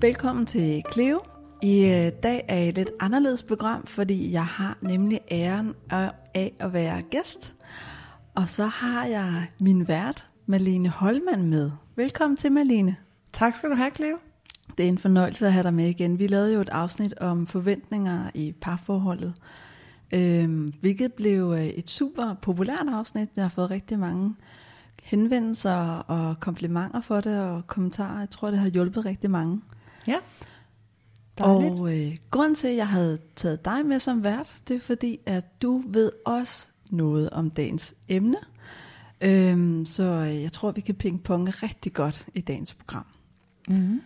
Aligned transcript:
Velkommen 0.00 0.46
til 0.46 0.84
Cleo. 0.92 1.20
I 1.62 1.84
øh, 1.84 2.12
dag 2.22 2.44
er 2.48 2.58
et 2.58 2.74
lidt 2.74 2.90
anderledes 3.00 3.42
program, 3.42 3.86
fordi 3.86 4.32
jeg 4.32 4.46
har 4.46 4.78
nemlig 4.80 5.20
æren 5.30 5.74
af 6.34 6.52
at 6.58 6.72
være 6.72 7.02
gæst. 7.02 7.54
Og 8.34 8.48
så 8.48 8.66
har 8.66 9.06
jeg 9.06 9.46
min 9.60 9.88
vært, 9.88 10.30
Malene 10.46 10.88
Holman, 10.88 11.50
med. 11.50 11.70
Velkommen 11.96 12.36
til, 12.36 12.52
Malene. 12.52 12.96
Tak 13.32 13.54
skal 13.54 13.70
du 13.70 13.74
have, 13.74 13.90
Cleo. 13.96 14.16
Det 14.78 14.84
er 14.84 14.88
en 14.88 14.98
fornøjelse 14.98 15.46
at 15.46 15.52
have 15.52 15.62
dig 15.62 15.74
med 15.74 15.88
igen. 15.88 16.18
Vi 16.18 16.26
lavede 16.26 16.52
jo 16.54 16.60
et 16.60 16.68
afsnit 16.68 17.18
om 17.18 17.46
forventninger 17.46 18.30
i 18.34 18.52
parforholdet, 18.60 19.34
øhm, 20.12 20.72
hvilket 20.80 21.12
blev 21.12 21.52
øh, 21.52 21.66
et 21.66 21.90
super 21.90 22.34
populært 22.42 22.88
afsnit. 22.92 23.28
Jeg 23.36 23.44
har 23.44 23.48
fået 23.48 23.70
rigtig 23.70 23.98
mange 23.98 24.34
henvendelser 25.02 25.98
og 25.98 26.40
komplimenter 26.40 27.00
for 27.00 27.20
det 27.20 27.40
og 27.40 27.66
kommentarer. 27.66 28.18
Jeg 28.18 28.30
tror, 28.30 28.50
det 28.50 28.58
har 28.58 28.68
hjulpet 28.68 29.04
rigtig 29.04 29.30
mange. 29.30 29.60
Ja. 30.06 30.18
Dejligt. 31.38 31.80
Og 31.80 31.96
øh, 31.96 32.16
grund 32.30 32.56
til, 32.56 32.68
at 32.68 32.76
jeg 32.76 32.88
havde 32.88 33.18
taget 33.36 33.64
dig 33.64 33.86
med 33.86 33.98
som 33.98 34.24
vært, 34.24 34.54
det 34.68 34.76
er 34.76 34.80
fordi, 34.80 35.18
at 35.26 35.62
du 35.62 35.82
ved 35.86 36.12
også 36.24 36.68
noget 36.90 37.30
om 37.30 37.50
dagens 37.50 37.94
emne. 38.08 38.36
Øhm, 39.20 39.84
så 39.84 40.02
øh, 40.02 40.42
jeg 40.42 40.52
tror, 40.52 40.72
vi 40.72 40.80
kan 40.80 40.94
pingponge 40.94 41.50
rigtig 41.50 41.92
godt 41.92 42.26
i 42.34 42.40
dagens 42.40 42.74
program. 42.74 43.06
Mm-hmm. 43.68 44.02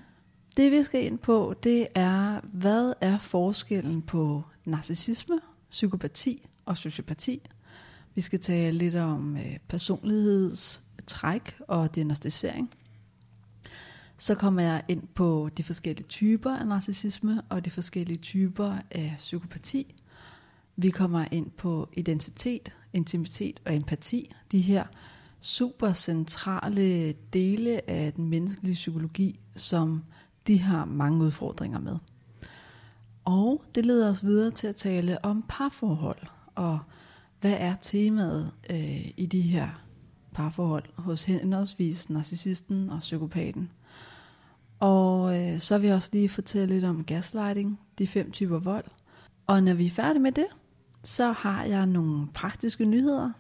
Det 0.57 0.73
vi 0.73 0.83
skal 0.83 1.05
ind 1.05 1.19
på, 1.19 1.55
det 1.63 1.89
er, 1.95 2.41
hvad 2.53 2.93
er 3.01 3.19
forskellen 3.19 4.03
på 4.03 4.43
narcissisme, 4.65 5.41
psykopati 5.71 6.49
og 6.67 6.77
sociopati? 6.77 7.43
Vi 8.15 8.21
skal 8.21 8.41
tale 8.41 8.79
lidt 8.79 8.95
om 8.95 9.37
øh, 9.37 9.59
personlighedstræk 9.69 11.57
og 11.69 11.95
diagnostisering. 11.95 12.71
Så 14.21 14.35
kommer 14.35 14.63
jeg 14.63 14.85
ind 14.89 15.03
på 15.15 15.51
de 15.57 15.63
forskellige 15.63 16.07
typer 16.07 16.57
af 16.57 16.67
narcissisme 16.67 17.43
og 17.49 17.65
de 17.65 17.71
forskellige 17.71 18.19
typer 18.19 18.77
af 18.91 19.15
psykopati. 19.19 19.95
Vi 20.77 20.91
kommer 20.91 21.25
ind 21.31 21.51
på 21.51 21.89
identitet, 21.93 22.77
intimitet 22.93 23.61
og 23.67 23.77
empati. 23.77 24.35
De 24.53 24.61
her 24.61 24.85
super 25.41 25.93
centrale 25.93 27.13
dele 27.13 27.91
af 27.91 28.13
den 28.13 28.29
menneskelige 28.29 28.75
psykologi, 28.75 29.41
som 29.57 30.05
de 30.47 30.59
har 30.59 30.85
mange 30.85 31.25
udfordringer 31.25 31.81
med. 31.81 31.97
Og 33.25 33.65
det 33.75 33.87
leder 33.87 34.11
os 34.11 34.25
videre 34.25 34.51
til 34.51 34.67
at 34.67 34.77
tale 34.77 35.25
om 35.25 35.45
parforhold, 35.49 36.23
og 36.55 36.79
hvad 37.41 37.57
er 37.59 37.75
temaet 37.83 38.53
øh, 38.71 39.11
i 39.17 39.27
de 39.27 39.41
her 39.41 39.69
parforhold 40.33 40.85
hos 40.95 41.25
henholdsvis 41.25 42.11
narcissisten 42.11 42.91
og 42.91 43.01
psykopaten. 43.01 43.71
Og 44.81 45.39
øh, 45.39 45.59
så 45.61 45.79
vil 45.79 45.87
jeg 45.87 45.97
også 45.97 46.11
lige 46.13 46.29
fortælle 46.29 46.75
lidt 46.75 46.85
om 46.85 47.05
gaslighting, 47.05 47.81
de 47.99 48.07
fem 48.07 48.31
typer 48.31 48.59
vold. 48.59 48.85
Og 49.47 49.63
når 49.63 49.75
vi 49.75 49.87
er 49.87 49.91
færdige 49.91 50.23
med 50.23 50.33
det, 50.33 50.47
så 51.03 51.33
har 51.33 51.65
jeg 51.65 51.87
nogle 51.87 52.27
praktiske 52.35 52.85
nyheder. 52.85 53.31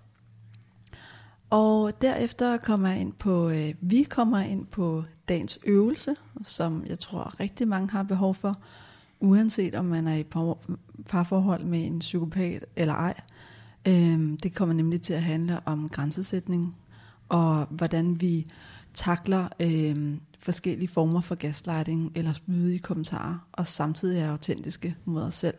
Og 1.50 2.02
derefter 2.02 2.56
kommer 2.56 2.88
jeg 2.88 3.00
ind 3.00 3.12
på, 3.12 3.48
øh, 3.48 3.74
vi 3.80 4.02
kommer 4.02 4.38
ind 4.38 4.66
på 4.66 5.04
dagens 5.28 5.58
øvelse, 5.64 6.16
som 6.42 6.84
jeg 6.86 6.98
tror 6.98 7.40
rigtig 7.40 7.68
mange 7.68 7.90
har 7.90 8.02
behov 8.02 8.34
for, 8.34 8.58
uanset 9.20 9.74
om 9.74 9.84
man 9.84 10.08
er 10.08 10.14
i 10.14 10.24
parforhold 11.08 11.64
med 11.64 11.86
en 11.86 11.98
psykopat 11.98 12.64
eller 12.76 12.94
ej. 12.94 13.14
Øh, 13.88 14.38
det 14.42 14.54
kommer 14.54 14.74
nemlig 14.74 15.02
til 15.02 15.14
at 15.14 15.22
handle 15.22 15.60
om 15.64 15.88
grænsesætning, 15.88 16.76
og 17.28 17.66
hvordan 17.70 18.20
vi 18.20 18.46
takler 18.94 19.48
øh, 19.60 20.16
forskellige 20.38 20.88
former 20.88 21.20
for 21.20 21.34
gaslighting 21.34 22.12
eller 22.14 22.32
spydige 22.32 22.78
kommentarer, 22.78 23.38
og 23.52 23.66
samtidig 23.66 24.20
er 24.20 24.30
autentiske 24.30 24.96
mod 25.04 25.22
os 25.22 25.34
selv. 25.34 25.54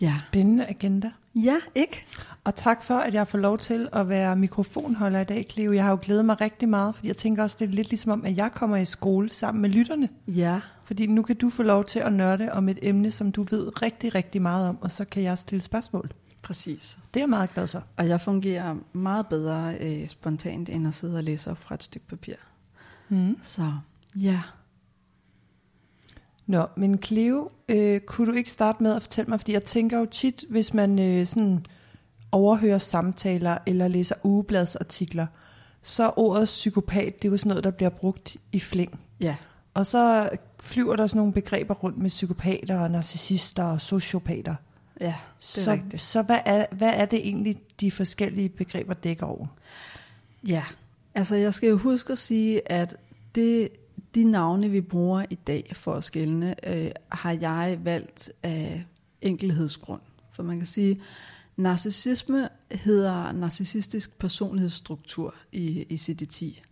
Ja. 0.00 0.10
Spændende 0.18 0.66
agenda. 0.66 1.10
Ja, 1.34 1.56
ikke? 1.74 2.06
Og 2.44 2.54
tak 2.54 2.82
for, 2.82 2.94
at 2.94 3.14
jeg 3.14 3.28
får 3.28 3.38
lov 3.38 3.58
til 3.58 3.88
at 3.92 4.08
være 4.08 4.36
mikrofonholder 4.36 5.20
i 5.20 5.24
dag, 5.24 5.46
Cleo. 5.50 5.72
Jeg 5.72 5.84
har 5.84 5.90
jo 5.90 5.98
glædet 6.02 6.24
mig 6.24 6.40
rigtig 6.40 6.68
meget, 6.68 6.94
fordi 6.94 7.08
jeg 7.08 7.16
tænker 7.16 7.42
også, 7.42 7.56
det 7.60 7.68
er 7.68 7.72
lidt 7.72 7.90
ligesom 7.90 8.12
om, 8.12 8.24
at 8.24 8.36
jeg 8.36 8.52
kommer 8.52 8.76
i 8.76 8.84
skole 8.84 9.30
sammen 9.30 9.62
med 9.62 9.70
lytterne. 9.70 10.08
Ja. 10.28 10.60
Fordi 10.84 11.06
nu 11.06 11.22
kan 11.22 11.36
du 11.36 11.50
få 11.50 11.62
lov 11.62 11.84
til 11.84 11.98
at 12.00 12.12
nørde 12.12 12.52
om 12.52 12.68
et 12.68 12.78
emne, 12.82 13.10
som 13.10 13.32
du 13.32 13.42
ved 13.42 13.82
rigtig, 13.82 14.14
rigtig 14.14 14.42
meget 14.42 14.68
om, 14.68 14.78
og 14.80 14.90
så 14.92 15.04
kan 15.04 15.22
jeg 15.22 15.38
stille 15.38 15.62
spørgsmål. 15.62 16.10
Præcis. 16.42 16.98
Det 17.14 17.20
er 17.20 17.24
jeg 17.24 17.30
meget 17.30 17.54
glad 17.54 17.66
for. 17.66 17.84
Og 17.96 18.08
jeg 18.08 18.20
fungerer 18.20 18.76
meget 18.92 19.26
bedre 19.26 19.74
øh, 19.80 20.08
spontant, 20.08 20.68
end 20.68 20.88
at 20.88 20.94
sidde 20.94 21.16
og 21.16 21.22
læse 21.22 21.50
op 21.50 21.58
fra 21.58 21.74
et 21.74 21.82
stykke 21.82 22.06
papir. 22.06 22.34
Mm. 23.10 23.38
Så 23.42 23.72
ja. 24.16 24.40
Nå, 26.46 26.66
men 26.76 27.02
Cleo, 27.02 27.48
øh, 27.68 28.00
kunne 28.00 28.32
du 28.32 28.36
ikke 28.36 28.50
starte 28.50 28.82
med 28.82 28.92
at 28.92 29.02
fortælle 29.02 29.28
mig, 29.28 29.40
fordi 29.40 29.52
jeg 29.52 29.64
tænker 29.64 29.98
jo 29.98 30.06
tit, 30.06 30.44
hvis 30.48 30.74
man 30.74 30.98
øh, 30.98 31.26
sådan 31.26 31.66
overhører 32.32 32.78
samtaler 32.78 33.58
eller 33.66 33.88
læser 33.88 34.14
ugebladsartikler, 34.24 35.26
så 35.82 36.12
ordet 36.16 36.44
psykopat, 36.44 37.22
det 37.22 37.28
er 37.28 37.32
jo 37.32 37.36
sådan 37.36 37.48
noget, 37.48 37.64
der 37.64 37.70
bliver 37.70 37.90
brugt 37.90 38.36
i 38.52 38.60
flæng. 38.60 39.00
Ja. 39.20 39.36
Og 39.74 39.86
så 39.86 40.30
flyver 40.60 40.96
der 40.96 41.06
sådan 41.06 41.18
nogle 41.18 41.32
begreber 41.32 41.74
rundt 41.74 41.98
med 41.98 42.10
psykopater 42.10 42.78
og 42.78 42.90
narcissister 42.90 43.64
og 43.64 43.80
sociopater. 43.80 44.54
Ja, 45.00 45.06
det 45.06 45.12
er 45.12 45.14
så, 45.40 45.72
rigtigt. 45.72 46.02
så 46.02 46.22
hvad, 46.22 46.38
er, 46.44 46.66
hvad 46.72 46.92
er 46.94 47.04
det 47.04 47.18
egentlig, 47.18 47.56
de 47.80 47.90
forskellige 47.90 48.48
begreber 48.48 48.94
dækker 48.94 49.26
over? 49.26 49.46
Ja, 50.46 50.64
altså 51.14 51.36
jeg 51.36 51.54
skal 51.54 51.68
jo 51.68 51.76
huske 51.76 52.12
at 52.12 52.18
sige, 52.18 52.72
at 52.72 52.96
det, 53.34 53.68
de 54.14 54.24
navne, 54.24 54.68
vi 54.68 54.80
bruger 54.80 55.24
i 55.30 55.34
dag 55.34 55.72
for 55.74 55.94
at 55.94 56.04
skælne, 56.04 56.68
øh, 56.68 56.90
har 57.08 57.32
jeg 57.32 57.78
valgt 57.82 58.32
af 58.42 58.84
enkelhedsgrund. 59.22 60.00
For 60.32 60.42
man 60.42 60.56
kan 60.56 60.66
sige, 60.66 61.00
narcissisme 61.56 62.48
hedder 62.70 63.32
narcissistisk 63.32 64.18
personlighedsstruktur 64.18 65.34
i, 65.52 65.86
i 65.88 65.94
CD10, 65.94 66.62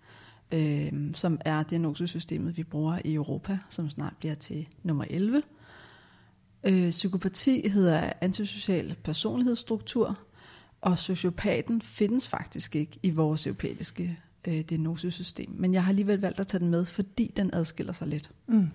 øh, 0.53 0.93
som 1.15 1.41
er 1.45 1.63
diagnosesystemet, 1.63 2.57
vi 2.57 2.65
bruger 2.65 2.99
i 3.05 3.15
Europa, 3.15 3.59
som 3.69 3.91
snart 3.91 4.13
bliver 4.19 4.35
til 4.35 4.69
nummer 4.83 5.05
11. 5.11 5.43
Øh, 6.65 6.91
psykopati 6.91 7.69
hedder 7.69 8.13
antisocial 8.21 8.97
personlighedsstruktur, 9.05 10.19
og 10.81 10.99
sociopaten 10.99 11.83
findes 11.83 12.29
faktisk 12.29 12.77
ikke 12.77 12.99
i 13.03 13.11
vores 13.11 13.47
europæiske 13.47 14.19
øh, 14.49 14.61
diagnosesystem. 14.61 15.51
Men 15.51 15.75
jeg 15.75 15.85
har 15.85 15.89
alligevel 15.89 16.21
valgt 16.21 16.41
at 16.41 16.47
tage 16.47 16.61
den 16.61 16.71
med, 16.71 16.85
fordi 16.85 17.33
den 17.37 17.51
adskiller 17.53 17.93
sig 17.93 18.09
lidt. 18.09 18.31
Mm. 18.47 18.69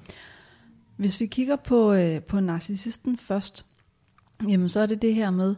Hvis 0.97 1.19
vi 1.19 1.25
kigger 1.25 1.55
på, 1.55 1.93
øh, 1.93 2.21
på 2.21 2.39
narcissisten 2.39 3.17
først, 3.17 3.65
jamen 4.49 4.69
så 4.69 4.79
er 4.79 4.85
det 4.85 5.01
det 5.01 5.15
her 5.15 5.31
med, 5.31 5.55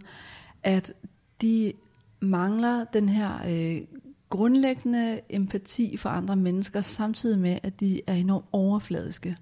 at 0.64 0.94
de 1.42 1.74
mangler 2.20 2.84
den 2.84 3.10
her 3.10 3.40
øh, 3.48 3.82
grundlæggende 4.30 5.22
empati 5.30 5.98
for 5.98 6.10
andre 6.10 6.36
mennesker, 6.36 6.82
samtidig 6.82 7.40
med, 7.40 7.60
at 7.64 7.80
de 7.80 8.02
er 8.08 8.14
enormt 8.14 8.46
overfladiske. 8.52 9.38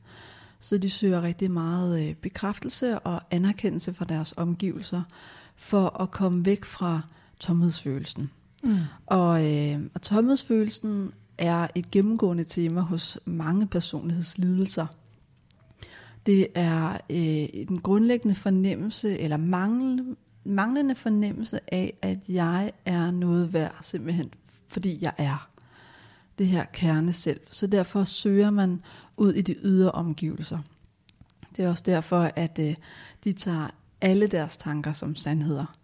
Så 0.59 0.78
de 0.78 0.89
søger 0.89 1.22
rigtig 1.22 1.51
meget 1.51 2.03
øh, 2.03 2.16
bekræftelse 2.16 3.00
og 3.00 3.22
anerkendelse 3.31 3.94
fra 3.94 4.06
deres 4.06 4.33
omgivelser, 4.38 5.01
for 5.56 6.01
at 6.01 6.12
komme 6.12 6.45
væk 6.45 6.66
fra 6.66 7.01
tomhedsfølelsen. 7.39 8.29
Mm. 8.63 8.78
Og, 9.06 9.53
øh, 9.53 9.79
og 9.94 10.01
tomhedsfølelsen 10.01 11.12
er 11.38 11.68
et 11.75 11.91
gennemgående 11.91 12.44
tema 12.44 12.81
hos 12.81 13.19
mange 13.25 13.68
personlighedslidelser. 13.68 14.85
Det 16.25 16.47
er 16.56 16.94
øh, 16.94 17.50
en 17.53 17.81
grundlæggende 17.84 18.35
fornemmelse, 18.35 19.19
eller 19.19 19.38
mangel, 19.38 20.16
manglende 20.44 20.96
fornemmelse 20.96 21.74
af, 21.74 21.94
at 22.01 22.18
jeg 22.30 22.71
er 22.86 23.12
noget 23.12 23.54
værd, 23.54 23.77
simpelthen 23.81 24.33
fordi 24.68 24.98
jeg 25.01 25.13
er 25.18 25.50
det 26.38 26.48
her 26.48 26.66
kerne 26.66 27.13
selv. 27.13 27.39
Så 27.51 27.68
derfor 27.68 28.04
søger 28.04 28.50
man 28.50 28.81
ud 29.18 29.33
i 29.33 29.42
de 29.42 29.56
ydre 29.63 29.92
omgivelser. 29.92 30.59
Det 31.57 31.66
er 31.66 31.69
også 31.69 31.83
derfor, 31.86 32.31
at 32.36 32.59
øh, 32.59 32.75
de 33.24 33.31
tager 33.31 33.68
alle 34.01 34.27
deres 34.27 34.57
tanker 34.57 34.92
som 34.92 35.16
sandheder, 35.16 35.77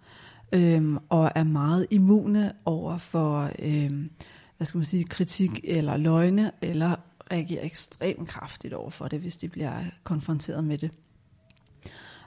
øhm, 0.54 0.98
og 1.10 1.32
er 1.36 1.44
meget 1.44 1.88
immune 1.90 2.54
over 2.66 2.98
for, 2.98 3.52
øhm, 3.60 4.10
hvad 4.58 4.66
skal 4.66 4.78
man 4.78 4.86
sige, 4.86 5.04
kritik 5.04 5.60
eller 5.64 5.98
løgne, 5.98 6.52
eller 6.62 6.96
reagerer 7.32 7.66
ekstremt 7.66 8.28
kraftigt 8.28 8.74
over 8.74 8.90
for 8.90 9.08
det, 9.08 9.20
hvis 9.20 9.38
de 9.38 9.50
bliver 9.50 9.84
konfronteret 10.04 10.64
med 10.64 10.78
det. 10.78 10.92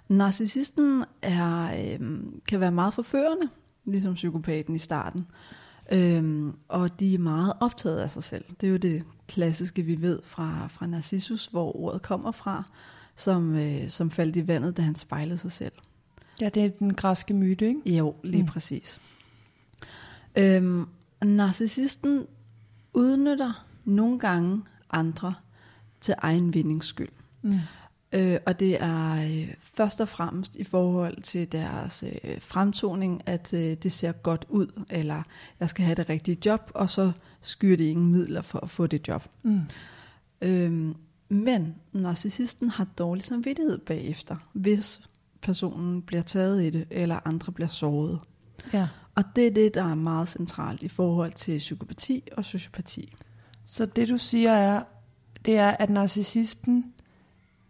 Narcissisten 0.08 1.04
er, 1.22 1.84
øhm, 1.94 2.40
kan 2.48 2.60
være 2.60 2.72
meget 2.72 2.94
forførende, 2.94 3.48
ligesom 3.84 4.14
psykopaten 4.14 4.74
i 4.74 4.78
starten. 4.78 5.26
Øhm, 5.92 6.52
og 6.68 7.00
de 7.00 7.14
er 7.14 7.18
meget 7.18 7.52
optaget 7.60 7.98
af 7.98 8.10
sig 8.10 8.22
selv. 8.22 8.44
Det 8.60 8.66
er 8.66 8.70
jo 8.70 8.76
det 8.76 9.04
klassiske, 9.28 9.82
vi 9.82 10.02
ved 10.02 10.20
fra, 10.22 10.66
fra 10.66 10.86
Narcissus, 10.86 11.46
hvor 11.46 11.76
ordet 11.76 12.02
kommer 12.02 12.32
fra, 12.32 12.64
som, 13.16 13.56
øh, 13.56 13.90
som 13.90 14.10
faldt 14.10 14.36
i 14.36 14.48
vandet, 14.48 14.76
da 14.76 14.82
han 14.82 14.94
spejlede 14.94 15.38
sig 15.38 15.52
selv. 15.52 15.72
Ja, 16.40 16.48
det 16.48 16.64
er 16.64 16.68
den 16.68 16.94
græske 16.94 17.34
myte, 17.34 17.68
ikke? 17.68 17.96
Jo, 17.96 18.14
lige 18.24 18.42
mm. 18.42 18.48
præcis. 18.48 19.00
Øhm, 20.38 20.86
narcissisten 21.24 22.26
udnytter 22.94 23.66
nogle 23.84 24.18
gange 24.18 24.62
andre 24.90 25.34
til 26.00 26.14
egen 26.18 26.54
vindings 26.54 26.86
skyld. 26.86 27.08
Mm. 27.42 27.58
Øh, 28.12 28.38
og 28.46 28.60
det 28.60 28.82
er 28.82 29.12
øh, 29.12 29.54
først 29.60 30.00
og 30.00 30.08
fremmest 30.08 30.56
i 30.56 30.64
forhold 30.64 31.22
til 31.22 31.52
deres 31.52 32.04
øh, 32.24 32.40
fremtoning, 32.40 33.22
at 33.26 33.54
øh, 33.54 33.74
det 33.74 33.92
ser 33.92 34.12
godt 34.12 34.46
ud, 34.48 34.82
eller 34.90 35.22
jeg 35.60 35.68
skal 35.68 35.84
have 35.84 35.94
det 35.94 36.08
rigtige 36.08 36.38
job, 36.46 36.70
og 36.74 36.90
så 36.90 37.12
skyr 37.40 37.76
det 37.76 37.84
ingen 37.84 38.12
midler 38.12 38.42
for 38.42 38.58
at 38.58 38.70
få 38.70 38.86
det 38.86 39.08
job. 39.08 39.28
Mm. 39.42 39.60
Øhm, 40.42 40.94
men 41.28 41.74
narcissisten 41.92 42.70
har 42.70 42.84
dårlig 42.84 43.24
samvittighed 43.24 43.78
bagefter, 43.78 44.36
hvis 44.52 45.00
personen 45.42 46.02
bliver 46.02 46.22
taget 46.22 46.62
i 46.62 46.70
det, 46.70 46.86
eller 46.90 47.18
andre 47.24 47.52
bliver 47.52 47.68
såret. 47.68 48.18
Ja. 48.72 48.88
Og 49.14 49.24
det 49.36 49.46
er 49.46 49.50
det, 49.50 49.74
der 49.74 49.84
er 49.84 49.94
meget 49.94 50.28
centralt 50.28 50.82
i 50.82 50.88
forhold 50.88 51.32
til 51.32 51.58
psykopati 51.58 52.28
og 52.36 52.44
sociopati. 52.44 53.14
Så 53.66 53.86
det 53.86 54.08
du 54.08 54.18
siger 54.18 54.52
er, 54.52 54.82
det 55.44 55.56
er, 55.58 55.70
at 55.70 55.90
narcissisten, 55.90 56.84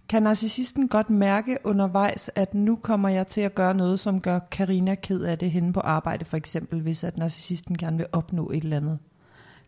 kan 0.09 0.23
narcissisten 0.23 0.89
godt 0.89 1.11
mærke 1.11 1.59
undervejs, 1.65 2.31
at 2.35 2.55
nu 2.55 2.77
kommer 2.77 3.09
jeg 3.09 3.27
til 3.27 3.41
at 3.41 3.55
gøre 3.55 3.75
noget, 3.75 4.01
som 4.01 4.21
gør 4.21 4.39
Karina 4.39 4.95
ked 4.95 5.21
af 5.23 5.39
det 5.39 5.51
henne 5.51 5.73
på 5.73 5.81
arbejde, 5.81 6.25
for 6.25 6.37
eksempel, 6.37 6.81
hvis 6.81 7.05
at 7.05 7.19
narcissisten 7.19 7.79
gerne 7.79 7.97
vil 7.97 8.07
opnå 8.13 8.51
et 8.51 8.63
eller 8.65 8.77
andet. 8.77 8.99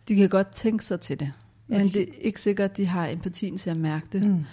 De 0.08 0.14
kan 0.16 0.28
godt 0.28 0.48
tænke 0.54 0.84
sig 0.84 1.00
til 1.00 1.20
det, 1.20 1.32
Ja, 1.68 1.78
men 1.78 1.86
de- 1.86 1.92
det 1.92 2.02
er 2.02 2.12
ikke 2.20 2.40
sikkert, 2.40 2.70
at 2.70 2.76
de 2.76 2.86
har 2.86 3.06
empatien 3.08 3.56
til 3.58 3.70
at 3.70 3.76
mærke 3.76 4.06
det. 4.12 4.22
Mm. 4.22 4.44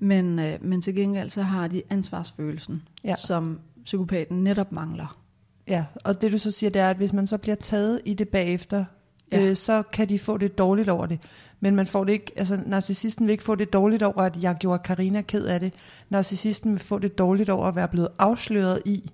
Men, 0.00 0.38
øh, 0.38 0.58
men 0.60 0.82
til 0.82 0.94
gengæld 0.94 1.30
så 1.30 1.42
har 1.42 1.68
de 1.68 1.82
ansvarsfølelsen, 1.90 2.82
Ja. 3.04 3.14
som 3.16 3.60
psykopaten 3.84 4.44
netop 4.44 4.72
mangler. 4.72 5.16
Ja, 5.68 5.84
og 6.04 6.20
det 6.20 6.32
du 6.32 6.38
så 6.38 6.50
siger, 6.50 6.70
det 6.70 6.82
er, 6.82 6.90
at 6.90 6.96
hvis 6.96 7.12
man 7.12 7.26
så 7.26 7.38
bliver 7.38 7.54
taget 7.54 8.00
i 8.04 8.14
det 8.14 8.28
bagefter, 8.28 8.84
Ja. 9.32 9.40
øh, 9.42 9.56
så 9.56 9.82
kan 9.82 10.08
de 10.08 10.18
få 10.18 10.36
det 10.38 10.58
dårligt 10.58 10.88
over 10.88 11.06
det. 11.06 11.18
Men 11.60 11.76
man 11.76 11.86
får 11.86 12.04
det 12.04 12.12
ikke, 12.12 12.32
altså 12.36 12.60
narcissisten 12.66 13.26
vil 13.26 13.32
ikke 13.32 13.44
få 13.44 13.54
det 13.54 13.72
dårligt 13.72 14.02
over, 14.02 14.22
at 14.22 14.42
jeg 14.42 14.56
gjorde 14.60 14.82
Karina 14.84 15.20
ked 15.22 15.44
af 15.44 15.60
det. 15.60 15.72
Narcissisten 16.10 16.72
vil 16.72 16.80
få 16.80 16.98
det 16.98 17.18
dårligt 17.18 17.50
over 17.50 17.66
at 17.66 17.76
være 17.76 17.88
blevet 17.88 18.08
afsløret 18.18 18.82
i. 18.84 19.10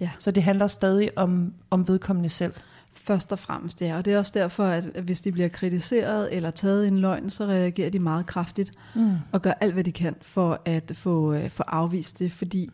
Ja. 0.00 0.10
Så 0.18 0.30
det 0.30 0.42
handler 0.42 0.66
stadig 0.66 1.10
om, 1.18 1.54
om 1.70 1.88
vedkommende 1.88 2.28
selv. 2.28 2.52
Først 2.96 3.32
og 3.32 3.38
fremmest, 3.38 3.82
ja. 3.82 3.96
Og 3.96 4.04
det 4.04 4.12
er 4.12 4.18
også 4.18 4.32
derfor, 4.34 4.64
at 4.64 4.84
hvis 4.84 5.20
de 5.20 5.32
bliver 5.32 5.48
kritiseret 5.48 6.34
eller 6.34 6.50
taget 6.50 6.84
i 6.84 6.88
en 6.88 6.98
løgn, 6.98 7.30
så 7.30 7.46
reagerer 7.46 7.90
de 7.90 7.98
meget 7.98 8.26
kraftigt 8.26 8.72
Mm. 8.94 9.10
og 9.32 9.42
gør 9.42 9.52
alt, 9.52 9.72
hvad 9.72 9.84
de 9.84 9.92
kan 9.92 10.16
for 10.22 10.60
at 10.64 10.92
få, 10.94 11.32
øh, 11.32 11.50
få 11.50 11.62
afvist 11.62 12.18
det. 12.18 12.32
Fordi 12.32 12.70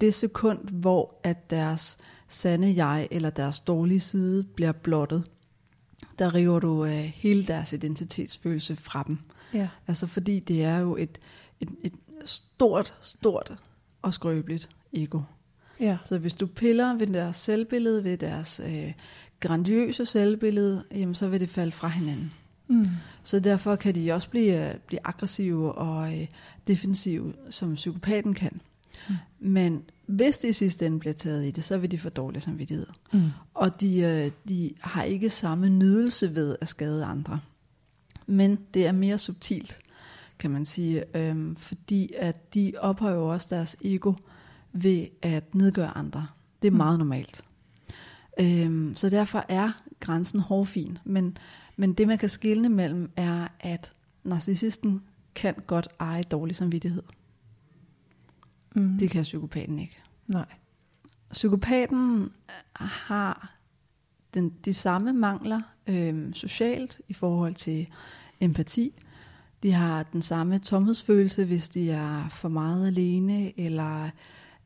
det 0.00 0.14
sekund, 0.14 0.68
hvor 0.68 1.14
at 1.22 1.50
deres 1.50 1.98
sande 2.28 2.84
jeg 2.84 3.08
eller 3.10 3.30
deres 3.30 3.60
dårlige 3.60 4.00
side 4.00 4.44
bliver 4.44 4.72
blottet, 4.72 5.24
der 6.18 6.34
river 6.34 6.60
du 6.60 6.84
øh, 6.84 6.92
hele 6.92 7.42
deres 7.46 7.72
identitetsfølelse 7.72 8.76
fra 8.76 9.04
dem. 9.06 9.18
Ja. 9.54 9.68
Altså 9.88 10.06
fordi 10.06 10.40
det 10.40 10.64
er 10.64 10.78
jo 10.78 10.96
et, 10.96 11.18
et, 11.60 11.68
et 11.82 11.92
stort, 12.24 12.94
stort 13.00 13.54
og 14.02 14.14
skrøbeligt 14.14 14.68
ego. 14.92 15.20
Ja. 15.80 15.96
Så 16.04 16.18
hvis 16.18 16.34
du 16.34 16.46
piller 16.46 16.94
ved 16.94 17.06
deres 17.06 17.36
selvbillede, 17.36 18.04
ved 18.04 18.16
deres 18.16 18.60
øh, 18.66 18.92
grandiøse 19.42 20.06
selvbillede, 20.06 20.84
jamen 20.90 21.14
så 21.14 21.28
vil 21.28 21.40
det 21.40 21.48
falde 21.48 21.72
fra 21.72 21.88
hinanden. 21.88 22.32
Mm. 22.68 22.86
Så 23.22 23.40
derfor 23.40 23.76
kan 23.76 23.94
de 23.94 24.12
også 24.12 24.30
blive, 24.30 24.68
øh, 24.68 24.74
blive 24.86 25.00
aggressive 25.04 25.72
og 25.72 26.20
øh, 26.20 26.26
defensive, 26.66 27.32
som 27.50 27.74
psykopaten 27.74 28.34
kan. 28.34 28.60
Mm. 29.08 29.14
Men 29.40 29.82
hvis 30.06 30.38
det 30.38 30.48
i 30.48 30.52
sidste 30.52 30.86
ende 30.86 30.98
bliver 30.98 31.12
taget 31.14 31.46
i 31.46 31.50
det, 31.50 31.64
så 31.64 31.78
vil 31.78 31.90
de 31.90 31.98
få 31.98 32.08
dårlig 32.08 32.42
samvittighed. 32.42 32.86
Mm. 33.12 33.30
Og 33.54 33.80
de, 33.80 33.98
øh, 34.00 34.30
de 34.48 34.70
har 34.80 35.02
ikke 35.02 35.30
samme 35.30 35.68
nydelse 35.68 36.34
ved 36.34 36.56
at 36.60 36.68
skade 36.68 37.04
andre. 37.04 37.40
Men 38.26 38.58
det 38.74 38.86
er 38.86 38.92
mere 38.92 39.18
subtilt, 39.18 39.78
kan 40.38 40.50
man 40.50 40.66
sige, 40.66 41.16
øhm, 41.16 41.56
fordi 41.56 42.10
at 42.18 42.54
de 42.54 42.72
ophøjer 42.80 43.16
også 43.16 43.46
deres 43.50 43.76
ego 43.84 44.12
ved 44.72 45.06
at 45.22 45.54
nedgøre 45.54 45.96
andre. 45.96 46.26
Det 46.62 46.68
er 46.68 46.72
Mm. 46.72 46.76
meget 46.76 46.98
normalt. 46.98 47.44
Øhm, 48.40 48.96
så 48.96 49.08
derfor 49.08 49.44
er 49.48 49.82
grænsen 50.00 50.40
hårfin. 50.40 50.98
Men, 51.04 51.36
men 51.76 51.92
det 51.92 52.08
man 52.08 52.18
kan 52.18 52.28
skille 52.28 52.68
mellem 52.68 53.10
er, 53.16 53.48
at 53.60 53.94
narcissisten 54.24 55.02
kan 55.34 55.54
godt 55.66 55.88
eje 56.00 56.22
dårlig 56.22 56.56
samvittighed. 56.56 57.02
Mm. 58.74 58.98
Det 58.98 59.10
kan 59.10 59.22
psykopaten 59.22 59.78
ikke. 59.78 59.98
Nej. 60.26 60.46
Psykopaten 61.30 62.30
har 62.74 63.56
den, 64.34 64.50
de 64.64 64.74
samme 64.74 65.12
mangler 65.12 65.62
øh, 65.86 66.34
socialt 66.34 67.00
i 67.08 67.14
forhold 67.14 67.54
til 67.54 67.86
empati. 68.40 68.94
De 69.62 69.72
har 69.72 70.02
den 70.02 70.22
samme 70.22 70.58
tomhedsfølelse, 70.58 71.44
hvis 71.44 71.68
de 71.68 71.90
er 71.90 72.28
for 72.28 72.48
meget 72.48 72.86
alene, 72.86 73.60
eller 73.60 74.10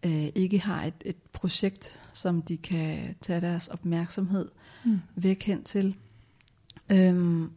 øh, 0.07 0.29
ikke 0.35 0.59
har 0.59 0.85
et, 0.85 0.95
et 1.05 1.17
projekt, 1.33 2.01
som 2.13 2.43
de 2.43 2.57
kan 2.57 3.15
tage 3.21 3.41
deres 3.41 3.69
opmærksomhed 3.69 4.49
Mm. 4.85 5.01
væk 5.17 5.43
hen 5.43 5.63
til. 5.65 5.97
Øhm, 6.93 7.51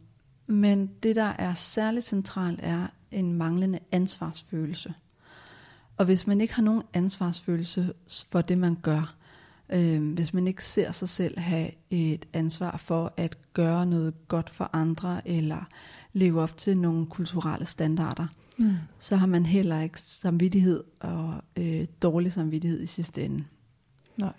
men 0.46 0.90
det, 1.02 1.16
der 1.16 1.32
er 1.38 1.54
særligt 1.54 2.04
centralt, 2.04 2.60
er 2.62 2.86
en 3.10 3.32
manglende 3.34 3.78
ansvarsfølelse. 3.92 4.94
Og 5.96 6.04
hvis 6.04 6.26
man 6.26 6.40
ikke 6.40 6.54
har 6.54 6.62
nogen 6.62 6.82
ansvarsfølelse 6.94 7.92
for 8.30 8.40
det, 8.40 8.58
man 8.58 8.74
gør, 8.82 9.14
øh, 9.72 10.12
hvis 10.12 10.34
man 10.34 10.46
ikke 10.46 10.64
ser 10.64 10.92
sig 10.92 11.08
selv 11.08 11.38
have 11.38 11.70
et 11.90 12.28
ansvar 12.32 12.76
for 12.76 13.12
at 13.16 13.52
gøre 13.52 13.86
noget 13.86 14.28
godt 14.28 14.50
for 14.50 14.70
andre, 14.72 15.28
eller 15.28 15.68
leve 16.12 16.42
op 16.42 16.56
til 16.56 16.78
nogle 16.78 17.06
kulturelle 17.06 17.66
standarder, 17.66 18.26
Mm. 18.60 18.76
så 18.98 19.16
har 19.16 19.26
man 19.26 19.46
heller 19.46 19.80
ikke 19.80 20.00
samvittighed 20.00 20.84
og 21.00 21.34
øh, 21.56 21.86
dårlig 22.02 22.32
samvittighed 22.32 22.82
i 22.82 22.86
sidste 22.86 23.24
ende. 23.24 23.44
Nej. 24.16 24.32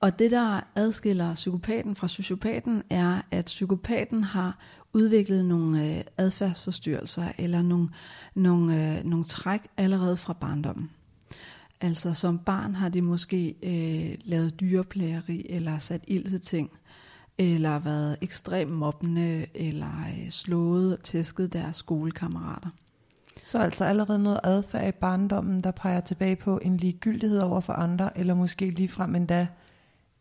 Og 0.00 0.18
det, 0.18 0.30
der 0.30 0.60
adskiller 0.74 1.34
psykopaten 1.34 1.96
fra 1.96 2.08
sociopaten, 2.08 2.82
er, 2.90 3.22
at 3.30 3.44
psykopaten 3.44 4.24
har 4.24 4.58
udviklet 4.92 5.44
nogle 5.44 5.96
øh, 5.96 6.04
adfærdsforstyrrelser 6.16 7.32
eller 7.38 7.62
nogle, 7.62 7.88
nogle, 8.34 8.98
øh, 8.98 9.04
nogle 9.04 9.24
træk 9.24 9.60
allerede 9.76 10.16
fra 10.16 10.32
barndommen. 10.32 10.90
Altså 11.80 12.14
som 12.14 12.38
barn 12.38 12.74
har 12.74 12.88
de 12.88 13.02
måske 13.02 13.54
øh, 13.62 14.18
lavet 14.24 14.60
dyreplageri 14.60 15.46
eller 15.48 15.78
sat 15.78 16.04
ild 16.08 16.28
til 16.28 16.40
ting, 16.40 16.70
eller 17.38 17.78
været 17.78 18.16
ekstremt 18.20 18.72
mobbende, 18.72 19.46
eller 19.54 20.04
øh, 20.08 20.30
slået 20.30 20.92
og 20.92 21.02
tæsket 21.02 21.52
deres 21.52 21.76
skolekammerater. 21.76 22.68
Så 23.46 23.58
altså 23.58 23.84
allerede 23.84 24.18
noget 24.18 24.40
adfærd 24.44 24.88
i 24.88 24.92
barndommen, 24.92 25.60
der 25.60 25.70
peger 25.70 26.00
tilbage 26.00 26.36
på 26.36 26.58
en 26.62 26.76
ligegyldighed 26.76 27.40
over 27.40 27.60
for 27.60 27.72
andre, 27.72 28.18
eller 28.18 28.34
måske 28.34 28.70
ligefrem 28.70 29.14
endda 29.14 29.46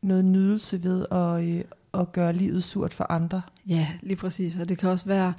noget 0.01 0.25
nydelse 0.25 0.83
ved 0.83 1.05
at, 1.11 1.43
øh, 1.43 1.63
at 1.93 2.11
gøre 2.11 2.33
livet 2.33 2.63
surt 2.63 2.93
for 2.93 3.11
andre. 3.11 3.41
Ja, 3.67 3.87
lige 4.01 4.15
præcis. 4.15 4.57
Og 4.57 4.69
det 4.69 4.77
kan 4.77 4.89
også 4.89 5.05
være, 5.05 5.33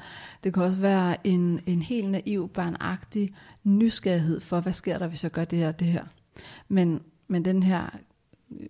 det 0.44 0.54
kan 0.54 0.62
også 0.62 0.80
være 0.80 1.26
en, 1.26 1.60
en 1.66 1.82
helt 1.82 2.10
naiv, 2.10 2.48
barnagtig 2.48 3.34
nysgerrighed 3.64 4.40
for, 4.40 4.60
hvad 4.60 4.72
sker 4.72 4.98
der, 4.98 5.08
hvis 5.08 5.22
jeg 5.22 5.32
gør 5.32 5.44
det 5.44 5.58
her 5.58 5.68
og 5.68 5.80
det 5.80 5.88
her. 5.88 6.04
Men, 6.68 7.00
men 7.28 7.44
den 7.44 7.62
her 7.62 7.98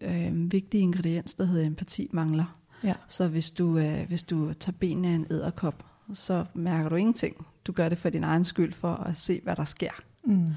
øh, 0.01 0.53
vigtige 0.53 0.83
ingrediens, 0.83 1.35
der 1.35 1.45
hedder 1.45 1.67
empati, 1.67 2.09
mangler. 2.13 2.59
Ja. 2.85 2.95
Så 3.09 3.29
hvis 3.29 3.51
du, 3.51 3.79
øh, 3.79 4.09
hvis 4.09 4.23
du 4.23 4.53
tager 4.53 4.77
benene 4.81 5.09
af 5.09 5.13
en 5.13 5.27
æderkop, 5.31 5.85
så 6.13 6.45
mærker 6.55 6.89
du 6.89 6.95
ingenting. 6.95 7.47
Du 7.67 7.73
gør 7.73 7.89
det 7.89 7.99
for 7.99 8.11
din 8.11 8.25
egen 8.25 8.45
skyld, 8.45 8.73
for 8.73 8.95
at 8.95 9.17
se, 9.17 9.41
hvad 9.45 9.57
der 9.57 9.65
sker. 9.65 9.93
Mm. 10.25 10.53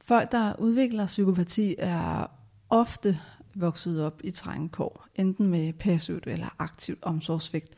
Folk, 0.00 0.32
der 0.32 0.54
udvikler 0.58 1.06
psykopati, 1.06 1.74
er 1.78 2.26
ofte 2.70 3.18
vokset 3.54 4.04
op 4.04 4.20
i 4.24 4.30
trængekår, 4.30 5.06
enten 5.14 5.46
med 5.46 5.72
passivt 5.72 6.26
eller 6.26 6.54
aktivt 6.58 6.98
omsorgsvigt, 7.02 7.72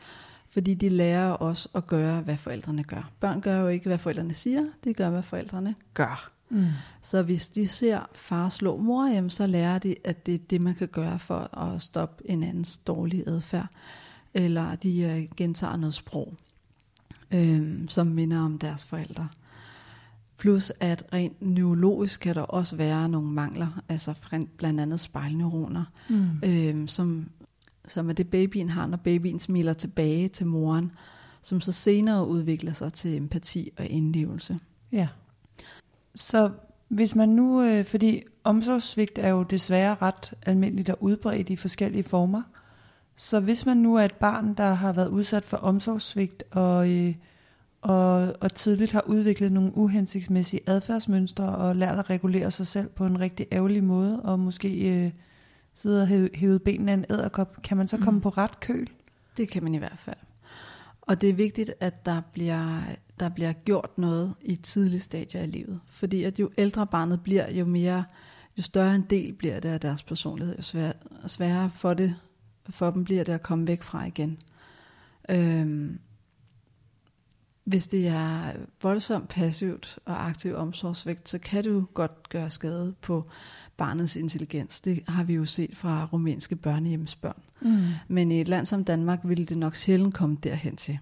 fordi 0.50 0.75
de 0.75 0.88
lærer 0.88 1.31
også 1.31 1.69
at 1.75 1.87
gøre, 1.87 2.21
hvad 2.21 2.37
forældrene 2.37 2.85
gør. 2.85 3.11
Børn 3.21 3.40
gør 3.40 3.61
jo 3.61 3.69
ikke, 3.69 3.87
hvad 3.87 3.99
forældrene 3.99 4.35
siger, 4.35 4.64
de 4.85 4.95
gør, 4.95 5.11
hvad 5.11 5.23
forældrene 5.23 5.75
gør. 5.95 6.31
Mm. 6.49 6.66
Så 7.02 7.23
hvis 7.23 7.49
de 7.49 7.69
ser 7.69 8.09
far 8.14 8.49
slå 8.49 8.76
mor, 8.76 9.07
jamen, 9.07 9.31
så 9.31 9.47
lærer 9.47 9.78
de, 9.78 9.95
at 10.05 10.26
det 10.26 10.35
er 10.35 10.38
det, 10.38 10.61
man 10.61 10.75
kan 10.75 10.88
gøre 10.88 11.19
for 11.19 11.59
at 11.59 11.83
stoppe 11.83 12.31
en 12.31 12.43
andens 12.43 12.76
dårlige 12.76 13.28
adfærd. 13.28 13.66
Eller 14.35 14.75
de 14.75 15.00
øh, 15.00 15.28
gentager 15.37 15.76
noget 15.76 15.95
sprog, 15.95 16.35
øh, 17.30 17.88
som 17.88 18.06
minder 18.06 18.40
om 18.40 18.59
deres 18.59 18.85
forældre. 18.85 19.28
Plus 20.38 20.73
at 20.80 21.04
rent 21.12 21.42
neurologisk 21.42 22.21
kan 22.21 22.35
der 22.35 22.40
også 22.42 22.76
være 22.76 23.09
nogle 23.09 23.30
mangler, 23.30 23.83
altså 23.88 24.14
blandt 24.56 24.80
andet 24.80 25.00
spejlneuroner, 25.00 25.85
Mm. 26.09 26.30
øh, 26.45 26.88
som, 26.88 27.28
som 27.87 28.09
er 28.09 28.12
det 28.12 28.28
babyen 28.30 28.71
har, 28.71 28.87
når 28.87 28.97
babyen 28.97 29.38
smiler 29.38 29.73
tilbage 29.73 30.28
til 30.28 30.47
moren, 30.47 30.92
som 31.42 31.61
så 31.61 31.73
senere 31.73 32.26
udvikler 32.26 32.73
sig 32.73 32.92
til 32.92 33.16
empati 33.16 33.71
og 33.78 33.87
indlevelse. 33.87 34.59
Ja. 34.92 35.09
Så 36.14 36.50
hvis 36.88 37.14
man 37.14 37.28
nu, 37.28 37.62
øh, 37.62 37.85
fordi 37.85 38.23
omsorgssvigt 38.45 39.18
er 39.18 39.28
jo 39.28 39.42
desværre 39.42 39.97
ret 40.02 40.35
almindeligt 40.42 40.90
og 40.90 41.02
udbredt 41.02 41.50
i 41.50 41.56
forskellige 41.56 42.02
former, 42.04 42.42
så 43.16 43.40
hvis 43.40 43.66
man 43.66 43.76
nu 43.76 43.96
er 43.96 44.02
et 44.02 44.14
barn, 44.14 44.54
der 44.54 44.75
har 44.75 44.92
været 44.92 45.08
udsat 45.08 45.44
for 45.44 45.56
omsorgssvigt, 45.56 46.44
og, 46.50 46.90
øh, 46.90 47.14
og, 47.82 48.35
og 48.40 48.54
tidligt 48.54 48.92
har 48.92 49.02
udviklet 49.06 49.52
nogle 49.52 49.76
uhensigtsmæssige 49.76 50.61
adfærdsmønstre 50.66 51.44
og 51.56 51.76
lært 51.76 51.99
at 51.99 52.11
regulere 52.11 52.50
sig 52.50 52.66
selv 52.66 52.88
på 52.88 53.06
en 53.06 53.20
rigtig 53.20 53.46
ærgerlig 53.52 53.85
måde, 53.85 54.20
og 54.23 54.38
måske 54.38 55.04
øh, 55.04 55.11
sidde 55.75 56.02
og 56.02 56.08
hæve, 56.35 56.58
benene 56.58 56.92
af 56.92 56.96
en 56.96 57.04
æderkop, 57.11 57.62
kan 57.62 57.76
man 57.76 57.88
så 57.88 57.96
komme 57.96 58.18
Mm. 58.18 58.23
på 58.23 58.28
ret 58.28 58.61
køl? 58.61 58.90
Det 59.37 59.50
kan 59.50 59.62
man 59.62 59.75
i 59.75 59.78
hvert 59.78 59.99
fald. 59.99 60.16
Og 61.00 61.20
det 61.20 61.30
er 61.30 61.35
vigtigt, 61.35 61.73
at 61.80 62.06
der 62.06 62.20
bliver, 62.32 62.80
der 63.20 63.28
bliver 63.28 63.52
gjort 63.52 63.99
noget 63.99 64.35
i 64.42 64.52
et 64.52 64.62
tidligt 64.62 65.02
stadie 65.02 65.40
af 65.40 65.52
livet. 65.52 65.80
Fordi 65.87 66.25
at 66.25 66.38
jo 66.38 66.50
ældre 66.58 66.87
barnet 66.87 67.20
bliver, 67.20 67.50
jo 67.52 67.64
mere, 67.64 68.04
jo 68.58 68.62
større 68.62 68.94
en 68.94 69.06
del 69.11 69.32
bliver 69.32 69.61
det 69.61 69.68
af 69.68 69.80
deres 69.80 70.02
personlighed, 70.02 70.56
jo 70.56 70.62
svær, 70.62 70.92
sværere 71.26 71.70
for, 71.70 71.94
det, 71.94 72.14
for 72.70 72.90
dem 72.90 73.04
bliver 73.04 73.25
det 73.25 73.32
at 73.32 73.42
komme 73.42 73.66
væk 73.66 73.82
fra 73.82 74.04
igen. 74.04 74.38
Øhm, 75.28 75.99
hvis 77.66 77.87
det 77.87 78.08
er 78.08 78.52
voldsomt 78.82 79.28
passivt 79.28 79.99
og 80.04 80.26
aktiv 80.26 80.54
omsorgsvægt, 80.54 81.28
så 81.28 81.38
kan 81.38 81.64
det 81.64 81.70
jo 81.70 81.85
godt 81.94 82.28
gøre 82.28 82.50
skade 82.50 82.94
på 83.00 83.25
barnets 83.76 84.16
intelligens. 84.16 84.80
Det 84.80 85.02
har 85.08 85.25
vi 85.25 85.35
jo 85.35 85.44
set 85.44 85.76
fra 85.76 86.08
rumænske 86.12 86.56
børnehjemsbørn. 86.56 87.42
Mm. 87.61 87.82
Men 88.08 88.32
i 88.32 88.40
et 88.40 88.49
land 88.49 88.66
som 88.66 88.85
Danmark 88.85 89.20
ville 89.25 89.44
det 89.44 89.58
nok 89.58 89.75
sjældent 89.75 90.14
komme 90.14 90.37
derhen 90.42 90.76
til. 90.76 90.99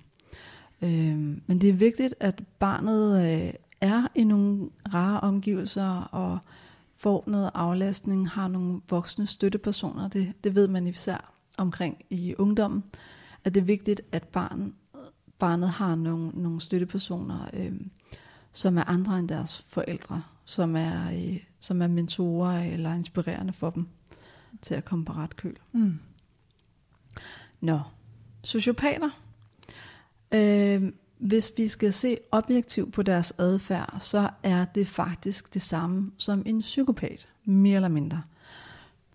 Øhm, 0.82 1.42
men 1.46 1.60
det 1.60 1.68
er 1.68 1.72
vigtigt, 1.72 2.14
at 2.20 2.42
barnet 2.58 3.32
øh, 3.32 3.52
er 3.80 4.06
i 4.14 4.24
nogle 4.24 4.68
rare 4.94 5.20
omgivelser 5.20 6.08
og 6.12 6.38
får 6.96 7.24
noget 7.26 7.50
aflastning, 7.54 8.30
har 8.30 8.48
nogle 8.48 8.80
voksne 8.90 9.26
støttepersoner. 9.26 10.08
Det, 10.08 10.32
det 10.44 10.54
ved 10.54 10.68
man 10.68 10.86
især 10.86 11.33
omkring 11.58 12.04
i 12.10 12.34
ungdommen, 12.38 12.84
at 13.44 13.54
det 13.54 13.60
er 13.60 13.64
vigtigt, 13.64 14.00
at 14.12 14.24
barn, 14.24 14.74
barnet 15.38 15.68
har 15.68 15.94
nogle, 15.94 16.28
nogle 16.28 16.60
støttepersoner, 16.60 17.50
øh, 17.52 17.72
som 18.52 18.78
er 18.78 18.84
andre 18.84 19.18
end 19.18 19.28
deres 19.28 19.64
forældre, 19.68 20.22
som 20.44 20.76
er, 20.76 21.10
øh, 21.10 21.40
som 21.60 21.82
er 21.82 21.86
mentorer 21.86 22.72
eller 22.72 22.94
inspirerende 22.94 23.52
for 23.52 23.70
dem 23.70 23.88
til 24.62 24.74
at 24.74 24.84
komme 24.84 25.04
på 25.04 25.12
ret 25.12 25.36
køl. 25.36 25.56
Mm. 25.72 25.98
Nå, 27.60 27.80
sociopater. 28.42 29.10
Øh, 30.34 30.92
hvis 31.18 31.52
vi 31.56 31.68
skal 31.68 31.92
se 31.92 32.18
objektivt 32.32 32.92
på 32.92 33.02
deres 33.02 33.32
adfærd, 33.38 33.96
så 34.00 34.30
er 34.42 34.64
det 34.64 34.88
faktisk 34.88 35.54
det 35.54 35.62
samme 35.62 36.12
som 36.18 36.42
en 36.46 36.60
psykopat, 36.60 37.28
mere 37.44 37.76
eller 37.76 37.88
mindre. 37.88 38.22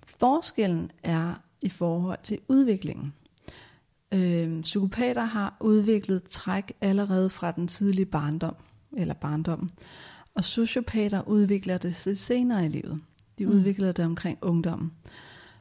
Forskellen 0.04 0.92
er 1.04 1.34
i 1.62 1.70
forhold 1.70 2.20
til 2.24 2.40
udviklingen. 2.48 3.14
Øh, 4.14 4.62
psykopater 4.62 5.24
har 5.24 5.58
udviklet 5.60 6.24
træk 6.24 6.72
allerede 6.82 7.30
fra 7.30 7.52
den 7.52 7.68
tidlige 7.68 8.06
barndom, 8.06 8.56
eller 8.98 9.14
barndommen, 9.14 9.70
og 10.36 10.44
sociopater 10.44 11.28
udvikler 11.28 11.78
det 11.78 11.96
senere 11.96 12.66
i 12.66 12.70
livet. 12.70 13.00
De 13.40 13.46
Mm. 13.46 13.52
udvikler 13.52 13.92
det 13.92 14.06
omkring 14.06 14.38
ungdommen. 14.42 14.92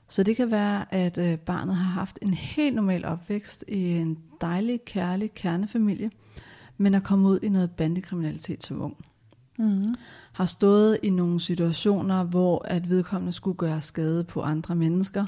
Så 0.08 0.22
det 0.22 0.36
kan 0.36 0.50
være, 0.50 0.94
at 0.94 1.18
øh, 1.18 1.38
barnet 1.38 1.74
har 1.76 1.90
haft 1.92 2.18
en 2.22 2.34
helt 2.34 2.76
normal 2.76 3.04
opvækst 3.04 3.64
i 3.68 3.90
en 3.92 4.18
dejlig, 4.40 4.84
kærlig 4.84 5.34
kernefamilie, 5.34 6.10
men 6.76 6.94
er 6.94 7.00
kommet 7.00 7.30
ud 7.30 7.40
i 7.42 7.48
noget 7.48 7.70
bandekriminalitet 7.70 8.64
som 8.64 8.82
ung. 8.82 8.96
Mm. 9.58 9.94
Har 10.32 10.46
stået 10.46 10.98
i 11.02 11.10
nogle 11.10 11.40
situationer, 11.40 12.24
hvor 12.24 12.64
at 12.68 12.88
vedkommende 12.90 13.32
skulle 13.32 13.56
gøre 13.56 13.80
skade 13.80 14.24
på 14.24 14.42
andre 14.42 14.74
mennesker, 14.76 15.26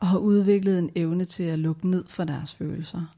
og 0.00 0.06
har 0.06 0.18
udviklet 0.18 0.78
en 0.78 0.90
evne 0.94 1.24
til 1.24 1.42
at 1.42 1.58
lukke 1.58 1.88
ned 1.88 2.04
for 2.08 2.24
deres 2.24 2.54
følelser. 2.54 3.16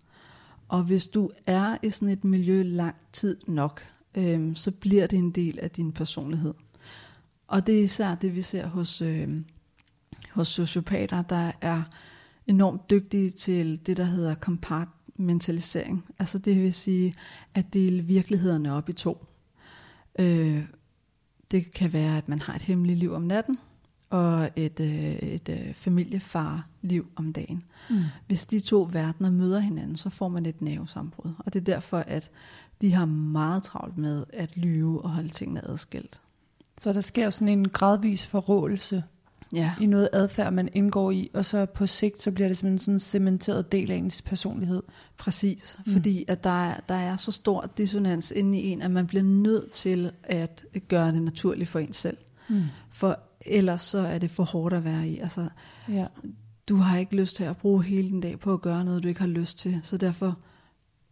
Og 0.68 0.83
hvis 0.83 1.06
du 1.06 1.30
er 1.47 1.76
i 1.83 1.90
sådan 1.90 2.09
et 2.09 2.25
miljø 2.25 2.62
lang 2.62 2.97
tid 3.12 3.37
nok, 3.47 3.83
øhm, 4.14 4.54
så 4.54 4.71
bliver 4.71 5.06
det 5.06 5.18
en 5.18 5.30
del 5.30 5.59
af 5.62 5.71
din 5.71 5.92
personlighed. 5.92 6.54
Og 7.49 7.66
det 7.66 7.78
er 7.78 7.83
især 7.83 8.14
det, 8.14 8.35
vi 8.35 8.42
ser 8.42 8.66
hos, 8.66 9.02
øhm, 9.02 9.45
hos 10.33 10.49
sociopater, 10.49 11.23
der 11.23 11.52
er 11.61 11.83
enormt 12.47 12.90
dygtige 12.90 13.30
til 13.30 13.87
det, 13.87 13.97
der 13.97 14.04
hedder 14.04 14.35
compartmentalisering. 14.35 16.04
Altså 16.18 16.38
det 16.38 16.62
vil 16.62 16.73
sige 16.73 17.14
at 17.54 17.75
dele 17.75 18.02
virkelighederne 18.02 18.73
op 18.73 18.88
i 18.88 18.92
to. 18.92 19.26
Øh, 20.18 20.64
det 21.50 21.73
kan 21.73 21.92
være, 21.92 22.18
at 22.18 22.28
man 22.28 22.40
har 22.40 22.54
et 22.54 22.62
hemmeligt 22.62 22.99
liv 22.99 23.12
om 23.12 23.23
natten, 23.23 23.59
og 24.11 24.51
et, 24.57 24.81
øh, 24.81 25.13
et 25.13 25.49
øh, 25.49 25.75
familiefar-liv 25.75 27.07
om 27.17 27.33
dagen. 27.33 27.65
Mm. 27.91 27.97
Hvis 28.27 28.45
de 28.45 28.61
to 28.61 28.89
verdener 28.93 29.31
møder 29.31 29.59
hinanden, 29.59 29.97
så 29.97 30.11
får 30.11 30.29
man 30.29 30.47
et 30.47 30.63
nervesambrud. 30.63 31.33
Og 31.39 31.53
det 31.53 31.61
er 31.61 31.65
derfor, 31.65 31.99
at 31.99 32.31
de 32.81 32.93
har 32.93 33.05
meget 33.07 33.63
travlt 33.63 33.99
med 33.99 34.25
at 34.33 34.57
lyve 34.57 35.03
og 35.03 35.11
holde 35.11 35.29
tingene 35.29 35.69
adskilt. 35.69 36.21
Så 36.81 36.93
der 36.93 37.01
sker 37.01 37.31
sådan 37.31 37.49
en 37.59 37.69
gradvis 37.69 38.27
forrådelse 38.27 39.03
Ja, 39.53 39.75
i 39.81 39.87
noget 39.87 40.09
adfærd, 40.13 40.53
man 40.53 40.69
indgår 40.73 41.11
i, 41.11 41.31
og 41.35 41.45
så 41.45 41.67
på 41.67 41.87
sigt, 41.87 42.23
så 42.23 42.31
bliver 42.31 42.49
det 42.49 42.59
simpelthen 42.59 42.79
sådan 42.79 42.95
en 42.95 43.01
cementeret 43.01 43.73
del 43.73 43.91
af 43.91 43.97
ens 43.97 44.23
personlighed. 44.23 44.83
præcis. 45.19 45.79
Mm. 45.87 45.93
Fordi 45.93 46.25
at 46.29 46.45
der, 46.45 46.65
er, 46.65 46.81
der 46.89 46.95
er 46.95 47.17
så 47.17 47.33
stor 47.33 47.71
dissonans 47.79 48.31
inde 48.31 48.61
i 48.61 48.71
en, 48.71 48.83
at 48.83 48.91
man 48.91 49.07
bliver 49.07 49.23
nødt 49.23 49.73
til 49.73 50.11
at 50.23 50.65
gøre 50.89 51.13
det 51.13 51.23
naturligt 51.23 51.71
for 51.71 51.79
en 51.79 51.93
selv. 51.93 52.17
Mm. 52.49 52.63
For 52.93 53.19
ellers 53.47 53.81
så 53.81 53.99
er 53.99 54.19
det 54.19 54.31
for 54.31 54.45
hårdt 54.45 54.75
at 54.75 54.85
være 54.85 55.09
i. 55.09 55.19
Altså, 55.19 55.49
Ja. 55.88 56.07
du 56.69 56.76
har 56.76 56.99
ikke 56.99 57.17
lyst 57.17 57.37
til 57.37 57.45
at 57.45 57.57
bruge 57.57 57.85
hele 57.85 58.11
den 58.11 58.21
dag 58.21 58.41
på 58.41 58.53
at 58.53 58.61
gøre 58.61 58.85
noget, 58.85 59.03
du 59.03 59.09
ikke 59.09 59.21
har 59.21 59.26
lyst 59.29 59.59
til. 59.59 59.81
Så 59.83 59.97
derfor 59.97 60.38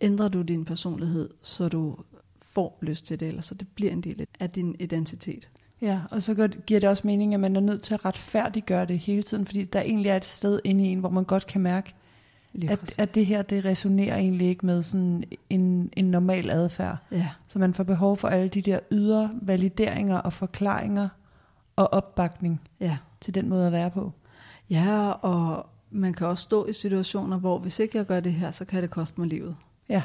ændrer 0.01 0.29
du 0.29 0.43
din 0.43 0.65
personlighed, 0.65 1.31
så 1.43 1.69
du 1.69 1.97
får 2.43 2.79
lyst 2.83 3.07
til 3.07 3.21
det, 3.21 3.29
eller 3.29 3.43
så 3.43 3.55
det 3.55 3.69
bliver 3.75 3.93
en 3.93 4.01
del 4.01 4.27
af 4.41 4.51
din 4.51 4.77
identitet. 4.81 5.51
Ja, 5.83 6.01
og 6.11 6.23
så 6.23 6.35
gør- 6.35 6.47
giver 6.47 6.81
det 6.81 6.89
også 6.89 7.03
mening, 7.07 7.35
at 7.35 7.41
man 7.41 7.57
er 7.57 7.61
nødt 7.61 7.83
til 7.83 7.95
at 7.95 8.05
retfærdiggøre 8.05 8.87
det 8.87 8.99
hele 8.99 9.23
tiden, 9.23 9.47
fordi 9.47 9.65
der 9.65 9.81
egentlig 9.81 10.11
er 10.11 10.17
et 10.17 10.25
sted 10.25 10.61
inde 10.65 10.85
i 10.85 10.87
en, 10.89 10.99
hvor 10.99 11.09
man 11.11 11.25
godt 11.25 11.47
kan 11.47 11.61
mærke, 11.61 11.95
at, 12.69 12.99
at 12.99 13.15
det 13.15 13.27
her, 13.27 13.43
det 13.43 13.65
resonerer 13.65 14.17
egentlig 14.17 14.49
ikke 14.49 14.67
med 14.67 14.83
sådan 14.83 15.25
en, 15.51 15.91
en 15.97 16.05
normal 16.05 16.51
adfærd. 16.51 16.97
Ja, 17.11 17.29
Så 17.49 17.59
man 17.59 17.75
får 17.75 17.85
behov 17.85 18.17
for 18.17 18.29
alle 18.29 18.49
de 18.49 18.63
der 18.63 18.79
ydre 18.93 19.31
valideringer 19.43 20.17
og 20.17 20.33
forklaringer 20.33 21.09
og 21.77 21.93
opbakning 21.93 22.61
ja. 22.81 22.99
til 23.21 23.35
den 23.35 23.49
måde 23.49 23.67
at 23.67 23.73
være 23.73 23.91
på. 23.91 24.13
Ja, 24.71 25.11
og 25.11 25.67
man 25.91 26.15
kan 26.15 26.27
også 26.27 26.43
stå 26.43 26.67
i 26.67 26.73
situationer, 26.73 27.39
hvor 27.39 27.59
hvis 27.59 27.79
ikke 27.79 27.99
jeg 27.99 28.07
gør 28.07 28.21
det 28.21 28.33
her, 28.33 28.51
så 28.51 28.65
kan 28.65 28.83
det 28.83 28.91
koste 28.91 29.21
mig 29.21 29.29
livet. 29.29 29.57
Ja, 29.89 30.03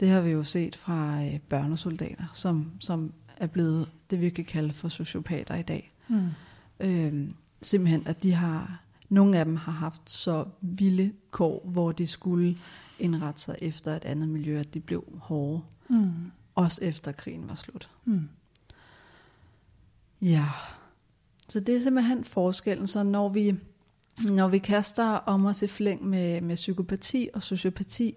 Det 0.00 0.08
har 0.08 0.20
vi 0.20 0.30
jo 0.30 0.44
set 0.44 0.76
fra 0.76 1.24
øh, 1.24 1.38
børnesoldater, 1.40 2.24
som, 2.32 2.70
som 2.80 3.12
er 3.36 3.46
blevet 3.46 3.88
det, 4.10 4.20
vi 4.20 4.30
kan 4.30 4.44
kalde 4.44 4.72
for 4.72 4.88
sociopater 4.88 5.54
i 5.54 5.62
dag. 5.62 5.92
mm. 6.08 6.28
Øhm, 6.80 7.34
simpelthen, 7.62 8.06
at 8.06 8.22
de 8.22 8.32
har, 8.32 8.80
nogle 9.08 9.38
af 9.38 9.44
dem 9.44 9.56
har 9.56 9.72
haft 9.72 10.10
så 10.10 10.44
vilde 10.60 11.12
kår, 11.30 11.62
hvor 11.64 11.92
de 11.92 12.06
skulle 12.06 12.58
indrette 12.98 13.40
sig 13.40 13.56
efter 13.62 13.96
et 13.96 14.04
andet 14.04 14.28
miljø, 14.28 14.58
at 14.60 14.74
de 14.74 14.80
blev 14.80 15.04
hårde, 15.20 15.60
Mm. 15.88 16.12
også 16.54 16.84
efter 16.84 17.12
krigen 17.12 17.48
var 17.48 17.54
slut. 17.54 17.90
Mm. 18.04 18.28
Ja, 20.22 20.44
så 21.48 21.60
det 21.60 21.76
er 21.76 21.80
simpelthen 21.80 22.24
forskellen. 22.24 22.86
Så 22.86 23.02
når 23.02 23.28
vi, 23.28 23.54
når 24.24 24.48
vi 24.48 24.58
kaster 24.58 25.04
om 25.04 25.46
os 25.46 25.62
i 25.62 25.66
flæng 25.66 26.06
med, 26.06 26.40
med 26.40 26.56
psykopati 26.56 27.28
og 27.34 27.42
sociopati, 27.42 28.14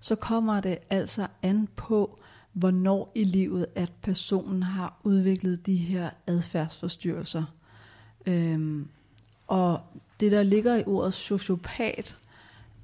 så 0.00 0.14
kommer 0.14 0.60
det 0.60 0.78
altså 0.90 1.26
an 1.42 1.68
på, 1.76 2.18
hvornår 2.52 3.12
i 3.14 3.24
livet, 3.24 3.66
at 3.74 3.92
personen 4.02 4.62
har 4.62 5.00
udviklet 5.04 5.66
de 5.66 5.76
her 5.76 6.10
adfærdsforstyrrelser. 6.26 7.44
Øhm, 8.26 8.88
og 9.46 9.80
det, 10.20 10.32
der 10.32 10.42
ligger 10.42 10.76
i 10.76 10.84
ordet 10.86 11.14
sociopat, 11.14 12.16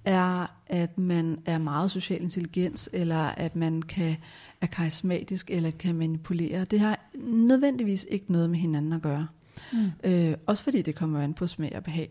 er, 0.04 0.46
at 0.66 0.98
man 0.98 1.38
er 1.46 1.58
meget 1.58 1.90
social 1.90 2.22
intelligens, 2.22 2.90
eller 2.92 3.16
at 3.16 3.56
man 3.56 3.82
kan, 3.82 4.16
er 4.60 4.66
karismatisk, 4.66 5.50
eller 5.50 5.70
kan 5.70 5.94
manipulere. 5.94 6.64
Det 6.64 6.80
har 6.80 7.10
nødvendigvis 7.24 8.06
ikke 8.10 8.32
noget 8.32 8.50
med 8.50 8.58
hinanden 8.58 8.92
at 8.92 9.02
gøre. 9.02 9.26
Mm. 9.72 9.90
Øh, 10.04 10.34
også 10.46 10.62
fordi 10.62 10.82
det 10.82 10.94
kommer 10.94 11.20
an 11.20 11.34
på 11.34 11.46
smag 11.46 11.72
og 11.76 11.84
behag. 11.84 12.10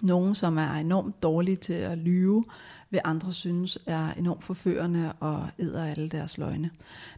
Nogen, 0.00 0.34
som 0.34 0.58
er 0.58 0.72
enormt 0.72 1.22
dårlige 1.22 1.56
til 1.56 1.72
at 1.72 1.98
lyve, 1.98 2.44
vil 2.90 3.00
andre 3.04 3.32
synes 3.32 3.78
er 3.86 4.12
enormt 4.12 4.44
forførende 4.44 5.12
og 5.20 5.48
æder 5.58 5.84
alle 5.84 6.08
deres 6.08 6.38
løgne. 6.38 6.70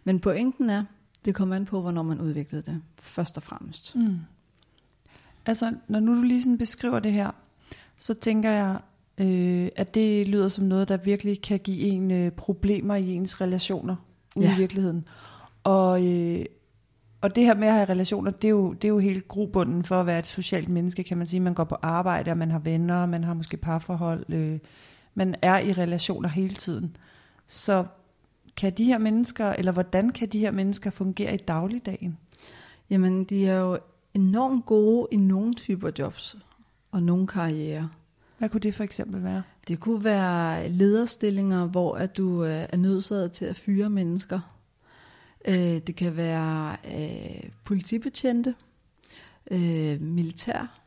Men 0.05 0.21
pointen 0.21 0.71
er, 0.71 0.85
det 1.25 1.35
kommer 1.35 1.57
an 1.57 1.65
på, 1.67 1.81
hvornår 1.81 2.03
man 2.03 2.21
udviklede 2.21 2.63
det, 2.63 2.83
først 2.99 3.37
og 3.37 3.43
fremmest. 3.43 3.97
Mm. 3.97 4.19
Altså, 5.47 5.75
når 5.89 6.01
nu 6.01 6.17
du 6.17 6.23
lige 6.23 6.43
sådan 6.43 6.59
beskriver 6.59 6.99
det 6.99 7.13
her, 7.13 7.31
så 7.97 8.15
tænker 8.15 8.51
jeg, 8.51 8.79
øh, 9.19 9.69
at 9.77 9.95
det 9.95 10.29
lyder 10.29 10.49
som 10.49 10.65
noget, 10.65 10.89
der 10.89 10.97
virkelig 10.97 11.43
kan 11.43 11.59
give 11.59 11.79
en 11.79 12.11
øh, 12.11 12.33
problemer 12.33 12.95
i 12.95 13.15
ens 13.15 13.41
relationer 13.41 13.97
Ja. 14.37 14.55
i 14.55 14.59
virkeligheden. 14.59 15.09
Og, 15.65 16.07
øh, 16.07 16.45
og 17.21 17.37
det 17.37 17.45
her 17.45 17.55
med 17.55 17.69
at 17.69 17.75
have 17.75 17.89
relationer, 17.89 18.31
det 18.31 18.49
er, 18.49 18.51
jo, 18.51 18.73
det 18.73 18.85
er 18.85 18.89
jo 18.89 18.99
helt 18.99 19.29
grobunden 19.29 19.85
for 19.85 20.01
at 20.01 20.07
være 20.07 20.19
et 20.19 20.27
socialt 20.27 20.69
menneske, 20.69 21.03
kan 21.05 21.19
man 21.19 21.27
sige. 21.27 21.41
Man 21.41 21.55
går 21.55 21.65
på 21.65 21.77
arbejde, 21.83 22.31
og 22.31 22.39
man 22.39 22.51
har 22.51 22.59
venner, 22.59 23.07
man 23.07 23.25
har 23.25 23.35
måske 23.35 23.57
parforhold. 23.57 24.25
Øh, 24.29 24.59
man 25.15 25.35
er 25.43 25.59
i 25.59 25.73
relationer 25.73 26.29
hele 26.29 26.55
tiden. 26.55 26.97
Så 27.47 27.85
kan 28.57 28.73
de 28.73 28.85
her 28.85 28.99
mennesker, 28.99 29.53
eller 29.53 29.73
hvordan 29.73 30.11
kan 30.11 30.29
de 30.29 30.39
her 30.39 30.51
mennesker 30.51 30.91
fungere 30.91 31.35
i 31.35 31.37
dagligdagen? 31.37 32.19
Jamen, 32.91 33.25
de 33.25 33.47
er 33.47 33.59
jo 33.59 33.79
enormt 34.15 34.67
gode 34.67 35.09
i 35.13 35.17
nogle 35.17 35.55
typer 35.55 35.91
jobs 35.99 36.37
og 36.93 37.03
nogle 37.03 37.27
karrierer. 37.27 37.89
Hvad 38.39 38.49
kunne 38.49 38.61
det 38.61 38.75
for 38.75 38.85
eksempel 38.85 39.25
være? 39.25 39.43
Det 39.69 39.81
kunne 39.81 40.05
være 40.05 40.69
lederstillinger, 40.69 41.67
hvor 41.67 41.95
at 41.95 42.17
du 42.17 42.45
øh, 42.45 42.67
er 42.69 42.77
nødsaget 42.77 43.33
til 43.33 43.45
at 43.45 43.57
fyre 43.57 43.91
mennesker. 43.91 44.58
Øh, 45.49 45.79
det 45.79 45.97
kan 45.97 46.17
være 46.17 46.77
øh, 46.95 47.51
politibetjente, 47.65 48.55
øh, 49.51 50.01
militær. 50.01 50.81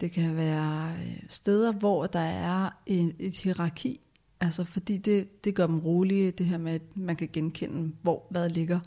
Det 0.00 0.12
kan 0.12 0.36
være 0.36 0.92
øh, 0.92 1.22
steder, 1.28 1.72
hvor 1.72 2.06
der 2.06 2.20
er 2.20 2.70
et, 2.86 3.14
et 3.18 3.36
hierarki. 3.36 4.00
Altså 4.40 4.64
fordi 4.64 4.96
det, 4.96 5.44
det 5.44 5.54
gør 5.54 5.66
dem 5.66 5.78
rolige, 5.78 6.30
det 6.30 6.46
her 6.46 6.58
med, 6.58 6.72
at 6.72 6.96
man 6.96 7.16
kan 7.16 7.28
genkende, 7.32 7.92
hvor 8.02 8.26
hvad 8.30 8.48
ligger. 8.48 8.80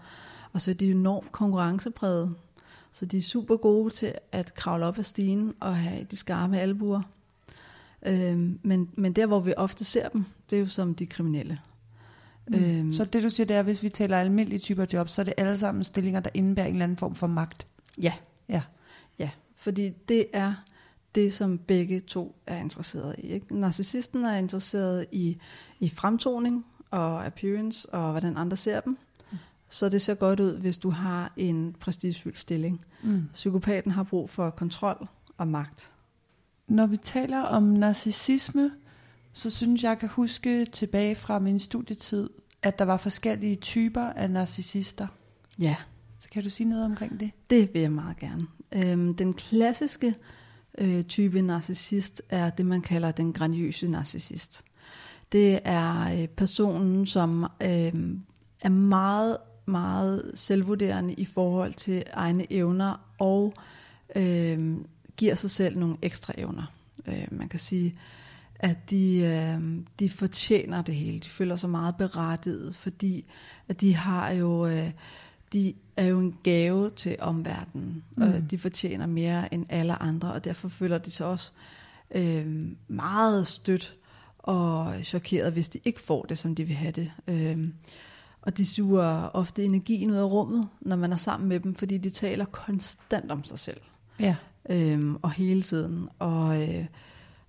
Og 0.52 0.62
så 0.62 0.72
er 0.72 0.76
de 0.76 0.92
enormt 0.92 1.32
konkurrencepræget. 1.32 2.36
Så 2.92 3.06
de 3.06 3.18
er 3.18 3.22
super 3.22 3.58
gode 3.58 3.90
til 3.90 4.14
at 4.32 4.54
kravle 4.54 4.86
op 4.86 4.98
ad 4.98 5.04
stigen 5.04 5.54
og 5.60 5.76
have 5.76 6.04
de 6.12 6.16
skarpe 6.16 6.58
albuer. 6.58 7.02
Øhm, 8.06 8.60
men, 8.64 8.90
men 8.94 9.14
der, 9.14 9.26
hvor 9.26 9.40
vi 9.40 9.54
ofte 9.58 9.86
ser 9.86 10.10
dem, 10.10 10.26
det 10.50 10.56
er 10.56 10.60
jo 10.60 10.66
som 10.66 10.96
de 10.96 11.06
kriminelle. 11.06 11.60
Mm. 12.48 12.56
Øhm, 12.56 12.92
så 12.92 13.06
det 13.06 13.24
du 13.24 13.30
siger, 13.30 13.48
det 13.48 13.56
er, 13.56 13.62
hvis 13.62 13.84
vi 13.84 13.90
taler 13.90 14.20
almindelige 14.20 14.60
typer 14.60 14.86
job, 14.94 15.10
så 15.10 15.22
er 15.22 15.24
det 15.24 15.34
alle 15.38 15.58
sammen 15.58 15.84
stillinger, 15.84 16.20
der 16.20 16.30
indebærer 16.34 16.68
en 16.68 16.74
eller 16.74 16.84
anden 16.84 16.98
form 16.98 17.16
for 17.16 17.28
magt? 17.28 17.68
Ja. 18.02 18.14
Ja. 18.50 18.62
Ja, 19.20 19.30
fordi 19.56 19.90
det 20.10 20.26
er 20.34 20.54
det, 21.16 21.34
som 21.34 21.58
begge 21.58 22.00
to 22.00 22.36
er 22.48 22.58
interesseret 22.58 23.16
i. 23.18 23.22
Ikke? 23.22 23.56
Narcissisten 23.56 24.26
er 24.26 24.36
interesseret 24.36 25.06
i, 25.12 25.38
i 25.80 25.90
fremtoning 25.90 26.66
og 26.92 27.26
appearance 27.26 27.94
og 27.94 28.12
hvordan 28.12 28.38
andre 28.38 28.58
ser 28.58 28.80
dem. 28.80 28.98
Mm. 29.32 29.38
Så 29.70 29.90
det 29.90 30.02
ser 30.02 30.14
godt 30.14 30.40
ud, 30.40 30.58
hvis 30.58 30.78
du 30.78 30.90
har 30.90 31.34
en 31.38 31.76
prestigefyldt 31.80 32.40
stilling. 32.40 32.86
Mm. 33.04 33.24
Psykopaten 33.34 33.92
har 33.92 34.04
brug 34.04 34.30
for 34.30 34.50
kontrol 34.50 35.08
og 35.38 35.48
magt. 35.48 35.92
Når 36.68 36.86
vi 36.86 36.98
taler 36.98 37.42
om 37.42 37.64
narcissisme, 37.64 38.72
så 39.34 39.50
synes 39.50 39.84
jeg, 39.84 39.90
jeg 39.90 40.00
kan 40.00 40.10
huske 40.10 40.66
tilbage 40.66 41.16
fra 41.16 41.40
min 41.40 41.60
studietid, 41.60 42.30
at 42.62 42.80
der 42.80 42.86
var 42.86 42.98
forskellige 42.98 43.56
typer 43.56 44.02
af 44.02 44.32
narcissister. 44.32 45.08
Ja. 45.60 45.76
Så 46.20 46.30
kan 46.30 46.44
du 46.44 46.50
sige 46.50 46.70
noget 46.70 46.86
omkring 46.86 47.20
det? 47.20 47.32
Det 47.50 47.74
vil 47.74 47.82
jeg 47.82 47.92
meget 47.92 48.20
gerne. 48.20 48.48
Øhm, 48.72 49.16
den 49.16 49.34
klassiske 49.34 50.16
øh, 50.78 51.04
type 51.04 51.42
narcissist 51.42 52.22
er 52.30 52.50
det, 52.50 52.66
man 52.66 52.82
kalder 52.82 53.12
den 53.12 53.34
grandiøse 53.34 53.88
narcissist. 53.88 54.64
Det 55.32 55.60
er 55.64 56.22
øh, 56.22 56.28
personen, 56.28 57.06
som 57.06 57.44
øh, 57.44 57.94
er 58.62 58.70
meget, 58.70 59.38
meget 59.66 60.32
selvvurderende 60.36 61.14
i 61.14 61.26
forhold 61.26 61.74
til 61.74 62.04
egne 62.14 62.54
evner 62.54 63.14
og 63.20 63.54
øh, 64.16 64.78
giver 65.18 65.36
sig 65.36 65.52
selv 65.52 65.78
nogle 65.78 65.98
ekstra 66.02 66.34
evner. 66.38 66.72
Øh, 67.08 67.28
man 67.32 67.50
kan 67.50 67.60
sige, 67.60 67.96
at 68.64 68.90
de, 68.90 69.18
øh, 69.18 69.84
de 70.00 70.10
fortjener 70.10 70.82
det 70.82 70.96
hele. 70.96 71.20
De 71.20 71.30
føler 71.30 71.56
sig 71.56 71.70
meget 71.70 71.96
berettiget, 71.96 72.76
fordi 72.76 73.26
at 73.68 73.82
de 73.82 73.96
har 73.96 74.32
jo... 74.32 74.68
Øh, 74.68 74.92
de 75.54 75.74
er 75.98 76.06
jo 76.06 76.20
en 76.20 76.38
gave 76.44 76.90
til 76.90 77.16
omverdenen, 77.20 78.04
mm. 78.18 78.24
og 78.24 78.52
de 78.52 78.58
fortjener 78.58 79.06
mere 79.06 79.54
end 79.54 79.66
alle 79.70 80.02
andre, 80.02 80.34
og 80.34 80.44
derfor 80.44 80.70
føler 80.70 80.98
de 80.98 81.12
sig 81.12 81.26
også 81.28 81.52
øh, 82.16 82.68
meget 82.88 83.48
stødt 83.48 83.96
og 84.38 84.96
chokeret, 85.04 85.54
hvis 85.54 85.70
de 85.70 85.80
ikke 85.86 86.02
får 86.02 86.24
det, 86.24 86.38
som 86.38 86.56
de 86.56 86.64
vil 86.64 86.76
have 86.76 86.92
det. 86.92 87.12
Øh, 87.28 87.68
og 88.42 88.58
de 88.58 88.66
suger 88.66 89.30
ofte 89.34 89.64
energien 89.64 90.12
ud 90.12 90.16
af 90.16 90.24
rummet, 90.24 90.68
når 90.82 90.96
man 90.96 91.12
er 91.12 91.16
sammen 91.16 91.50
med 91.50 91.60
dem, 91.60 91.76
fordi 91.76 91.98
de 91.98 92.10
taler 92.10 92.46
konstant 92.46 93.32
om 93.32 93.44
sig 93.44 93.60
selv. 93.60 93.82
Ja. 94.20 94.36
Øhm, 94.70 95.16
og 95.16 95.32
hele 95.32 95.62
tiden. 95.62 96.10
Og, 96.20 96.62
øh, 96.62 96.86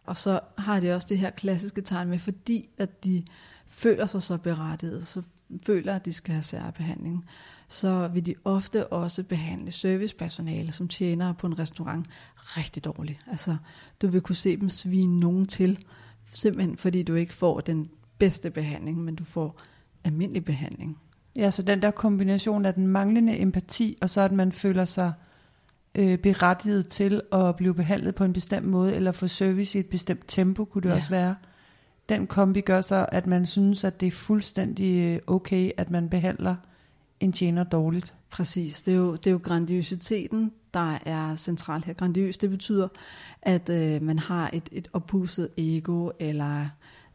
og 0.04 0.16
så 0.16 0.40
har 0.58 0.80
de 0.80 0.94
også 0.94 1.06
det 1.10 1.18
her 1.18 1.30
klassiske 1.30 1.82
tegn 1.82 2.08
med, 2.08 2.18
fordi 2.18 2.68
at 2.78 3.04
de 3.04 3.24
føler 3.66 4.06
sig 4.06 4.22
så 4.22 4.36
berettiget, 4.36 5.06
så 5.06 5.22
føler, 5.66 5.94
at 5.94 6.04
de 6.04 6.12
skal 6.12 6.32
have 6.34 6.42
særbehandling, 6.42 7.24
så 7.68 8.08
vil 8.08 8.26
de 8.26 8.34
ofte 8.44 8.86
også 8.86 9.22
behandle 9.22 9.72
servicepersonale, 9.72 10.72
som 10.72 10.88
tjener 10.88 11.32
på 11.32 11.46
en 11.46 11.58
restaurant, 11.58 12.06
rigtig 12.36 12.84
dårligt. 12.84 13.18
Altså, 13.30 13.56
du 14.02 14.08
vil 14.08 14.20
kunne 14.20 14.36
se 14.36 14.56
dem 14.56 14.68
svine 14.68 15.20
nogen 15.20 15.46
til, 15.46 15.84
simpelthen 16.32 16.76
fordi 16.76 17.02
du 17.02 17.14
ikke 17.14 17.34
får 17.34 17.60
den 17.60 17.90
bedste 18.18 18.50
behandling, 18.50 19.04
men 19.04 19.14
du 19.14 19.24
får 19.24 19.60
almindelig 20.04 20.44
behandling. 20.44 20.98
Ja, 21.36 21.50
så 21.50 21.62
den 21.62 21.82
der 21.82 21.90
kombination 21.90 22.64
af 22.64 22.74
den 22.74 22.86
manglende 22.86 23.40
empati, 23.40 23.98
og 24.00 24.10
så 24.10 24.20
at 24.20 24.32
man 24.32 24.52
føler 24.52 24.84
sig 24.84 25.12
øh, 25.94 26.18
berettiget 26.18 26.88
til 26.88 27.22
at 27.32 27.56
blive 27.56 27.74
behandlet 27.74 28.14
på 28.14 28.24
en 28.24 28.32
bestemt 28.32 28.66
måde, 28.66 28.94
eller 28.94 29.12
få 29.12 29.28
service 29.28 29.78
i 29.78 29.80
et 29.80 29.86
bestemt 29.86 30.24
tempo, 30.26 30.64
kunne 30.64 30.82
det 30.82 30.88
ja. 30.88 30.94
også 30.94 31.10
være. 31.10 31.34
Den 32.08 32.26
kombi 32.26 32.60
gør 32.60 32.80
så, 32.80 33.06
at 33.12 33.26
man 33.26 33.46
synes, 33.46 33.84
at 33.84 34.00
det 34.00 34.06
er 34.06 34.10
fuldstændig 34.10 35.14
øh, 35.14 35.18
okay, 35.26 35.70
at 35.76 35.90
man 35.90 36.08
behandler 36.08 36.56
en 37.20 37.32
tjener 37.32 37.64
dårligt. 37.64 38.14
Præcis, 38.30 38.82
det 38.82 38.94
er 38.94 38.98
jo, 38.98 39.12
det 39.12 39.26
er 39.26 39.30
jo 39.30 39.40
grandiositeten, 39.42 40.52
der 40.74 40.98
er 41.06 41.36
centralt 41.36 41.84
her. 41.84 41.92
Grandiøs, 41.92 42.38
det 42.38 42.50
betyder, 42.50 42.88
at 43.42 43.70
øh, 43.70 44.02
man 44.02 44.18
har 44.18 44.50
et, 44.52 44.68
et 44.72 44.88
oppusset 44.92 45.48
ego, 45.56 46.10
eller 46.20 46.66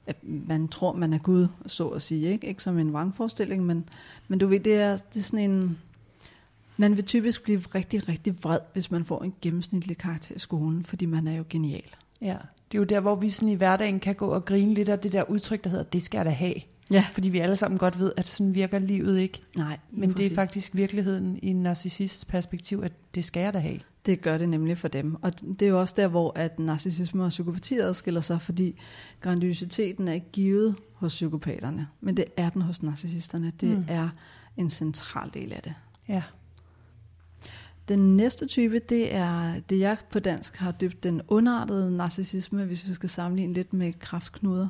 at 0.08 0.16
man 0.24 0.68
tror, 0.68 0.94
man 0.94 1.14
er 1.14 1.18
Gud, 1.18 1.48
så 1.66 1.88
at 1.88 2.02
sige. 2.02 2.32
Ikke, 2.32 2.48
ikke 2.48 2.64
som 2.64 2.78
en 2.78 2.94
vrangforestilling, 2.94 3.66
men, 3.66 3.90
men 4.28 4.40
du 4.40 4.48
ved, 4.48 4.60
det 4.60 4.76
er, 4.76 4.98
det 4.98 5.20
er 5.20 5.24
sådan 5.24 5.52
en... 5.52 5.78
Man 6.80 6.96
vil 6.96 7.06
typisk 7.06 7.44
blive 7.44 7.60
rigtig, 7.60 8.10
rigtig 8.10 8.44
vred, 8.44 8.60
hvis 8.74 8.92
man 8.92 9.06
får 9.06 9.24
en 9.24 9.34
gennemsnitlig 9.42 9.98
karakter 9.98 10.36
i 10.36 10.40
skolen, 10.40 10.84
fordi 10.84 11.06
man 11.06 11.28
er 11.28 11.34
jo 11.36 11.44
genial. 11.50 11.96
Ja, 12.22 12.38
det 12.72 12.78
er 12.78 12.80
jo 12.80 12.84
der, 12.84 13.00
hvor 13.00 13.16
vi 13.16 13.30
sådan 13.30 13.50
i 13.50 13.56
hverdagen 13.56 14.00
kan 14.00 14.16
gå 14.16 14.28
og 14.28 14.46
grine 14.46 14.74
lidt 14.74 14.90
af 14.90 15.00
det 15.00 15.14
der 15.14 15.24
udtryk, 15.30 15.64
der 15.64 15.70
hedder, 15.70 15.84
det 15.84 16.04
skal 16.04 16.18
jeg 16.18 16.26
da 16.26 16.30
have. 16.30 16.56
Ja. 16.92 17.06
Fordi 17.14 17.30
vi 17.30 17.40
alle 17.40 17.56
sammen 17.56 17.78
godt 17.78 18.00
ved, 18.00 18.12
at 18.18 18.28
sådan 18.28 18.56
virker 18.56 18.80
livet 18.80 19.20
ikke. 19.20 19.42
Nej, 19.56 19.78
Men 19.92 20.14
det 20.14 20.26
er 20.26 20.36
faktisk 20.36 20.76
virkeligheden 20.76 21.40
i 21.42 21.48
en 21.48 21.64
narcissist 21.64 22.28
perspektiv, 22.28 22.82
at 22.84 22.92
det 23.16 23.26
skal 23.26 23.42
jeg 23.42 23.54
da 23.54 23.60
have. 23.60 23.80
Det 24.06 24.22
gør 24.22 24.38
det 24.38 24.50
nemlig 24.50 24.78
for 24.78 24.88
dem. 24.88 25.24
Og 25.24 25.42
det 25.42 25.62
er 25.62 25.70
jo 25.70 25.80
også 25.80 25.94
der, 25.98 26.08
hvor 26.08 26.32
at 26.36 26.60
narcissisme 26.60 27.24
og 27.24 27.30
psykopati 27.30 27.78
adskiller 27.78 28.22
sig, 28.22 28.42
fordi 28.42 28.80
grandiositeten 29.22 30.08
er 30.08 30.14
ikke 30.14 30.32
givet 30.32 30.76
hos 30.94 31.14
psykopaterne, 31.14 31.88
men 32.02 32.18
det 32.18 32.26
er 32.38 32.50
den 32.50 32.62
hos 32.62 32.84
narcissisterne. 32.84 33.52
Det 33.62 33.70
mm. 33.70 33.86
er 33.88 34.10
en 34.58 34.70
central 34.70 35.32
del 35.34 35.54
af 35.54 35.62
det. 35.62 35.74
Ja. 36.08 36.22
Den 37.90 38.18
næste 38.18 38.48
type, 38.48 38.80
det 38.80 39.16
er 39.16 39.54
det, 39.70 39.80
jeg 39.80 39.98
på 40.12 40.20
dansk 40.20 40.58
har 40.58 40.72
døbt 40.72 41.04
den 41.04 41.22
underartede 41.28 41.98
narcissisme, 41.98 42.66
hvis 42.66 42.88
vi 42.88 42.94
skal 42.94 43.10
sammenligne 43.10 43.54
lidt 43.54 43.74
med 43.74 43.94
kraftknuder, 44.00 44.68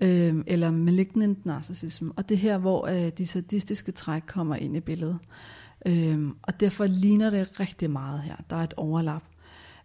øh, 0.00 0.34
eller 0.46 0.70
malignant 0.70 1.46
narcissisme. 1.46 2.12
Og 2.16 2.28
det 2.28 2.34
er 2.34 2.38
her, 2.38 2.58
hvor 2.58 2.86
øh, 2.86 3.08
de 3.18 3.26
sadistiske 3.26 3.92
træk 3.92 4.22
kommer 4.26 4.56
ind 4.56 4.76
i 4.76 4.80
billedet. 4.80 5.18
Øh, 5.86 6.28
og 6.42 6.60
derfor 6.60 6.86
ligner 6.86 7.30
det 7.30 7.60
rigtig 7.60 7.90
meget 7.90 8.20
her. 8.20 8.36
Der 8.50 8.56
er 8.56 8.62
et 8.62 8.74
overlap. 8.76 9.22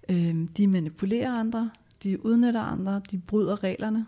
Øh, 0.10 0.48
de 0.58 0.68
manipulerer 0.68 1.32
andre, 1.32 1.72
de 2.04 2.26
udnytter 2.26 2.62
andre, 2.62 3.02
de 3.12 3.18
bryder 3.18 3.64
reglerne, 3.64 4.06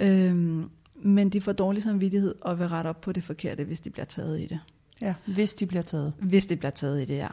øh, 0.00 0.64
men 0.94 1.28
de 1.28 1.40
får 1.40 1.52
dårlig 1.52 1.82
samvittighed 1.82 2.34
og 2.40 2.58
vil 2.58 2.68
rette 2.68 2.88
op 2.88 3.00
på 3.00 3.12
det 3.12 3.24
forkerte, 3.24 3.64
hvis 3.64 3.80
de 3.80 3.90
bliver 3.90 4.06
taget 4.06 4.40
i 4.40 4.46
det. 4.46 4.60
Ja, 5.00 5.14
hvis 5.26 5.54
de 5.54 5.66
bliver 5.66 5.82
taget. 5.82 6.12
Hvis 6.20 6.46
de 6.46 6.56
bliver 6.56 6.70
taget 6.70 7.02
i 7.02 7.04
det, 7.04 7.16
ja. 7.16 7.28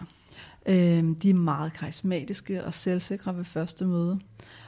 Øh, 0.66 1.16
de 1.22 1.30
er 1.30 1.34
meget 1.34 1.74
karismatiske 1.74 2.64
og 2.64 2.74
selvsikre 2.74 3.38
ved 3.38 3.44
første 3.44 3.86
møde. 3.86 4.20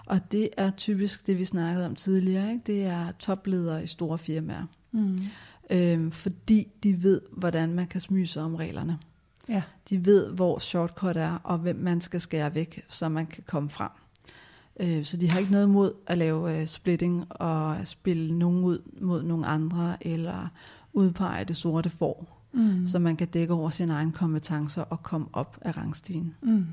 Og 0.06 0.32
det 0.32 0.50
er 0.58 0.72
typisk 0.72 1.28
det, 1.28 1.38
vi 1.38 1.46
snakkede 1.46 1.86
om 1.86 1.96
tidligere. 1.96 2.52
Ikke? 2.52 2.64
Det 2.66 2.84
er 2.84 3.12
topledere 3.20 3.84
i 3.84 3.88
store 3.88 4.18
firmaer. 4.18 4.66
Mm. 4.92 5.20
Øh, 5.70 6.12
fordi 6.12 6.68
de 6.84 7.04
ved, 7.04 7.22
hvordan 7.32 7.74
man 7.74 7.88
kan 7.88 8.02
smyge 8.02 8.28
sig 8.28 8.44
om 8.44 8.56
reglerne. 8.56 9.00
Ja. 9.50 9.64
De 9.90 10.06
ved, 10.06 10.32
hvor 10.32 10.60
shortcut 10.60 11.18
er, 11.18 11.38
og 11.44 11.58
hvem 11.58 11.76
man 11.76 12.02
skal 12.02 12.22
skære 12.22 12.56
væk, 12.56 12.86
så 12.90 13.10
man 13.10 13.26
kan 13.26 13.44
komme 13.48 13.70
frem. 13.70 13.92
Øh, 14.80 15.06
så 15.06 15.18
de 15.18 15.30
har 15.30 15.40
ikke 15.40 15.52
noget 15.52 15.70
mod 15.70 15.94
at 16.08 16.18
lave 16.18 16.62
uh, 16.62 16.68
splitting 16.68 17.26
og 17.30 17.88
spille 17.88 18.38
nogen 18.38 18.64
ud 18.64 18.80
mod 19.02 19.24
nogle 19.24 19.46
andre, 19.46 20.08
eller 20.08 20.48
udpege 20.94 21.46
det 21.46 21.58
sorte 21.58 21.90
får 21.90 22.35
mm. 22.56 22.88
så 22.88 23.00
man 23.00 23.16
kan 23.16 23.28
dække 23.28 23.54
over 23.54 23.70
sine 23.70 23.94
egne 23.94 24.12
kompetencer 24.12 24.82
og 24.82 25.04
komme 25.04 25.28
op 25.34 25.58
af 25.62 25.78
rangstigen. 25.78 26.36
Mm. 26.42 26.66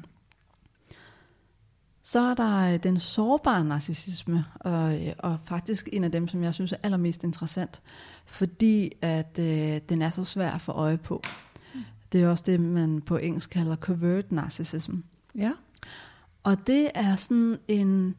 Så 2.03 2.21
er 2.21 2.35
der 2.35 2.75
øh, 2.75 2.83
den 2.83 3.01
sårbare 3.01 3.65
narcissisme, 3.65 4.45
og, 4.55 5.07
øh, 5.07 5.13
og 5.19 5.39
faktisk 5.45 5.89
en 5.93 6.05
af 6.05 6.13
dem, 6.13 6.29
som 6.29 6.43
jeg 6.43 6.55
synes 6.55 6.73
er 6.73 6.77
allermest 6.83 7.25
interessant, 7.25 7.83
fordi 8.27 8.93
at 9.03 9.39
øh, 9.39 9.81
den 9.89 10.03
er 10.03 10.11
så 10.11 10.25
svær 10.25 10.51
at 10.51 10.61
få 10.61 10.73
øje 10.73 10.99
på. 10.99 11.23
Mm. 11.75 11.81
Det 12.13 12.23
er 12.23 12.29
også 12.29 12.45
det, 12.47 12.61
man 12.61 13.01
på 13.01 13.17
engelsk 13.17 13.51
kalder 13.51 13.77
covert 13.77 14.33
narcissism. 14.33 14.97
Ja. 15.35 15.53
Og 16.43 16.67
det 16.67 16.91
er 16.95 17.17
sådan 17.17 17.59
en, 17.69 18.15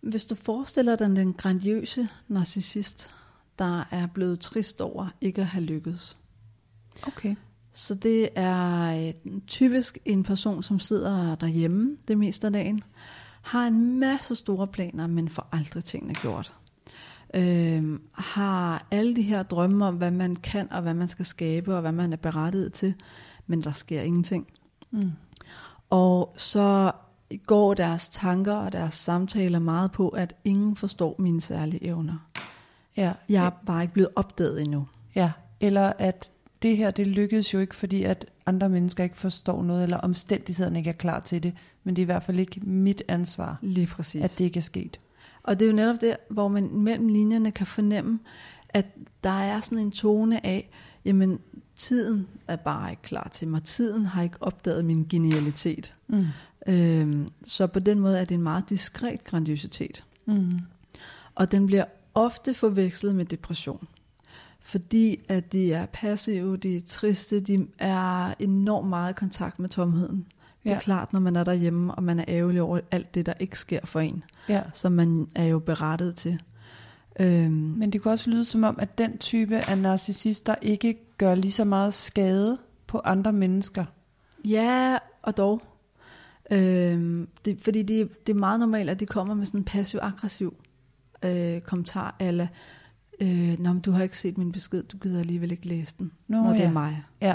hvis 0.00 0.26
du 0.26 0.34
forestiller 0.34 0.96
dig 0.96 1.16
den 1.16 1.32
grandiøse 1.32 2.08
narcissist, 2.28 3.10
der 3.58 3.84
er 3.90 4.06
blevet 4.06 4.40
trist 4.40 4.80
over 4.80 5.08
ikke 5.20 5.40
at 5.40 5.46
have 5.46 5.64
lykkedes. 5.64 6.16
Okay. 7.06 7.34
Så 7.72 7.94
det 7.94 8.28
er 8.34 9.14
øh, 9.26 9.32
typisk 9.46 9.98
en 10.04 10.22
person, 10.22 10.62
som 10.62 10.80
sidder 10.80 11.34
derhjemme 11.34 11.96
det 12.08 12.18
meste 12.18 12.46
af 12.46 12.52
dagen, 12.52 12.82
har 13.42 13.66
en 13.66 13.98
masse 13.98 14.36
store 14.36 14.66
planer, 14.66 15.06
men 15.06 15.28
får 15.28 15.48
aldrig 15.52 15.84
tingene 15.84 16.14
gjort. 16.14 16.52
Øh, 17.34 17.98
har 18.12 18.86
alle 18.90 19.16
de 19.16 19.22
her 19.22 19.42
drømme 19.42 19.86
om, 19.86 19.96
hvad 19.96 20.10
man 20.10 20.36
kan, 20.36 20.72
og 20.72 20.82
hvad 20.82 20.94
man 20.94 21.08
skal 21.08 21.24
skabe, 21.24 21.74
og 21.74 21.80
hvad 21.80 21.92
man 21.92 22.12
er 22.12 22.16
berettiget 22.16 22.72
til, 22.72 22.94
men 23.46 23.62
der 23.62 23.72
sker 23.72 24.02
ingenting. 24.02 24.46
Mm. 24.90 25.12
Og 25.90 26.34
så 26.36 26.92
går 27.46 27.74
deres 27.74 28.08
tanker 28.08 28.54
og 28.54 28.72
deres 28.72 28.94
samtaler 28.94 29.58
meget 29.58 29.92
på, 29.92 30.08
at 30.08 30.34
ingen 30.44 30.76
forstår 30.76 31.16
mine 31.18 31.40
særlige 31.40 31.84
evner. 31.84 32.28
Ja. 32.96 33.12
Jeg 33.28 33.46
er 33.46 33.50
bare 33.66 33.82
ikke 33.82 33.94
blevet 33.94 34.10
opdaget 34.16 34.62
endnu. 34.62 34.88
Ja, 35.14 35.32
eller 35.60 35.92
at 35.98 36.30
det 36.62 36.76
her, 36.76 36.90
det 36.90 37.06
lykkedes 37.06 37.54
jo 37.54 37.58
ikke, 37.58 37.74
fordi 37.74 38.02
at 38.02 38.26
andre 38.46 38.68
mennesker 38.68 39.04
ikke 39.04 39.18
forstår 39.18 39.62
noget, 39.62 39.82
eller 39.84 39.96
omstændighederne 39.96 40.78
ikke 40.78 40.90
er 40.90 40.94
klar 40.94 41.20
til 41.20 41.42
det. 41.42 41.52
Men 41.84 41.96
det 41.96 42.02
er 42.02 42.04
i 42.04 42.12
hvert 42.12 42.22
fald 42.22 42.38
ikke 42.38 42.60
mit 42.60 43.02
ansvar, 43.08 43.58
Lige 43.62 43.86
præcis. 43.86 44.22
at 44.24 44.34
det 44.38 44.44
ikke 44.44 44.58
er 44.58 44.62
sket. 44.62 45.00
Og 45.42 45.60
det 45.60 45.66
er 45.66 45.70
jo 45.70 45.76
netop 45.76 46.00
der, 46.00 46.16
hvor 46.28 46.48
man 46.48 46.70
mellem 46.72 47.08
linjerne 47.08 47.50
kan 47.50 47.66
fornemme, 47.66 48.18
at 48.68 48.86
der 49.24 49.30
er 49.40 49.60
sådan 49.60 49.78
en 49.78 49.90
tone 49.90 50.46
af, 50.46 50.70
jamen 51.04 51.38
tiden 51.76 52.26
er 52.48 52.56
bare 52.56 52.90
ikke 52.90 53.02
klar 53.02 53.28
til 53.28 53.48
mig. 53.48 53.62
Tiden 53.62 54.06
har 54.06 54.22
ikke 54.22 54.36
opdaget 54.40 54.84
min 54.84 55.06
genialitet. 55.08 55.94
Mm. 56.08 56.26
Øhm, 56.66 57.28
så 57.44 57.66
på 57.66 57.78
den 57.78 57.98
måde 57.98 58.18
er 58.18 58.24
det 58.24 58.34
en 58.34 58.42
meget 58.42 58.70
diskret 58.70 59.24
grandiositet. 59.24 60.04
Mm. 60.26 60.58
Og 61.34 61.52
den 61.52 61.66
bliver 61.66 61.84
ofte 62.14 62.54
forvekslet 62.54 63.14
med 63.14 63.24
depression. 63.24 63.88
Fordi 64.62 65.24
at 65.28 65.52
de 65.52 65.72
er 65.72 65.86
passive, 65.86 66.56
de 66.56 66.76
er 66.76 66.80
triste, 66.86 67.40
de 67.40 67.66
er 67.78 68.34
enormt 68.38 68.88
meget 68.88 69.10
i 69.10 69.14
kontakt 69.14 69.58
med 69.58 69.68
tomheden. 69.68 70.26
Det 70.64 70.72
er 70.72 70.78
klart, 70.78 71.12
når 71.12 71.20
man 71.20 71.36
er 71.36 71.44
derhjemme, 71.44 71.94
og 71.94 72.02
man 72.02 72.18
er 72.18 72.24
ærgerlig 72.28 72.62
over 72.62 72.80
alt 72.90 73.14
det, 73.14 73.26
der 73.26 73.32
ikke 73.40 73.58
sker 73.58 73.80
for 73.84 74.00
en, 74.00 74.24
Ja. 74.48 74.62
som 74.72 74.92
man 74.92 75.26
er 75.34 75.44
jo 75.44 75.58
berettet 75.58 76.16
til. 76.16 76.40
Øhm, 77.20 77.52
Men 77.52 77.90
det 77.92 78.02
kunne 78.02 78.12
også 78.12 78.30
lyde 78.30 78.44
som 78.44 78.64
om, 78.64 78.76
at 78.78 78.98
den 78.98 79.18
type 79.18 79.56
af 79.68 79.78
narcissister 79.78 80.54
ikke 80.62 80.96
gør 81.18 81.34
lige 81.34 81.52
så 81.52 81.64
meget 81.64 81.94
skade 81.94 82.58
på 82.86 83.00
andre 83.04 83.32
mennesker. 83.32 83.84
Ja, 84.48 84.98
og 85.22 85.36
dog. 85.36 85.62
Øhm, 86.50 87.28
det, 87.44 87.58
fordi 87.60 87.82
det, 87.82 88.26
det 88.26 88.32
er 88.34 88.38
meget 88.38 88.60
normalt, 88.60 88.90
at 88.90 89.00
de 89.00 89.06
kommer 89.06 89.34
med 89.34 89.46
sådan 89.46 89.60
en 89.60 89.64
passiv-aggressiv 89.64 90.54
øh, 91.24 91.60
kommentar, 91.60 92.16
eller 92.20 92.46
øh, 93.22 93.58
Nå, 93.60 93.72
men 93.72 93.80
du 93.80 93.90
har 93.90 94.02
ikke 94.02 94.18
set 94.18 94.38
min 94.38 94.52
besked, 94.52 94.82
du 94.82 94.96
gider 94.96 95.20
alligevel 95.20 95.52
ikke 95.52 95.68
læse 95.68 95.94
den, 95.98 96.12
Nå, 96.28 96.42
når 96.42 96.50
det 96.52 96.58
ja. 96.58 96.64
er 96.64 96.72
mig. 96.72 97.02
Ja. 97.20 97.34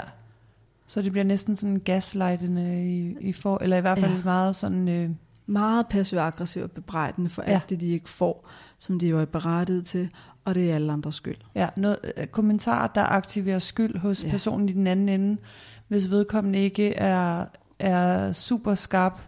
Så 0.86 1.02
det 1.02 1.12
bliver 1.12 1.24
næsten 1.24 1.56
sådan 1.56 1.80
gaslightende 1.80 2.86
i, 2.86 3.16
i 3.20 3.32
for, 3.32 3.58
eller 3.62 3.76
i 3.76 3.80
hvert 3.80 3.98
fald 3.98 4.12
Ja. 4.12 4.20
meget 4.24 4.56
sådan, 4.56 4.88
øh, 4.88 5.10
Meget 5.50 5.86
passiv-aggressiv 5.86 6.62
og 6.62 6.70
bebrejdende 6.70 7.30
for 7.30 7.42
ja. 7.42 7.50
Alt 7.52 7.70
det, 7.70 7.80
de 7.80 7.86
ikke 7.88 8.08
får, 8.08 8.48
som 8.78 8.98
de 8.98 9.08
jo 9.08 9.20
er 9.20 9.24
berettiget 9.24 9.86
til, 9.86 10.08
og 10.44 10.54
det 10.54 10.70
er 10.70 10.74
alle 10.74 10.92
andres 10.92 11.14
skyld. 11.14 11.36
ja, 11.54 11.68
noget, 11.76 11.98
øh, 12.16 12.26
kommentarer, 12.26 12.86
der 12.86 13.02
aktiverer 13.02 13.58
skyld 13.58 13.98
hos 13.98 14.24
ja. 14.24 14.30
personen 14.30 14.68
i 14.68 14.72
den 14.72 14.86
anden 14.86 15.08
ende, 15.08 15.36
hvis 15.88 16.10
vedkommende 16.10 16.58
ikke 16.58 16.94
er, 16.94 17.44
er 17.78 18.32
super 18.32 18.74
skarp 18.74 19.20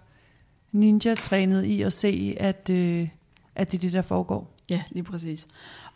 ninja-trænet 0.72 1.64
i 1.64 1.82
at 1.82 1.92
se, 1.92 2.36
at, 2.40 2.70
øh, 2.70 3.08
at 3.54 3.72
det 3.72 3.78
er 3.78 3.82
det, 3.82 3.92
der 3.92 4.02
foregår. 4.02 4.56
Ja, 4.70 4.82
lige 4.90 5.04
præcis. 5.04 5.48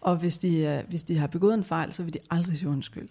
Og 0.04 0.16
hvis 0.16 0.38
de, 0.38 0.56
øh, 0.58 0.82
hvis 0.88 1.02
de 1.02 1.18
har 1.18 1.26
begået 1.26 1.54
en 1.54 1.64
fejl, 1.64 1.92
så 1.92 2.02
vil 2.02 2.14
de 2.14 2.18
aldrig 2.30 2.58
sige 2.58 2.68
undskyld. 2.68 3.08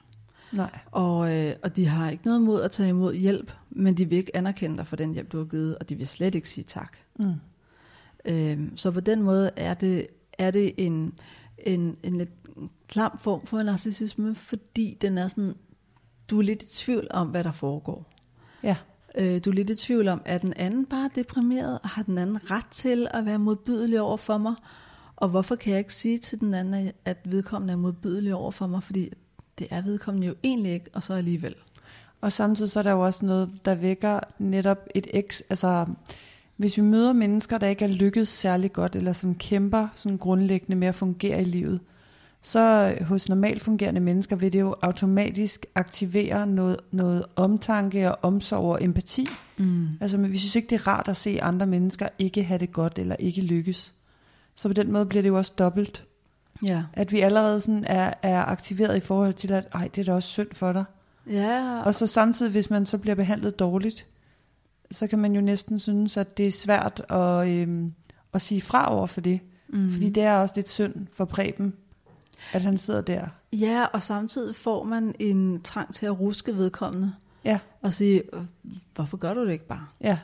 Nej. 0.52 0.80
Og, 0.92 1.38
øh, 1.38 1.54
og 1.64 1.76
de 1.76 1.86
har 1.88 2.10
ikke 2.10 2.26
noget 2.26 2.42
mod 2.42 2.62
at 2.62 2.72
tage 2.72 2.90
imod 2.90 3.16
hjælp, 3.16 3.52
men 3.70 3.94
de 3.94 4.10
vil 4.10 4.18
ikke 4.18 4.36
anerkende 4.36 4.78
dig 4.78 4.88
for 4.88 4.96
den 4.96 5.14
hjælp, 5.14 5.32
du 5.32 5.38
har 5.38 5.46
givet, 5.46 5.78
og 5.78 5.90
de 5.90 5.96
vil 5.96 6.08
slet 6.08 6.36
ikke 6.36 6.50
sige 6.50 6.64
tak. 6.64 6.98
Mm. 7.20 7.34
Øhm, 8.26 8.78
så 8.78 8.92
på 8.92 9.00
den 9.00 9.22
måde 9.22 9.52
er 9.56 9.74
det, 9.74 10.08
er 10.38 10.52
det 10.52 10.74
en, 10.78 11.14
en, 11.58 11.98
en 12.04 12.18
lidt 12.18 12.30
klam 12.88 13.20
form 13.20 13.46
for 13.46 13.64
narcissisme, 13.64 14.36
fordi 14.36 14.98
den 15.02 15.18
er 15.18 15.28
sådan, 15.28 15.56
du 16.30 16.38
er 16.40 16.44
lidt 16.44 16.64
i 16.64 16.68
tvivl 16.68 17.08
om, 17.12 17.28
hvad 17.28 17.44
der 17.44 17.52
foregår. 17.52 18.14
Ja. 18.64 18.76
Øh, 19.16 19.42
du 19.46 19.50
er 19.50 19.54
lidt 19.54 19.70
i 19.70 19.76
tvivl 19.76 20.08
om, 20.08 20.22
er 20.26 20.38
den 20.38 20.54
anden 20.54 20.86
bare 20.86 21.10
deprimeret, 21.16 21.80
og 21.84 21.90
har 21.90 22.04
den 22.04 22.18
anden 22.18 22.52
ret 22.52 22.68
til 22.72 23.08
at 23.12 23.26
være 23.26 23.40
modbydelig 23.40 24.02
over 24.02 24.18
for 24.18 24.38
mig? 24.38 24.56
Og 25.24 25.30
hvorfor 25.30 25.56
kan 25.56 25.72
jeg 25.72 25.80
ikke 25.80 25.94
sige 25.94 26.18
til 26.18 26.40
den 26.40 26.54
anden, 26.54 26.92
at 27.06 27.18
vedkommende 27.26 27.74
er 27.74 27.78
modbydelig 27.78 28.34
over 28.36 28.52
for 28.52 28.68
mig? 28.68 28.84
Fordi 28.84 29.10
det 29.60 29.68
er 29.70 29.82
vedkommende 29.82 30.28
jo 30.28 30.36
egentlig 30.44 30.72
ikke, 30.72 30.90
og 30.94 31.04
så 31.04 31.14
alligevel. 31.14 31.56
Og 32.22 32.32
samtidig 32.32 32.72
så 32.72 32.80
er 32.80 32.84
der 32.84 32.92
jo 32.92 33.02
også 33.02 33.26
noget, 33.26 33.50
der 33.66 33.76
vækker 33.76 34.20
netop 34.40 34.78
et 34.96 35.08
eks, 35.14 35.44
altså 35.50 35.86
hvis 36.58 36.78
vi 36.78 36.82
møder 36.82 37.14
mennesker, 37.14 37.58
der 37.58 37.68
ikke 37.68 37.86
er 37.86 37.90
lykkedes 37.90 38.30
særlig 38.30 38.74
godt, 38.74 38.96
eller 38.96 39.14
som 39.14 39.36
kæmper 39.36 39.88
sådan 39.94 40.18
grundlæggende 40.18 40.76
med 40.76 40.88
at 40.88 40.96
fungere 40.96 41.42
i 41.42 41.46
livet, 41.46 41.80
så 42.42 42.96
hos 43.02 43.30
normalt 43.30 43.62
fungerende 43.62 44.02
mennesker 44.02 44.36
vil 44.36 44.54
det 44.54 44.60
jo 44.60 44.76
automatisk 44.82 45.66
aktivere 45.76 46.48
noget, 46.48 46.78
noget 46.92 47.26
omtanke 47.36 48.12
og 48.12 48.20
omsorg 48.22 48.72
og 48.72 48.84
empati. 48.84 49.28
Mm. 49.58 49.88
Altså 50.02 50.18
men 50.18 50.32
vi 50.32 50.38
synes 50.38 50.56
ikke, 50.56 50.70
det 50.70 50.76
er 50.76 50.88
rart 50.88 51.08
at 51.08 51.18
se 51.18 51.40
andre 51.42 51.68
mennesker 51.68 52.08
ikke 52.20 52.44
have 52.44 52.60
det 52.60 52.72
godt 52.72 53.00
eller 53.00 53.16
ikke 53.20 53.42
lykkes. 53.42 53.94
Så 54.56 54.70
på 54.70 54.74
den 54.74 54.92
måde 54.92 55.06
bliver 55.06 55.22
det 55.22 55.30
jo 55.30 55.38
også 55.38 55.54
dobbelt. 55.60 56.06
Ja. 56.64 56.84
At 56.94 57.12
vi 57.12 57.20
allerede 57.20 57.62
sådan 57.62 57.84
er, 57.86 58.14
er 58.22 58.44
aktiveret 58.46 58.98
i 58.98 59.00
forhold 59.00 59.34
til, 59.34 59.52
at 59.52 59.68
ej, 59.74 59.88
det 59.96 60.02
er 60.02 60.06
da 60.06 60.14
også 60.14 60.30
synd 60.30 60.48
for 60.54 60.74
dig. 60.74 60.84
Ja, 61.30 61.82
Og 61.82 61.96
så 61.96 62.08
samtidig, 62.08 62.52
hvis 62.52 62.70
man 62.70 62.86
så 62.86 62.98
bliver 62.98 63.16
behandlet 63.16 63.60
dårligt, 63.60 64.06
så 64.92 65.08
kan 65.08 65.20
man 65.20 65.36
jo 65.36 65.42
næsten 65.42 65.80
synes, 65.80 66.18
at 66.18 66.38
det 66.38 66.48
er 66.48 66.52
svært 66.52 67.02
at, 67.10 67.48
øhm, 67.48 67.94
at 68.34 68.42
sige 68.42 68.62
fra 68.62 68.94
over 68.96 69.08
for 69.08 69.22
det. 69.22 69.40
mm. 69.68 69.92
Fordi 69.92 70.10
det 70.10 70.24
er 70.24 70.34
også 70.38 70.54
lidt 70.58 70.70
synd 70.70 71.08
for 71.14 71.26
Preben, 71.26 71.74
at 72.54 72.62
han 72.62 72.78
sidder 72.78 73.02
der. 73.02 73.28
Ja, 73.54 73.86
og 73.86 74.04
samtidig 74.04 74.56
får 74.56 74.84
man 74.84 75.16
en 75.20 75.62
trang 75.62 75.94
til 75.94 76.06
at 76.06 76.20
ruske 76.20 76.56
vedkommende 76.56 77.14
Ja, 77.46 77.60
og 77.82 77.94
sige, 77.94 78.36
"Øh, 78.36 78.42
hvorfor 78.96 79.18
gør 79.18 79.34
du 79.34 79.46
det 79.46 79.52
ikke 79.52 79.68
bare? 79.68 79.86
ja, 80.02 80.18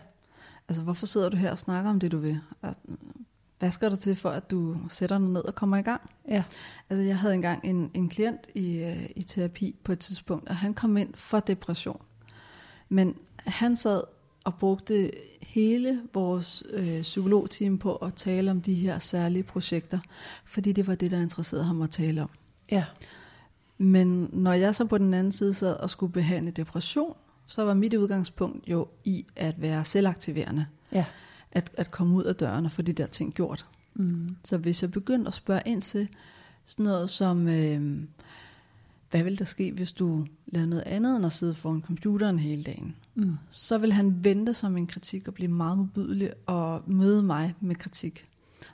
Altså, 0.69 0.81
hvorfor 0.81 1.05
sidder 1.05 1.29
du 1.29 1.37
her 1.37 1.51
og 1.51 1.59
snakker 1.59 1.89
om 1.89 1.99
det, 1.99 2.11
du 2.11 2.17
vil? 2.17 2.39
Hvad 3.59 3.71
skal 3.71 3.91
der 3.91 3.97
til 3.97 4.15
for, 4.15 4.29
at 4.29 4.51
du 4.51 4.77
sætter 4.89 5.17
dig 5.17 5.29
ned 5.29 5.41
og 5.41 5.55
kommer 5.55 5.77
i 5.77 5.81
gang? 5.81 6.01
ja. 6.27 6.43
Altså, 6.89 7.03
jeg 7.03 7.17
havde 7.17 7.33
engang 7.33 7.65
en, 7.65 7.91
en 7.93 8.09
klient 8.09 8.47
i, 8.55 8.77
øh, 8.77 9.09
i 9.15 9.23
terapi 9.23 9.75
på 9.83 9.91
et 9.91 9.99
tidspunkt, 9.99 10.49
og 10.49 10.55
han 10.55 10.73
kom 10.73 10.97
ind 10.97 11.13
for 11.15 11.39
depression. 11.39 12.01
Men 12.89 13.15
han 13.37 13.75
sad 13.75 14.01
og 14.43 14.55
brugte 14.55 15.11
hele 15.41 16.01
vores 16.13 16.63
øh, 16.69 17.01
psykologteam 17.01 17.77
på 17.77 17.95
at 17.95 18.13
tale 18.13 18.51
om 18.51 18.61
de 18.61 18.73
her 18.73 18.99
særlige 18.99 19.43
projekter, 19.43 19.99
fordi 20.45 20.71
det 20.71 20.87
var 20.87 20.95
det, 20.95 21.11
der 21.11 21.21
interesserede 21.21 21.65
ham 21.65 21.81
at 21.81 21.89
tale 21.89 22.21
om. 22.21 22.29
Ja, 22.71 22.85
Men 23.77 24.29
når 24.33 24.53
jeg 24.53 24.75
så 24.75 24.85
på 24.85 24.97
den 24.97 25.13
anden 25.13 25.31
side 25.31 25.53
sad 25.53 25.73
og 25.73 25.89
skulle 25.89 26.13
behandle 26.13 26.51
depression, 26.51 27.13
så 27.47 27.63
var 27.63 27.73
mit 27.73 27.93
udgangspunkt 27.93 28.69
jo 28.69 28.87
i 29.03 29.25
at 29.35 29.61
være 29.61 29.83
selvaktiverende. 29.83 30.65
ja. 30.91 31.05
At, 31.51 31.71
at 31.77 31.91
komme 31.91 32.15
ud 32.15 32.23
af 32.23 32.35
døren 32.35 32.65
og 32.65 32.71
få 32.71 32.81
de 32.81 32.93
der 32.93 33.07
ting 33.07 33.33
gjort. 33.33 33.65
Mm. 33.93 34.35
Så 34.45 34.57
hvis 34.57 34.81
jeg 34.81 34.91
begyndte 34.91 35.27
at 35.27 35.33
spørge 35.33 35.61
ind 35.65 35.81
til 35.81 36.07
sådan 36.65 36.83
noget 36.83 37.09
som, 37.09 37.47
øh, 37.47 38.03
hvad 39.11 39.23
vil 39.23 39.39
der 39.39 39.45
ske, 39.45 39.71
hvis 39.71 39.91
du 39.91 40.25
lavede 40.47 40.69
noget 40.69 40.83
andet 40.83 41.15
end 41.15 41.25
at 41.25 41.33
sidde 41.33 41.53
foran 41.53 41.81
computeren 41.81 42.39
hele 42.39 42.63
dagen? 42.63 42.95
Mm. 43.15 43.35
Så 43.49 43.77
vil 43.77 43.93
han 43.93 44.23
vente 44.23 44.53
som 44.53 44.77
en 44.77 44.87
kritik 44.87 45.27
og 45.27 45.33
blive 45.33 45.51
meget 45.51 45.77
modbydelig 45.77 46.33
og 46.45 46.83
møde 46.87 47.23
mig 47.23 47.55
med 47.59 47.75
kritik. 47.75 48.29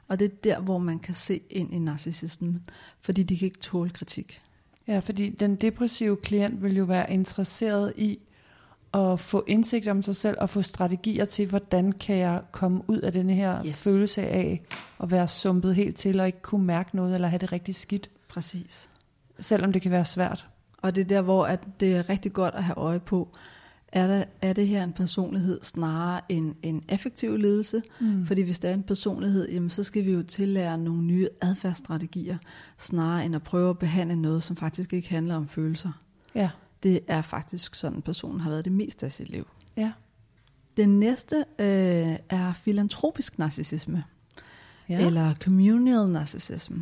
Og 0.08 0.20
det 0.20 0.26
er 0.26 0.36
der, 0.44 0.60
hvor 0.60 0.78
man 0.78 1.00
kan 1.00 1.14
se 1.14 1.42
ind 1.50 1.74
i 1.74 1.80
narcissismen, 1.80 2.64
fordi 3.00 3.24
de 3.24 3.38
kan 3.38 3.46
ikke 3.46 3.60
tåle 3.60 3.90
kritik. 3.90 4.42
Ja, 4.88 5.00
fordi 5.00 5.30
den 5.30 5.56
depressive 5.56 6.18
klient 6.18 6.64
vil 6.64 6.76
jo 6.76 6.84
være 6.84 7.14
interesseret 7.14 7.94
i 7.98 8.20
at 8.96 9.20
få 9.20 9.44
indsigt 9.48 9.88
om 9.88 10.02
sig 10.02 10.16
selv 10.16 10.38
og 10.40 10.50
få 10.50 10.62
strategier 10.62 11.26
til, 11.26 11.48
hvordan 11.50 11.92
kan 11.92 12.16
jeg 12.18 12.42
komme 12.52 12.82
ud 12.88 13.00
af 13.00 13.12
denne 13.14 13.34
her 13.34 13.66
Yes. 13.66 13.84
følelse 13.84 14.22
af 14.22 14.62
at 15.04 15.12
være 15.12 15.28
sumpet 15.28 15.76
helt 15.76 15.96
til 15.96 16.20
og 16.20 16.26
ikke 16.26 16.42
kunne 16.42 16.66
mærke 16.66 16.96
noget 16.96 17.16
eller 17.16 17.28
have 17.28 17.40
det 17.40 17.52
rigtig 17.52 17.76
skidt, 17.76 18.10
Præcis. 18.30 18.90
selvom 19.40 19.72
det 19.74 19.82
kan 19.82 19.92
være 19.92 20.06
svært. 20.06 20.48
Og 20.82 20.96
det 20.96 21.02
er 21.02 21.06
der, 21.06 21.22
hvor 21.22 21.46
at 21.46 21.60
det 21.80 21.96
er 21.96 22.10
rigtig 22.10 22.34
godt 22.34 22.54
at 22.56 22.64
have 22.64 22.78
øje 22.78 23.00
på, 23.00 23.30
er, 23.88 24.08
der, 24.08 24.24
er 24.42 24.54
det 24.54 24.68
her 24.68 24.84
en 24.84 24.94
personlighed 24.94 25.60
snarere 25.64 26.22
en, 26.30 26.56
en 26.64 26.84
effektiv 26.90 27.38
ledelse? 27.38 27.82
Mm. 28.00 28.26
Fordi 28.26 28.42
hvis 28.42 28.60
det 28.60 28.70
er 28.70 28.74
en 28.74 28.84
personlighed, 28.84 29.50
jamen, 29.50 29.70
så 29.70 29.84
skal 29.84 30.06
vi 30.06 30.12
jo 30.12 30.24
tillære 30.24 30.78
nogle 30.78 31.02
nye 31.02 31.28
adfærdsstrategier, 31.42 32.38
snarere 32.78 33.26
end 33.26 33.36
at 33.36 33.44
prøve 33.44 33.70
at 33.70 33.80
behandle 33.80 34.16
noget, 34.16 34.44
som 34.44 34.56
faktisk 34.56 34.94
ikke 34.94 35.10
handler 35.10 35.36
om 35.36 35.48
følelser. 35.48 35.92
Ja, 36.36 36.50
Det 36.86 37.00
er 37.08 37.22
faktisk 37.22 37.76
sådan, 37.76 38.02
personen 38.02 38.40
har 38.40 38.50
været 38.50 38.66
det 38.66 38.74
meste 38.74 39.06
af 39.06 39.12
sit 39.12 39.30
liv. 39.30 39.48
ja, 39.78 39.92
Den 40.78 41.00
næste 41.00 41.46
øh, 41.60 42.16
er 42.30 42.54
filantropisk 42.54 43.40
narcissisme, 43.40 44.04
ja. 44.90 45.06
eller 45.06 45.36
communal 45.36 46.10
narcissism. 46.10 46.74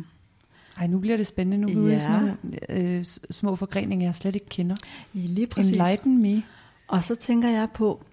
Ej, 0.78 0.86
nu 0.86 0.98
bliver 0.98 1.16
det 1.16 1.26
spændende. 1.26 1.74
Nu 1.74 1.86
er 1.86 1.88
i 1.88 1.92
Ja. 1.92 1.98
sådan 1.98 2.22
nogle 2.22 2.96
øh, 2.98 3.04
små 3.30 3.56
forgreninger, 3.56 4.06
jeg 4.06 4.14
slet 4.14 4.34
ikke 4.34 4.48
kender. 4.48 4.76
Lige 5.12 5.46
præcis. 5.46 5.72
Enlighten 5.72 6.22
me. 6.22 6.42
Og 6.88 7.04
så 7.04 7.14
tænker 7.14 7.48
jeg 7.48 7.68
på, 7.74 8.04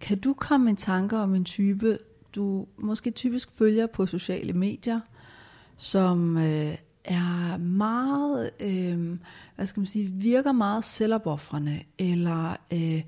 kan 0.00 0.18
du 0.18 0.32
komme 0.32 0.72
i 0.72 0.74
tanker 0.74 1.18
om 1.18 1.34
en 1.34 1.44
type, 1.44 1.98
du 2.34 2.66
måske 2.78 3.10
typisk 3.10 3.48
følger 3.58 3.86
på 3.86 4.06
sociale 4.06 4.52
medier, 4.52 5.00
som 5.76 6.36
øh, 6.38 6.74
er 7.04 7.56
meget, 7.56 8.50
øh, 8.60 9.18
hvad 9.56 9.66
skal 9.66 9.80
man 9.80 9.86
sige, 9.86 10.06
virker 10.06 10.52
meget 10.52 10.84
selvopoffrende, 10.84 11.80
eller 11.98 12.56
øh, 12.72 13.02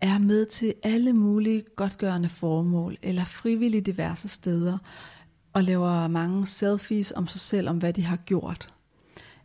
er 0.00 0.18
med 0.18 0.46
til 0.46 0.74
alle 0.82 1.12
mulige 1.12 1.64
godtgørende 1.76 2.28
formål, 2.28 2.96
eller 3.02 3.24
frivilligt 3.24 3.86
diverse 3.86 4.28
steder, 4.28 4.78
og 5.52 5.64
laver 5.64 6.08
mange 6.08 6.46
selfies 6.46 7.12
om 7.16 7.26
sig 7.26 7.40
selv, 7.40 7.68
om 7.68 7.78
hvad 7.78 7.92
de 7.92 8.04
har 8.04 8.16
gjort, 8.16 8.74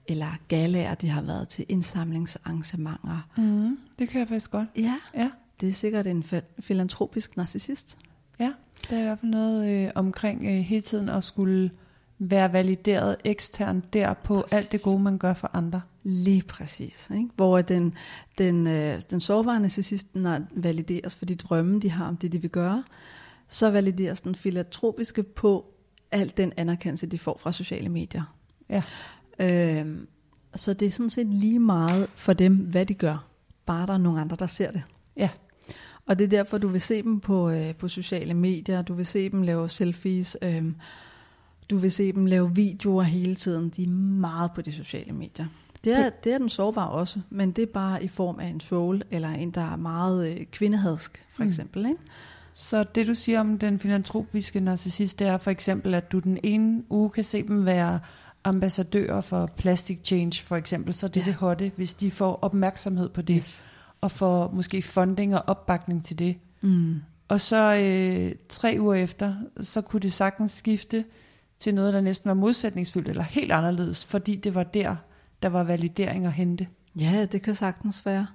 eller 0.08 0.28
galaer, 0.48 0.96
de 0.96 1.10
har 1.10 1.22
været 1.22 1.50
til 1.50 1.66
indsamlingsarrangementer. 1.70 3.28
Mm, 3.38 3.78
det 4.00 4.10
kan 4.10 4.20
jeg 4.20 4.28
faktisk 4.28 4.52
godt. 4.52 4.68
Ja, 4.78 4.96
Ja, 5.16 5.32
det 5.62 5.70
er 5.70 5.74
sikkert 5.74 6.08
en 6.08 6.26
filantropisk 6.60 7.38
narcissist. 7.38 7.98
ja. 8.40 8.52
Der 8.90 8.96
er 8.96 9.00
i 9.00 9.04
hvert 9.04 9.20
fald 9.20 9.32
noget 9.32 9.86
øh, 9.86 9.92
omkring 9.96 10.44
øh, 10.46 10.52
hele 10.52 10.82
tiden 10.82 11.10
at 11.10 11.24
skulle 11.24 11.72
være 12.30 12.54
valideret 12.54 13.16
eksternt 13.24 13.94
der 13.94 14.14
på 14.14 14.42
Præcis. 14.42 14.58
alt 14.58 14.72
det 14.72 14.82
gode, 14.82 15.00
man 15.00 15.18
gør 15.18 15.34
for 15.34 15.50
andre. 15.54 15.82
Lige 16.04 16.44
præcis. 16.44 17.10
Ikke? 17.16 17.30
Hvor 17.36 17.62
den, 17.62 17.94
den, 18.38 18.68
øh, 18.68 19.02
den 19.12 19.20
sårbare 19.20 19.60
narcissist 19.60 20.08
når 20.14 20.40
valideres 20.52 21.16
for 21.16 21.26
de 21.26 21.36
drømme, 21.36 21.80
de 21.80 21.90
har 21.90 22.08
om 22.08 22.18
det, 22.18 22.32
de 22.32 22.42
vil 22.42 22.50
gøre, 22.50 22.84
så 23.48 23.72
valideres 23.72 24.22
den 24.22 24.36
filantropiske 24.36 25.24
på 25.24 25.66
al 26.12 26.34
den 26.38 26.54
anerkendelse, 26.58 27.08
de 27.08 27.20
får 27.20 27.38
fra 27.38 27.52
sociale 27.52 27.90
medier. 27.90 28.36
Ja. 28.70 28.84
Øhm, 29.40 30.08
så 30.56 30.74
det 30.74 30.86
er 30.86 30.92
sådan 30.92 31.10
set 31.10 31.28
lige 31.28 31.60
meget 31.60 32.08
for 32.16 32.34
dem, 32.34 32.56
hvad 32.56 32.86
de 32.86 32.94
gør. 32.94 33.28
Bare 33.66 33.88
der 33.88 33.94
er 33.94 33.98
nogle 33.98 34.22
andre, 34.22 34.36
der 34.40 34.48
ser 34.48 34.72
det. 34.72 34.84
Ja. 35.18 35.30
Og 36.06 36.20
det 36.20 36.26
er 36.26 36.30
derfor, 36.30 36.58
du 36.58 36.68
vil 36.68 36.82
se 36.82 37.02
dem 37.02 37.20
på, 37.20 37.50
øh, 37.50 37.76
på 37.76 37.88
sociale 37.88 38.34
medier, 38.34 38.82
du 38.82 38.94
vil 38.94 39.06
se 39.06 39.30
dem 39.30 39.42
lave 39.42 39.70
selfies, 39.70 40.38
øh, 40.42 40.66
du 41.70 41.78
vil 41.78 41.92
se 41.92 42.12
dem 42.12 42.26
lave 42.26 42.56
videoer 42.56 43.04
hele 43.04 43.36
tiden. 43.36 43.70
De 43.70 43.84
er 43.84 43.90
meget 43.90 44.52
på 44.56 44.62
de 44.62 44.72
sociale 44.72 45.14
medier. 45.14 45.46
Det 45.84 45.94
er, 46.00 46.10
det 46.10 46.34
er 46.34 46.38
den 46.38 46.50
sårbare 46.50 46.90
også, 46.90 47.20
men 47.30 47.52
det 47.52 47.62
er 47.62 47.66
bare 47.74 48.04
i 48.04 48.08
form 48.08 48.40
af 48.40 48.48
en 48.48 48.60
troll, 48.60 49.04
eller 49.12 49.30
en, 49.30 49.52
der 49.52 49.62
er 49.72 49.76
meget 49.76 50.30
øh, 50.32 50.46
kvindehadsk, 50.46 51.26
for 51.32 51.44
Mm. 51.44 51.50
eksempel. 51.50 51.86
Ikke? 51.86 52.00
Så 52.54 52.84
det 52.84 53.08
du 53.08 53.16
siger 53.16 53.40
om 53.40 53.60
den 53.60 53.80
filantropiske 53.80 54.60
narcissist, 54.60 55.20
det 55.20 55.28
er 55.28 55.38
for 55.38 55.52
eksempel, 55.52 55.94
at 55.94 56.12
du 56.12 56.20
den 56.20 56.38
ene 56.44 56.84
uge 56.90 57.10
kan 57.10 57.24
se 57.24 57.48
dem 57.48 57.66
være 57.66 58.00
ambassadører 58.44 59.22
for 59.22 59.50
Plastic 59.58 60.00
Change 60.04 60.42
for 60.44 60.56
eksempel, 60.56 60.94
så 60.94 61.08
det 61.08 61.18
er 61.18 61.22
Ja. 61.22 61.26
det 61.26 61.34
hotte, 61.36 61.72
hvis 61.76 61.94
de 61.94 62.12
får 62.12 62.40
opmærksomhed 62.42 63.10
på 63.10 63.22
det, 63.22 63.36
Yes. 63.36 63.66
og 64.02 64.12
får 64.12 64.52
måske 64.54 64.82
funding 64.82 65.36
og 65.36 65.44
opbakning 65.48 66.06
til 66.06 66.20
det. 66.20 66.36
Mm. 66.62 67.02
Og 67.28 67.42
så 67.42 67.76
øh, 67.76 68.36
tre 68.50 68.78
uger 68.80 68.94
efter, 68.96 69.36
så 69.62 69.82
kunne 69.82 70.00
det 70.00 70.14
sagtens 70.14 70.52
skifte 70.52 71.06
til 71.64 71.76
noget, 71.76 71.94
der 71.94 72.02
næsten 72.02 72.28
var 72.28 72.34
modsætningsfyldt 72.34 73.08
eller 73.10 73.24
helt 73.24 73.52
anderledes, 73.52 74.06
fordi 74.06 74.36
det 74.36 74.56
var 74.56 74.64
der, 74.64 74.96
der 75.44 75.50
var 75.50 75.64
validering 75.64 76.26
at 76.26 76.34
hente. 76.34 76.68
Ja, 77.00 77.26
det 77.26 77.42
kan 77.42 77.56
sagtens 77.56 78.06
være. 78.06 78.28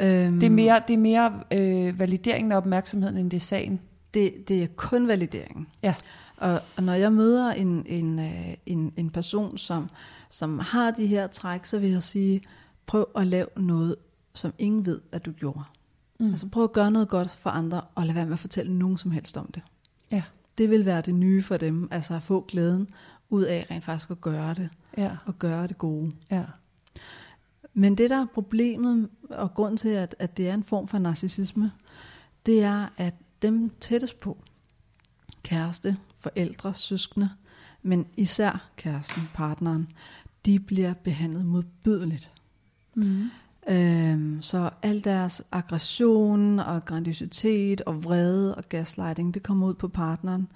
Øhm, 0.00 0.40
Det 0.40 0.46
er 0.46 0.50
mere, 0.50 0.82
det 0.88 0.94
er 0.94 0.98
mere 0.98 1.40
øh, 1.52 1.98
valideringen 1.98 2.52
af 2.52 2.56
opmærksomheden, 2.56 3.16
end 3.16 3.30
det 3.30 3.36
er 3.36 3.40
sagen. 3.40 3.80
det, 4.14 4.48
det 4.48 4.62
er 4.62 4.66
kun 4.76 5.08
validering. 5.08 5.68
Ja. 5.82 5.94
Og, 6.36 6.60
og 6.76 6.82
når 6.82 6.92
jeg 6.92 7.12
møder 7.12 7.52
en, 7.52 7.86
en, 7.86 8.18
øh, 8.18 8.54
en, 8.66 8.92
en 8.96 9.10
person, 9.10 9.58
som, 9.58 9.90
som 10.30 10.58
har 10.58 10.90
de 10.90 11.06
her 11.06 11.26
træk, 11.26 11.64
så 11.64 11.78
vil 11.78 11.90
jeg 11.90 12.02
sige, 12.02 12.40
prøv 12.86 13.06
at 13.16 13.26
lave 13.26 13.46
noget, 13.56 13.96
som 14.34 14.52
ingen 14.58 14.86
ved, 14.86 15.00
at 15.12 15.26
du 15.26 15.32
gjorde. 15.32 15.62
Mm. 16.20 16.30
Altså 16.30 16.48
prøv 16.48 16.64
at 16.64 16.72
gøre 16.72 16.90
noget 16.90 17.08
godt 17.08 17.30
for 17.30 17.50
andre, 17.50 17.80
og 17.94 18.06
lad 18.06 18.14
være 18.14 18.26
med 18.26 18.32
at 18.32 18.38
fortælle 18.38 18.78
nogen 18.78 18.96
som 18.96 19.10
helst 19.10 19.36
om 19.36 19.50
det. 19.54 19.62
Ja. 20.10 20.22
Det 20.58 20.70
vil 20.70 20.84
være 20.84 21.00
det 21.00 21.14
nye 21.14 21.42
for 21.42 21.56
dem, 21.56 21.88
altså 21.90 22.14
at 22.14 22.22
få 22.22 22.44
glæden 22.48 22.88
ud 23.30 23.42
af 23.42 23.66
rent 23.70 23.84
faktisk 23.84 24.10
at 24.10 24.20
gøre 24.20 24.54
det, 24.54 24.68
Ja, 24.98 25.16
og 25.26 25.38
gøre 25.38 25.66
det 25.66 25.78
gode. 25.78 26.12
ja. 26.30 26.44
Men 27.74 27.98
det, 27.98 28.10
der 28.10 28.16
er 28.22 28.26
problemet, 28.34 29.08
og 29.30 29.54
grund 29.54 29.78
til, 29.78 29.88
at, 29.88 30.14
at 30.18 30.36
det 30.36 30.48
er 30.48 30.54
en 30.54 30.64
form 30.64 30.88
for 30.88 30.98
narcissisme, 30.98 31.72
det 32.46 32.62
er, 32.62 32.88
at 32.96 33.14
dem 33.42 33.70
tættest 33.80 34.20
på, 34.20 34.38
kæreste, 35.42 35.96
forældre, 36.16 36.74
søskende, 36.74 37.30
men 37.82 38.06
især 38.16 38.68
kæresten, 38.76 39.22
partneren, 39.34 39.88
de 40.46 40.60
bliver 40.60 40.94
behandlet 40.94 41.44
modbydeligt. 41.46 42.32
Mm. 42.94 43.30
Øhm, 43.68 44.42
så 44.42 44.70
al 44.82 45.04
deres 45.04 45.42
aggression 45.52 46.58
og 46.58 46.84
grandiositet 46.84 47.80
og 47.80 48.04
vrede 48.04 48.54
og 48.54 48.64
gaslighting, 48.68 49.34
det 49.34 49.42
kommer 49.42 49.66
ud 49.66 49.74
på 49.74 49.88
partneren, 49.88 50.48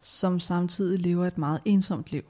som 0.00 0.40
samtidig 0.40 0.98
lever 0.98 1.26
et 1.26 1.38
meget 1.38 1.60
ensomt 1.64 2.12
liv. 2.12 2.22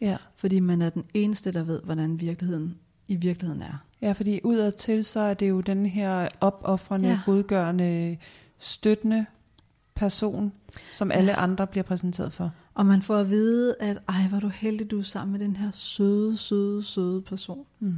Ja. 0.00 0.16
Fordi 0.36 0.60
man 0.60 0.82
er 0.82 0.90
den 0.90 1.04
eneste, 1.14 1.52
der 1.52 1.62
ved, 1.62 1.80
hvordan 1.82 2.20
virkeligheden 2.20 2.78
i 3.08 3.16
virkeligheden 3.16 3.62
er. 3.62 3.78
ja, 4.02 4.12
fordi 4.12 4.40
udadtil, 4.44 5.04
så 5.04 5.20
er 5.20 5.34
det 5.34 5.48
jo 5.48 5.60
den 5.60 5.86
her 5.86 6.28
opoffrende, 6.40 7.08
Ja. 7.08 7.20
godgørende, 7.26 8.16
støttende 8.58 9.26
person, 9.94 10.52
som 10.92 11.10
alle 11.10 11.30
Ja. 11.32 11.42
andre 11.42 11.66
bliver 11.66 11.84
præsenteret 11.84 12.32
for. 12.32 12.52
Og 12.74 12.86
man 12.86 13.02
får 13.02 13.16
at 13.16 13.30
vide, 13.30 13.74
at 13.80 13.98
ej, 14.08 14.28
hvor 14.28 14.40
du 14.40 14.48
heldig, 14.48 14.90
du 14.90 14.98
er 14.98 15.02
sammen 15.02 15.32
med 15.32 15.40
den 15.40 15.56
her 15.56 15.70
søde, 15.70 16.36
søde, 16.36 16.82
søde 16.82 17.22
person. 17.22 17.66
Mm. 17.80 17.94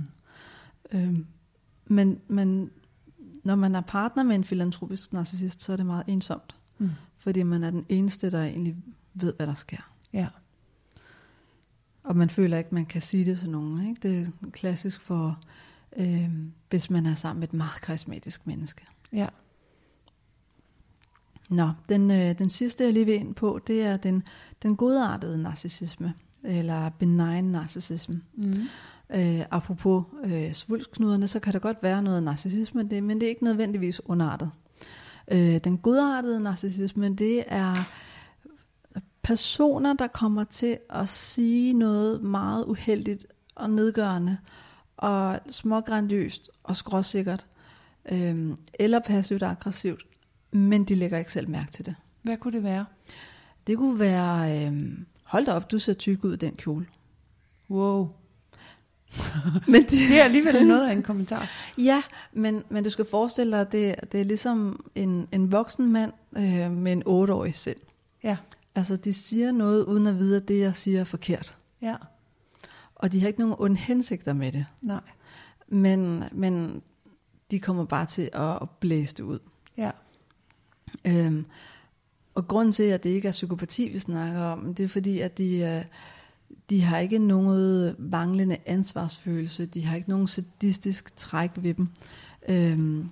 Øhm, 0.92 1.26
men, 1.86 2.20
men 2.28 2.70
når 3.44 3.54
man 3.54 3.74
er 3.74 3.80
partner 3.80 4.22
med 4.22 4.34
en 4.34 4.44
filantropisk 4.44 5.12
narcissist, 5.12 5.62
så 5.62 5.72
er 5.72 5.76
det 5.76 5.86
meget 5.86 6.04
ensomt. 6.06 6.54
Mm. 6.78 6.90
Fordi 7.16 7.42
man 7.42 7.64
er 7.64 7.70
den 7.70 7.86
eneste, 7.88 8.30
der 8.30 8.42
egentlig 8.42 8.76
ved, 9.14 9.32
hvad 9.36 9.46
der 9.46 9.54
sker. 9.54 9.92
Ja. 10.12 10.28
Og 12.02 12.16
man 12.16 12.30
føler 12.30 12.58
ikke, 12.58 12.74
man 12.74 12.86
kan 12.86 13.02
sige 13.02 13.24
det 13.24 13.38
til 13.38 13.50
nogen. 13.50 13.88
Ikke? 13.88 14.08
Det 14.08 14.22
er 14.22 14.50
klassisk 14.50 15.00
for, 15.00 15.40
øhm, 15.96 16.52
hvis 16.70 16.90
man 16.90 17.06
er 17.06 17.14
sammen 17.14 17.40
med 17.40 17.48
et 17.48 17.54
meget 17.54 17.80
karismatisk 17.82 18.46
menneske. 18.46 18.86
Ja. 19.12 19.26
Nå, 21.50 21.70
den, 21.88 22.10
øh, 22.10 22.38
den 22.38 22.48
sidste, 22.48 22.84
jeg 22.84 22.92
lige 22.92 23.04
vil 23.04 23.14
ind 23.14 23.34
på, 23.34 23.60
det 23.66 23.82
er 23.82 23.96
den, 23.96 24.22
den 24.62 24.76
godartede 24.76 25.42
narcissisme, 25.42 26.14
eller 26.42 26.90
benign 26.90 27.44
narcissisme. 27.44 28.22
Mm. 28.34 28.54
Øh, 29.14 29.40
apropos 29.50 30.04
øh, 30.24 30.52
svulstknuderne, 30.52 31.28
så 31.28 31.40
kan 31.40 31.52
der 31.52 31.58
godt 31.58 31.82
være 31.82 32.02
noget 32.02 32.22
narcissisme, 32.22 32.82
det, 32.82 33.02
men 33.02 33.20
det 33.20 33.26
er 33.26 33.30
ikke 33.30 33.44
nødvendigvis 33.44 34.00
underartet. 34.04 34.50
Øh, 35.28 35.58
den 35.58 35.78
godartede 35.78 36.40
narcissisme, 36.40 37.14
det 37.14 37.44
er 37.46 37.74
personer, 39.22 39.94
der 39.94 40.06
kommer 40.06 40.44
til 40.44 40.78
at 40.90 41.08
sige 41.08 41.72
noget 41.72 42.22
meget 42.22 42.64
uheldigt 42.64 43.26
og 43.54 43.70
nedgørende, 43.70 44.38
og 44.96 45.40
smågrandiøst 45.50 46.50
og 46.64 46.76
skråsikkert, 46.76 47.46
øh, 48.12 48.50
eller 48.74 49.00
passivt 49.00 49.42
og 49.42 49.50
aggressivt, 49.50 50.02
men 50.50 50.84
de 50.84 50.94
lægger 50.94 51.18
ikke 51.18 51.32
selv 51.32 51.48
mærke 51.48 51.70
til 51.70 51.86
det. 51.86 51.94
Hvad 52.22 52.36
kunne 52.36 52.52
det 52.52 52.62
være? 52.62 52.84
Det 53.66 53.76
kunne 53.76 53.98
være, 53.98 54.66
øh, 54.66 54.98
hold 55.24 55.46
da 55.46 55.52
op, 55.52 55.70
du 55.70 55.78
ser 55.78 55.92
tyk 55.92 56.24
ud 56.24 56.32
i 56.32 56.36
den 56.36 56.54
kjole. 56.56 56.86
Wow. 57.70 58.08
Men 59.72 59.82
det, 59.82 59.90
Det 59.90 60.20
er 60.20 60.24
alligevel 60.24 60.66
noget 60.66 60.88
af 60.88 60.92
en 60.92 61.02
kommentar. 61.02 61.48
Ja, 61.78 62.02
men, 62.32 62.62
men 62.68 62.84
du 62.84 62.90
skal 62.90 63.04
forestille 63.04 63.52
dig, 63.52 63.60
at 63.60 63.72
det, 63.72 64.12
det 64.12 64.20
er 64.20 64.24
ligesom 64.24 64.84
en, 64.94 65.28
en 65.32 65.52
voksen 65.52 65.92
mand 65.92 66.12
øh, 66.36 66.70
med 66.70 66.92
en 66.92 67.02
otteårig 67.06 67.54
sind. 67.54 67.76
Ja. 68.22 68.36
Altså, 68.74 68.96
de 68.96 69.12
siger 69.12 69.52
noget, 69.52 69.84
uden 69.84 70.06
at 70.06 70.18
vide, 70.18 70.36
at 70.36 70.48
det, 70.48 70.58
jeg 70.58 70.74
siger, 70.74 71.00
er 71.00 71.04
forkert. 71.04 71.56
Ja. 71.82 71.96
Og 72.94 73.12
de 73.12 73.20
har 73.20 73.26
ikke 73.26 73.40
nogen 73.40 73.54
onde 73.58 73.76
hensigter 73.76 74.32
med 74.32 74.52
det. 74.52 74.66
Nej. 74.80 75.00
Men, 75.68 76.24
men 76.32 76.82
de 77.50 77.60
kommer 77.60 77.84
bare 77.84 78.06
til 78.06 78.30
at, 78.32 78.70
blæse 78.80 79.14
det 79.16 79.22
ud. 79.22 79.38
Ja. 79.76 79.90
Øhm, 81.04 81.46
og 82.34 82.48
grunden 82.48 82.72
til, 82.72 82.82
at 82.82 83.02
det 83.04 83.10
ikke 83.10 83.28
er 83.28 83.32
psykopati, 83.32 83.88
vi 83.88 83.98
snakker 83.98 84.40
om, 84.40 84.74
det 84.74 84.84
er 84.84 84.88
fordi, 84.88 85.20
at 85.20 85.38
de, 85.38 85.58
øh, 85.58 85.84
de 86.70 86.82
har 86.82 86.98
ikke 86.98 87.18
noget 87.18 87.96
manglende 87.98 88.56
ansvarsfølelse. 88.66 89.66
De 89.66 89.84
har 89.84 89.96
ikke 89.96 90.08
nogen 90.08 90.26
sadistisk 90.26 91.16
træk 91.16 91.50
ved 91.56 91.74
dem. 91.74 91.88
Øhm, 92.48 93.08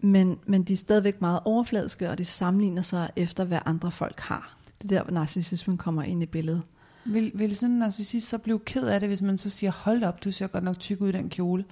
men, 0.00 0.38
men 0.46 0.62
de 0.62 0.72
er 0.72 0.76
stadigvæk 0.76 1.20
meget 1.20 1.40
overfladiske, 1.44 2.10
og 2.10 2.18
de 2.18 2.24
sammenligner 2.24 2.82
sig 2.82 3.10
efter, 3.16 3.44
hvad 3.44 3.58
andre 3.66 3.90
folk 3.90 4.20
har. 4.20 4.56
Det 4.82 4.92
er 4.92 4.96
der, 4.96 5.02
hvor 5.02 5.12
narcissismen 5.12 5.78
kommer 5.78 6.02
ind 6.02 6.22
i 6.22 6.26
billedet. 6.26 6.62
Vil, 7.04 7.32
vil 7.34 7.56
sådan 7.56 7.72
en 7.72 7.78
narcissist 7.78 8.28
så 8.28 8.38
blive 8.38 8.58
ked 8.58 8.86
af 8.86 9.00
det, 9.00 9.08
hvis 9.08 9.22
man 9.22 9.38
så 9.38 9.50
siger, 9.50 9.70
hold 9.70 10.04
op, 10.04 10.24
du 10.24 10.32
ser 10.32 10.46
godt 10.46 10.64
nok 10.64 10.78
tyk 10.78 11.00
ud 11.00 11.08
i 11.08 11.12
den 11.12 11.30
kjole. 11.30 11.64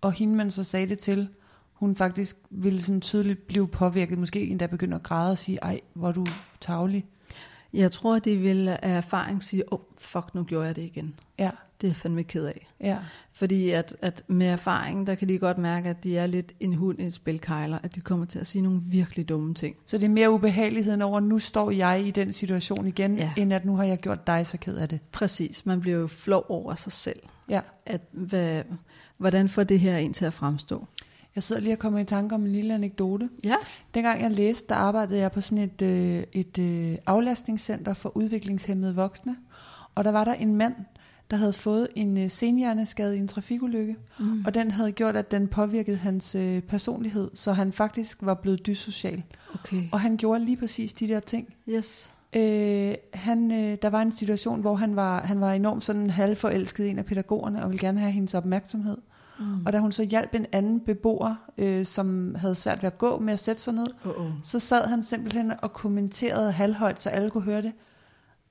Og 0.00 0.12
hende 0.12 0.34
man 0.34 0.50
så 0.50 0.64
sagde 0.64 0.88
det 0.88 0.98
til, 0.98 1.28
hun 1.72 1.96
faktisk 1.96 2.36
ville 2.50 2.82
sådan 2.82 3.00
tydeligt 3.00 3.46
blive 3.46 3.68
påvirket, 3.68 4.18
måske 4.18 4.46
endda 4.46 4.66
begynde 4.66 4.96
at 4.96 5.02
græde 5.02 5.30
og 5.30 5.38
sige, 5.38 5.58
ej, 5.62 5.80
hvor 5.94 6.08
er 6.08 6.12
du 6.12 6.26
tavlig. 6.60 7.06
Jeg 7.72 7.92
tror, 7.92 8.16
at 8.16 8.24
de 8.24 8.36
vil 8.36 8.68
af 8.68 8.78
erfaring 8.82 9.42
sige, 9.42 9.72
åh, 9.72 9.78
oh, 9.78 9.84
fuck, 9.98 10.34
nu 10.34 10.44
gjorde 10.44 10.66
jeg 10.66 10.76
det 10.76 10.82
igen. 10.82 11.14
Ja, 11.38 11.50
Det 11.80 11.86
er 11.86 11.88
jeg 11.88 11.96
fandme 11.96 12.22
ked 12.22 12.44
af. 12.44 12.66
ja, 12.80 12.98
Fordi 13.32 13.70
at, 13.70 13.96
at 14.02 14.24
med 14.26 14.46
erfaring, 14.46 15.06
der 15.06 15.14
kan 15.14 15.28
de 15.28 15.38
godt 15.38 15.58
mærke, 15.58 15.88
at 15.88 16.04
de 16.04 16.18
er 16.18 16.26
lidt 16.26 16.52
en 16.60 16.74
hund 16.74 17.00
i 17.00 17.04
et 17.06 17.12
spilkejler, 17.12 17.78
at 17.82 17.94
de 17.94 18.00
kommer 18.00 18.26
til 18.26 18.38
at 18.38 18.46
sige 18.46 18.62
nogle 18.62 18.80
virkelig 18.84 19.28
dumme 19.28 19.54
ting. 19.54 19.76
så 19.86 19.98
det 19.98 20.04
er 20.04 20.08
mere 20.08 20.30
ubehageligheden 20.30 21.02
over, 21.02 21.20
nu 21.20 21.38
står 21.38 21.70
jeg 21.70 22.06
i 22.06 22.10
den 22.10 22.32
situation 22.32 22.86
igen, 22.86 23.16
Ja. 23.16 23.32
end 23.36 23.52
at 23.54 23.64
nu 23.64 23.76
har 23.76 23.84
jeg 23.84 23.98
gjort 23.98 24.26
dig 24.26 24.46
så 24.46 24.58
ked 24.58 24.76
af 24.76 24.88
det. 24.88 25.00
Præcis, 25.12 25.66
man 25.66 25.80
bliver 25.80 25.96
jo 25.98 26.06
flov 26.06 26.44
over 26.48 26.74
sig 26.74 26.92
selv. 26.92 27.20
Ja. 27.48 27.60
At, 27.86 28.00
hvad, 28.12 28.62
hvordan 29.18 29.48
får 29.48 29.62
det 29.64 29.80
her 29.80 29.96
en 29.96 30.12
til 30.12 30.24
at 30.24 30.32
fremstå? 30.34 30.86
Jeg 31.34 31.42
sidder 31.42 31.62
lige 31.62 31.74
og 31.74 31.78
kommer 31.78 31.98
i 31.98 32.04
tanke 32.04 32.34
om 32.34 32.44
en 32.44 32.52
lille 32.52 32.74
anekdote. 32.74 33.28
Ja. 33.44 33.56
Dengang 33.94 34.22
jeg 34.22 34.30
læste, 34.30 34.68
der 34.68 34.74
arbejdede 34.74 35.18
jeg 35.18 35.32
på 35.32 35.40
sådan 35.40 35.58
et, 35.58 35.82
øh, 35.82 36.24
et 36.32 36.58
øh, 36.58 36.98
aflastningscenter 37.06 37.94
for 37.94 38.16
udviklingshemmede 38.16 38.94
voksne. 38.94 39.36
Og 39.94 40.04
der 40.04 40.10
var 40.10 40.24
der 40.24 40.34
en 40.34 40.56
mand, 40.56 40.74
der 41.30 41.36
havde 41.36 41.52
fået 41.52 41.88
en 41.94 42.18
øh, 42.18 42.30
senhjerneskade 42.30 43.16
i 43.16 43.18
en 43.18 43.28
trafikulykke. 43.28 43.96
Mm. 44.18 44.44
Og 44.46 44.54
den 44.54 44.70
havde 44.70 44.92
gjort, 44.92 45.16
at 45.16 45.30
den 45.30 45.48
påvirkede 45.48 45.96
hans 45.96 46.34
øh, 46.34 46.62
personlighed, 46.62 47.30
så 47.34 47.52
han 47.52 47.72
faktisk 47.72 48.18
var 48.20 48.34
blevet 48.34 48.66
dysocial. 48.66 49.22
Okay. 49.54 49.82
Og 49.92 50.00
han 50.00 50.16
gjorde 50.16 50.44
lige 50.44 50.56
præcis 50.56 50.94
de 50.94 51.08
der 51.08 51.20
ting. 51.20 51.54
Yes. 51.68 52.10
Øh, 52.32 52.94
han, 53.14 53.52
øh, 53.52 53.78
der 53.82 53.90
var 53.90 54.02
en 54.02 54.12
situation, 54.12 54.60
hvor 54.60 54.74
han 54.74 54.96
var, 54.96 55.22
han 55.22 55.40
var 55.40 55.52
enormt 55.52 55.84
sådan 55.84 56.10
halvforelsket 56.10 56.84
i 56.84 56.88
en 56.88 56.98
af 56.98 57.04
pædagogerne, 57.04 57.62
og 57.62 57.70
ville 57.70 57.86
gerne 57.86 58.00
have 58.00 58.12
hendes 58.12 58.34
opmærksomhed. 58.34 58.96
Mm. 58.96 59.02
Og 59.66 59.72
da 59.72 59.78
hun 59.78 59.92
så 59.92 60.02
hjalp 60.02 60.34
en 60.34 60.46
anden 60.52 60.80
beboer, 60.80 61.34
øh, 61.58 61.84
som 61.86 62.34
havde 62.34 62.54
svært 62.54 62.82
ved 62.82 62.86
at 62.86 62.98
gå 62.98 63.18
med 63.18 63.32
at 63.32 63.40
sætte 63.40 63.62
sig 63.62 63.74
ned, 63.74 63.86
oh. 64.04 64.30
så 64.42 64.58
sad 64.58 64.86
han 64.86 65.02
simpelthen 65.02 65.52
og 65.62 65.72
kommenterede 65.72 66.52
halvhøjt, 66.52 67.02
så 67.02 67.08
alle 67.10 67.30
kunne 67.30 67.44
høre 67.44 67.62
det. 67.62 67.72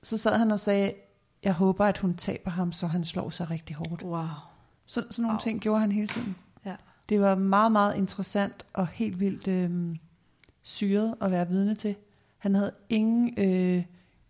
Så 0.02 0.16
sad 0.16 0.38
han 0.38 0.50
og 0.50 0.60
sagde, 0.60 0.92
jeg 1.42 1.52
håber, 1.52 1.84
at 1.84 1.98
hun 1.98 2.14
taber 2.16 2.50
ham, 2.50 2.72
så 2.72 2.86
han 2.86 3.04
slår 3.04 3.30
sig 3.30 3.50
rigtig 3.50 3.76
hårdt. 3.76 4.02
Wow. 4.02 4.24
Så, 4.86 5.04
sådan 5.10 5.22
nogle 5.22 5.34
Wow. 5.34 5.40
ting 5.40 5.60
gjorde 5.60 5.80
han 5.80 5.92
hele 5.92 6.06
tiden. 6.08 6.36
Ja. 6.64 6.74
Det 7.08 7.20
var 7.20 7.34
meget, 7.34 7.72
meget 7.72 7.96
interessant 7.96 8.66
og 8.72 8.86
helt 8.86 9.20
vildt 9.20 9.48
øh, 9.48 9.96
syret 10.62 11.14
at 11.20 11.30
være 11.30 11.48
vidne 11.48 11.74
til. 11.74 11.94
Han 12.38 12.54
havde 12.54 12.72
ingen, 12.88 13.34
øh, 13.36 13.84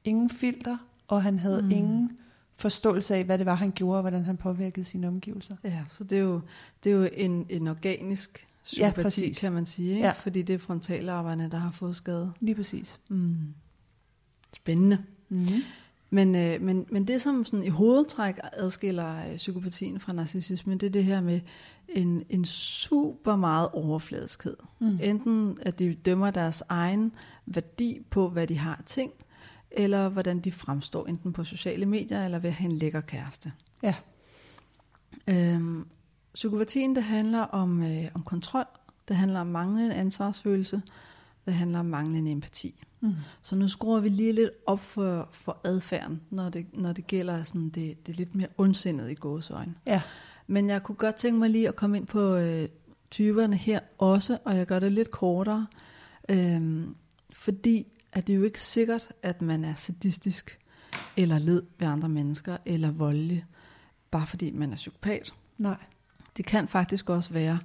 ingen 0.04 0.30
filter, 0.30 0.76
og 1.08 1.22
han 1.22 1.38
havde 1.38 1.60
Mm. 1.62 1.64
mm. 1.66 1.70
ingen 1.72 2.18
forståelse 2.58 3.14
af, 3.14 3.24
hvad 3.24 3.38
det 3.38 3.46
var, 3.46 3.54
han 3.54 3.72
gjorde, 3.72 3.96
og 3.96 4.00
hvordan 4.00 4.24
han 4.24 4.36
påvirkede 4.36 4.84
sine 4.84 5.08
omgivelser. 5.08 5.56
Ja, 5.64 5.84
så 5.88 6.04
det 6.04 6.18
er 6.18 6.22
jo, 6.22 6.40
det 6.84 6.92
er 6.92 6.96
jo 6.96 7.08
en, 7.12 7.46
en 7.48 7.68
organisk 7.68 8.46
psykopati, 8.64 9.02
præcis. 9.02 9.38
kan 9.38 9.52
man 9.52 9.66
sige. 9.66 9.90
Ikke? 9.90 10.06
Ja. 10.06 10.12
Fordi 10.12 10.42
det 10.42 10.54
er 10.54 10.58
frontalarbejderne, 10.58 11.50
der 11.50 11.58
har 11.58 11.70
fået 11.70 11.96
skade. 11.96 12.32
Lige 12.40 12.54
præcis. 12.54 13.00
Mm. 13.08 13.36
Spændende. 14.54 14.98
Mm. 15.28 15.46
Men, 16.10 16.34
øh, 16.34 16.62
men, 16.62 16.86
men 16.90 17.06
det, 17.06 17.22
som 17.22 17.44
sådan 17.44 17.64
i 17.64 17.68
hovedtræk 17.68 18.38
adskiller 18.52 19.30
øh, 19.30 19.36
psykopatien 19.36 20.00
fra 20.00 20.12
narcissismen, 20.12 20.78
det 20.78 20.86
er 20.86 20.90
det 20.90 21.04
her 21.04 21.20
med 21.20 21.40
en, 21.88 22.22
en 22.30 22.44
super 22.44 23.36
meget 23.36 23.68
overfladiskhed. 23.72 24.56
Mm. 24.78 24.98
Enten 25.02 25.58
at 25.62 25.78
de 25.78 25.94
dømmer 25.94 26.30
deres 26.30 26.62
egen 26.68 27.12
værdi 27.46 28.00
på, 28.10 28.28
hvad 28.28 28.46
de 28.46 28.58
har 28.58 28.82
ting, 28.86 29.12
eller 29.70 30.08
hvordan 30.08 30.40
de 30.40 30.52
fremstår, 30.52 31.06
enten 31.06 31.32
på 31.32 31.44
sociale 31.44 31.86
medier, 31.86 32.24
eller 32.24 32.38
ved 32.38 32.50
at 32.50 32.56
have 32.56 32.70
en 32.70 32.76
lækker 32.76 33.00
kæreste. 33.00 33.52
Ja. 33.82 33.94
Øhm, 35.28 35.86
psykopatien, 36.34 36.94
det 36.94 37.02
handler 37.02 37.40
om, 37.40 37.82
øh, 37.82 38.08
om 38.14 38.22
kontrol, 38.22 38.64
det 39.08 39.16
handler 39.16 39.40
om 39.40 39.46
manglende 39.46 39.94
ansvarsfølelse, 39.94 40.82
det 41.46 41.54
handler 41.54 41.78
om 41.78 41.86
manglende 41.86 42.30
empati. 42.30 42.84
Mm. 43.00 43.14
Så 43.42 43.56
nu 43.56 43.68
skruer 43.68 44.00
vi 44.00 44.08
lige 44.08 44.32
lidt 44.32 44.50
op 44.66 44.80
for, 44.80 45.28
for 45.32 45.60
adfærden, 45.64 46.20
når 46.30 46.48
det, 46.48 46.66
når 46.72 46.92
det 46.92 47.06
gælder 47.06 47.42
sådan 47.42 47.68
det, 47.68 48.06
det 48.06 48.16
lidt 48.16 48.34
mere 48.34 48.48
ondsindet 48.58 49.10
i 49.10 49.14
gåsøjne. 49.14 49.74
Ja. 49.86 50.02
Men 50.46 50.70
jeg 50.70 50.82
kunne 50.82 50.96
godt 50.96 51.14
tænke 51.14 51.38
mig 51.38 51.50
lige 51.50 51.68
at 51.68 51.76
komme 51.76 51.96
ind 51.96 52.06
på 52.06 52.34
øh, 52.36 52.68
typerne 53.10 53.56
her 53.56 53.80
også, 53.98 54.38
og 54.44 54.56
jeg 54.56 54.66
gør 54.66 54.78
det 54.78 54.92
lidt 54.92 55.10
kortere, 55.10 55.66
øhm, 56.28 56.94
fordi 57.30 57.86
at 58.18 58.26
det 58.26 58.32
er 58.32 58.36
jo 58.36 58.42
ikke 58.44 58.60
sikkert, 58.62 59.08
at 59.22 59.42
man 59.42 59.64
er 59.64 59.74
sadistisk, 59.74 60.58
eller 61.16 61.38
led 61.38 61.62
ved 61.78 61.86
andre 61.88 62.08
mennesker, 62.08 62.56
eller 62.66 62.90
voldelig, 62.90 63.44
bare 64.10 64.26
fordi 64.26 64.50
man 64.50 64.72
er 64.72 64.76
psykopat. 64.76 65.34
Nej. 65.58 65.76
Det 66.36 66.46
kan 66.46 66.68
faktisk 66.68 67.10
også 67.10 67.32
være 67.32 67.58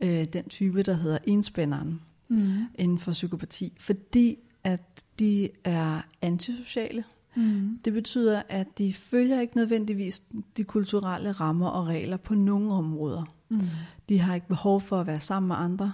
øh, 0.00 0.24
den 0.24 0.48
type, 0.48 0.82
der 0.82 0.94
hedder 0.94 1.18
enspænderen 1.24 2.00
Mm. 2.28 2.64
inden 2.74 2.98
for 2.98 3.12
psykopati, 3.12 3.72
fordi 3.80 4.38
at 4.64 4.82
de 5.18 5.48
er 5.64 6.00
antisociale. 6.22 7.04
Mm. 7.34 7.78
Det 7.84 7.92
betyder, 7.92 8.42
at 8.48 8.78
de 8.78 8.92
følger 8.94 9.40
ikke 9.40 9.56
nødvendigvis 9.56 10.22
de 10.56 10.64
kulturelle 10.64 11.32
rammer 11.32 11.68
og 11.68 11.86
regler 11.86 12.16
på 12.16 12.34
nogle 12.34 12.72
områder. 12.72 13.24
Mm. 13.48 13.60
De 14.08 14.18
har 14.18 14.34
ikke 14.34 14.48
behov 14.48 14.80
for 14.80 15.00
at 15.00 15.06
være 15.06 15.20
sammen 15.20 15.48
med 15.48 15.56
andre. 15.56 15.92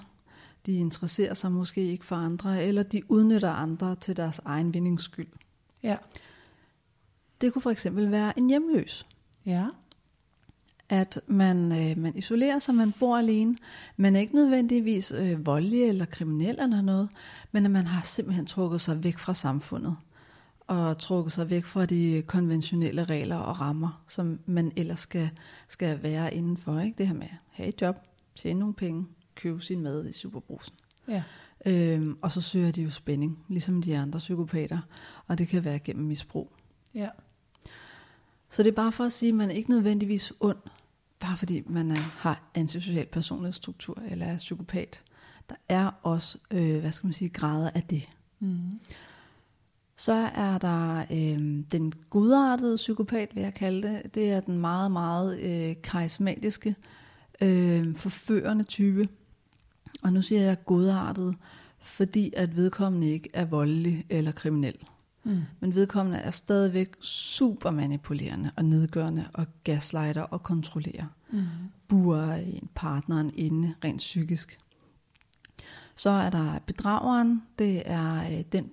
De 0.67 0.73
interesserer 0.73 1.35
sig 1.35 1.53
måske 1.53 1.87
ikke 1.87 2.05
for 2.05 2.17
andre, 2.17 2.65
eller 2.65 2.83
de 2.83 3.11
udnytter 3.11 3.51
andre 3.51 3.97
til 3.97 4.17
deres 4.17 4.41
egen 4.45 4.75
vindings 4.75 5.05
skyld. 5.05 5.29
Ja. 5.83 5.97
Det 7.41 7.53
kunne 7.53 7.63
for 7.63 7.71
eksempel 7.71 8.11
være 8.11 8.39
en 8.39 8.49
hjemløs. 8.49 9.07
Ja. 9.47 9.67
At 10.89 11.21
man, 11.27 11.73
øh, 11.73 11.99
man 11.99 12.17
isolerer 12.17 12.59
sig, 12.59 12.75
man 12.75 12.93
bor 12.93 13.17
alene. 13.17 13.57
Man 13.97 14.17
er 14.17 14.21
ikke 14.21 14.35
nødvendigvis 14.35 15.13
øh, 15.13 15.47
voldelig 15.47 15.83
eller 15.83 16.05
kriminel 16.05 16.57
eller 16.61 16.83
noget, 16.83 17.09
men 17.53 17.65
at 17.65 17.71
man 17.71 17.87
har 17.87 18.03
simpelthen 18.03 18.47
trukket 18.47 18.81
sig 18.81 19.05
væk 19.05 19.19
fra 19.19 19.35
samfundet. 19.35 19.97
Og 20.61 20.99
trukket 20.99 21.33
sig 21.33 21.51
væk 21.51 21.65
fra 21.65 21.87
de 21.87 22.23
konventionelle 22.27 23.05
regler 23.05 23.37
og 23.37 23.61
rammer, 23.61 24.03
som 24.09 24.39
man 24.47 24.73
ellers 24.77 25.01
skal, 25.01 25.31
skal 25.69 26.03
være 26.03 26.35
indenfor. 26.35 26.81
Ikke? 26.81 26.99
Det 26.99 27.07
her 27.07 27.15
med 27.15 27.27
at 27.27 27.37
have 27.51 27.69
et 27.69 27.83
job, 27.83 27.97
tjene 28.35 28.61
nogle 28.61 28.75
penge, 28.75 29.07
købe 29.43 29.63
sin 29.63 29.81
mad 29.81 30.07
i 30.07 30.13
superbrusen. 30.13 30.75
Ja. 31.09 31.23
Øhm, 31.67 32.19
og 32.23 32.33
så 32.33 32.41
søger 32.41 32.71
de 32.71 32.83
jo 32.83 32.91
spænding, 32.91 33.39
ligesom 33.49 33.83
de 33.83 33.99
andre 33.99 34.19
psykopater, 34.19 34.79
og 35.27 35.39
det 35.39 35.49
kan 35.49 35.65
være 35.65 35.79
gennem 35.79 36.05
misbrug. 36.05 36.53
Ja. 36.95 37.09
Så 38.49 38.63
det 38.63 38.71
er 38.71 38.75
bare 38.75 38.93
for 38.93 39.05
at 39.05 39.13
sige, 39.13 39.29
at 39.29 39.35
man 39.35 39.51
er 39.51 39.55
ikke 39.55 39.71
nødvendigvis 39.71 40.33
ond, 40.41 40.57
bare 41.21 41.37
fordi 41.37 41.63
man 41.67 41.91
er, 41.91 41.97
har 41.97 42.43
antisocial 42.55 43.07
personlighedsstruktur 43.07 44.03
eller 44.11 44.27
er 44.27 44.37
psykopat. 44.37 45.03
Der 45.49 45.57
er 45.69 45.91
også, 46.03 46.39
øh, 46.51 46.81
hvad 46.81 46.93
skal 46.93 47.07
man 47.07 47.15
sige, 47.15 47.29
grader 47.29 47.71
af 47.75 47.83
det. 47.83 48.09
Mm. 48.41 48.81
Så 49.97 50.13
er 50.35 50.59
der 50.59 50.99
øh, 51.11 51.65
den 51.73 51.93
godartede 52.11 52.77
psykopat, 52.77 53.35
vil 53.35 53.43
jeg 53.43 53.55
kalde 53.55 53.89
det. 53.89 54.15
Det 54.15 54.31
er 54.31 54.41
den 54.41 54.59
meget, 54.59 54.93
meget 54.93 55.41
øh, 55.41 55.77
karismatiske, 55.83 56.77
øh, 57.43 57.97
forførende 57.97 58.65
type. 58.65 59.09
Og 60.03 60.13
nu 60.13 60.23
siger 60.23 60.41
jeg 60.41 60.65
godartet, 60.65 61.35
fordi 61.79 62.33
at 62.37 62.57
vedkommende 62.57 63.11
ikke 63.11 63.31
er 63.33 63.45
voldelig 63.45 64.07
eller 64.11 64.33
kriminel. 64.33 64.77
Mm. 65.25 65.43
Men 65.61 65.75
vedkommende 65.75 66.19
er 66.19 66.31
stadigvæk 66.31 66.89
super 67.01 67.71
manipulerende 67.71 68.51
og 68.57 68.65
nedgørende 68.65 69.25
og 69.35 69.47
gaslighter 69.65 70.23
og 70.23 70.43
kontrollerer. 70.43 71.07
Mm. 71.31 71.43
Buer 71.89 72.33
en 72.33 72.69
partneren 72.75 73.31
inde 73.35 73.75
rent 73.85 73.99
psykisk. 73.99 74.59
Så 75.97 76.11
er 76.11 76.31
der 76.31 76.59
bedrageren. 76.67 77.43
Det 77.59 77.83
er 77.87 78.17
øh, 78.17 78.45
den 78.53 78.71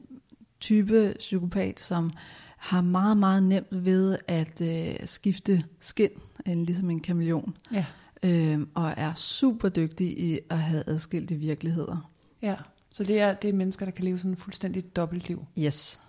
type 0.60 1.14
psykopat, 1.20 1.80
som 1.80 2.12
har 2.58 2.82
meget, 2.82 3.18
meget 3.18 3.44
nemt 3.44 3.86
ved 3.86 4.18
at 4.28 4.62
øh, 4.62 5.08
skifte 5.08 5.64
skin, 5.80 6.10
en, 6.46 6.64
ligesom 6.64 6.90
en 6.90 7.00
kameleon, 7.00 7.58
Ja. 7.72 7.86
Øh, 8.24 8.60
og 8.74 8.94
er 8.98 9.14
super 9.14 9.70
dygtig 9.70 10.20
i 10.20 10.40
at 10.50 10.58
have 10.58 10.84
adskilte 10.88 11.36
virkeligheder. 11.36 12.12
Ja. 12.42 12.56
Så 12.92 13.04
det 13.04 13.22
er, 13.22 13.34
det 13.34 13.50
er 13.50 13.54
mennesker, 13.54 13.86
der 13.86 13.92
kan 13.92 14.06
leve 14.06 14.18
sådan 14.18 14.32
et 14.32 14.38
fuldstændigt 14.38 14.96
dobbeltliv. 14.96 15.46
Yes. 15.58 16.02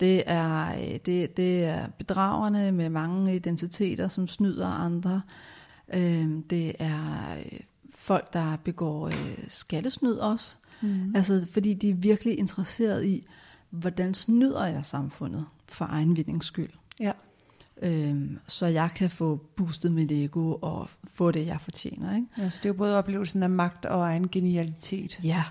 Det 0.00 0.22
er, 0.26 0.72
øh, 0.72 0.98
det, 1.06 1.36
det 1.36 1.64
er 1.64 1.86
bedragerne 1.98 2.72
med 2.72 2.88
mange 2.88 3.36
identiteter, 3.36 4.08
som 4.08 4.28
snyder 4.28 4.66
andre. 4.66 5.22
Øhm, 5.94 6.42
Det 6.42 6.72
er 6.78 7.36
øh, 7.38 7.60
folk, 7.94 8.32
der 8.32 8.56
begår 8.64 9.06
øh, 9.06 9.38
skattesnyd 9.48 10.14
også. 10.14 10.56
Mm. 10.80 11.12
Altså, 11.16 11.46
fordi 11.52 11.74
de 11.74 11.90
er 11.90 11.94
virkelig 11.94 12.38
interesseret 12.38 13.04
i, 13.04 13.26
hvordan 13.70 14.14
snyder 14.14 14.66
jeg 14.66 14.84
samfundet 14.84 15.46
for 15.68 15.84
egen 15.90 16.16
vindings 16.16 16.46
skyld. 16.46 16.70
Ja. 17.00 17.12
Øhm, 17.82 18.38
så 18.46 18.66
jeg 18.66 18.90
kan 18.94 19.10
få 19.10 19.36
boostet 19.56 19.92
mit 19.92 20.12
ego 20.12 20.58
og 20.62 20.88
få 21.04 21.30
det, 21.30 21.46
jeg 21.46 21.60
fortjener. 21.60 22.16
Ikke? 22.16 22.26
Altså, 22.36 22.58
det 22.58 22.64
er 22.64 22.68
jo 22.68 22.78
både 22.78 22.98
oplevelsen 22.98 23.42
af 23.42 23.50
magt 23.50 23.84
og 23.84 24.00
egen 24.00 24.28
genialitet. 24.28 25.18
Ja, 25.24 25.44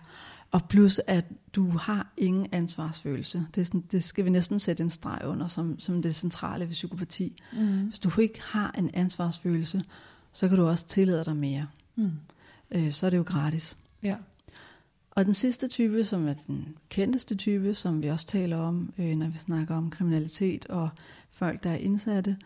og 0.52 0.64
plus 0.70 1.02
at 1.08 1.26
du 1.54 1.70
har 1.70 2.14
ingen 2.18 2.48
ansvarsfølelse. 2.52 3.48
Det, 3.56 3.68
sådan, 3.68 3.84
det 3.92 4.04
skal 4.04 4.26
vi 4.26 4.30
næsten 4.30 4.60
sætte 4.60 4.84
en 4.84 4.90
streg 4.90 5.22
under 5.26 5.48
som, 5.48 5.80
som 5.80 6.02
det 6.02 6.16
centrale 6.16 6.66
ved 6.66 6.72
psykopati. 6.72 7.42
Mm. 7.54 7.88
Hvis 7.88 8.00
du 8.00 8.22
ikke 8.22 8.42
har 8.44 8.76
en 8.78 8.90
ansvarsfølelse, 8.94 9.84
så 10.32 10.48
kan 10.48 10.58
du 10.58 10.68
også 10.68 10.88
tillade 10.88 11.26
dig 11.26 11.36
mere. 11.36 11.68
Mm. 11.96 12.12
Øh, 12.72 12.92
så 12.92 13.06
er 13.06 13.10
det 13.10 13.18
jo 13.18 13.24
gratis. 13.24 13.78
Ja. 14.04 14.16
Og 15.12 15.26
den 15.26 15.34
sidste 15.34 15.68
type, 15.68 16.06
som 16.06 16.28
er 16.28 16.34
den 16.34 16.76
kendteste 16.90 17.36
type, 17.36 17.76
som 17.76 18.04
vi 18.04 18.08
også 18.08 18.26
taler 18.26 18.58
om, 18.58 18.94
øh, 18.98 19.16
når 19.16 19.28
vi 19.28 19.38
snakker 19.38 19.76
om 19.76 19.90
kriminalitet 19.90 20.66
og 20.66 20.90
folk, 21.42 21.64
der 21.64 21.70
er 21.70 21.76
indsatte, 21.76 22.38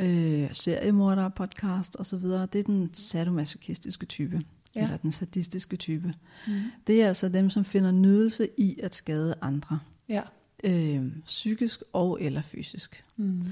øh, 0.00 0.48
seriemordere, 0.52 1.30
podcast 1.30 1.96
osv., 1.98 2.18
det 2.18 2.54
er 2.54 2.62
den 2.66 2.90
sadomasochistiske 2.94 4.06
type, 4.06 4.42
Ja. 4.74 4.82
eller 4.82 4.96
den 4.96 5.12
sadistiske 5.12 5.76
type. 5.76 6.14
Mm. 6.46 6.52
Det 6.86 7.02
er 7.02 7.08
altså 7.08 7.28
dem, 7.28 7.50
som 7.50 7.64
finder 7.64 7.90
nydelse 7.90 8.48
i 8.58 8.80
at 8.82 8.94
skade 8.94 9.34
andre, 9.40 9.78
Ja. 10.08 10.22
øh, 10.64 11.12
psykisk 11.24 11.82
og 11.92 12.18
eller 12.22 12.42
fysisk. 12.42 13.04
Mm. 13.16 13.42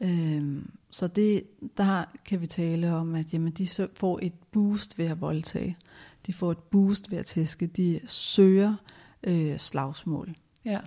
Øh, 0.00 0.62
så 0.90 1.06
det, 1.06 1.44
der 1.76 2.04
kan 2.24 2.40
vi 2.40 2.46
tale 2.46 2.92
om, 2.94 3.14
at 3.14 3.32
jamen, 3.32 3.52
de 3.52 3.66
så 3.66 3.88
får 3.94 4.18
et 4.22 4.32
boost 4.52 4.98
ved 4.98 5.06
at 5.06 5.20
voldtage. 5.20 5.76
De 6.26 6.32
får 6.32 6.50
et 6.50 6.58
boost 6.58 7.10
ved 7.10 7.18
at 7.18 7.26
tæske. 7.26 7.66
De 7.66 8.00
søger 8.06 8.74
øh, 9.24 9.58
slagsmål. 9.58 10.34
ja. 10.64 10.80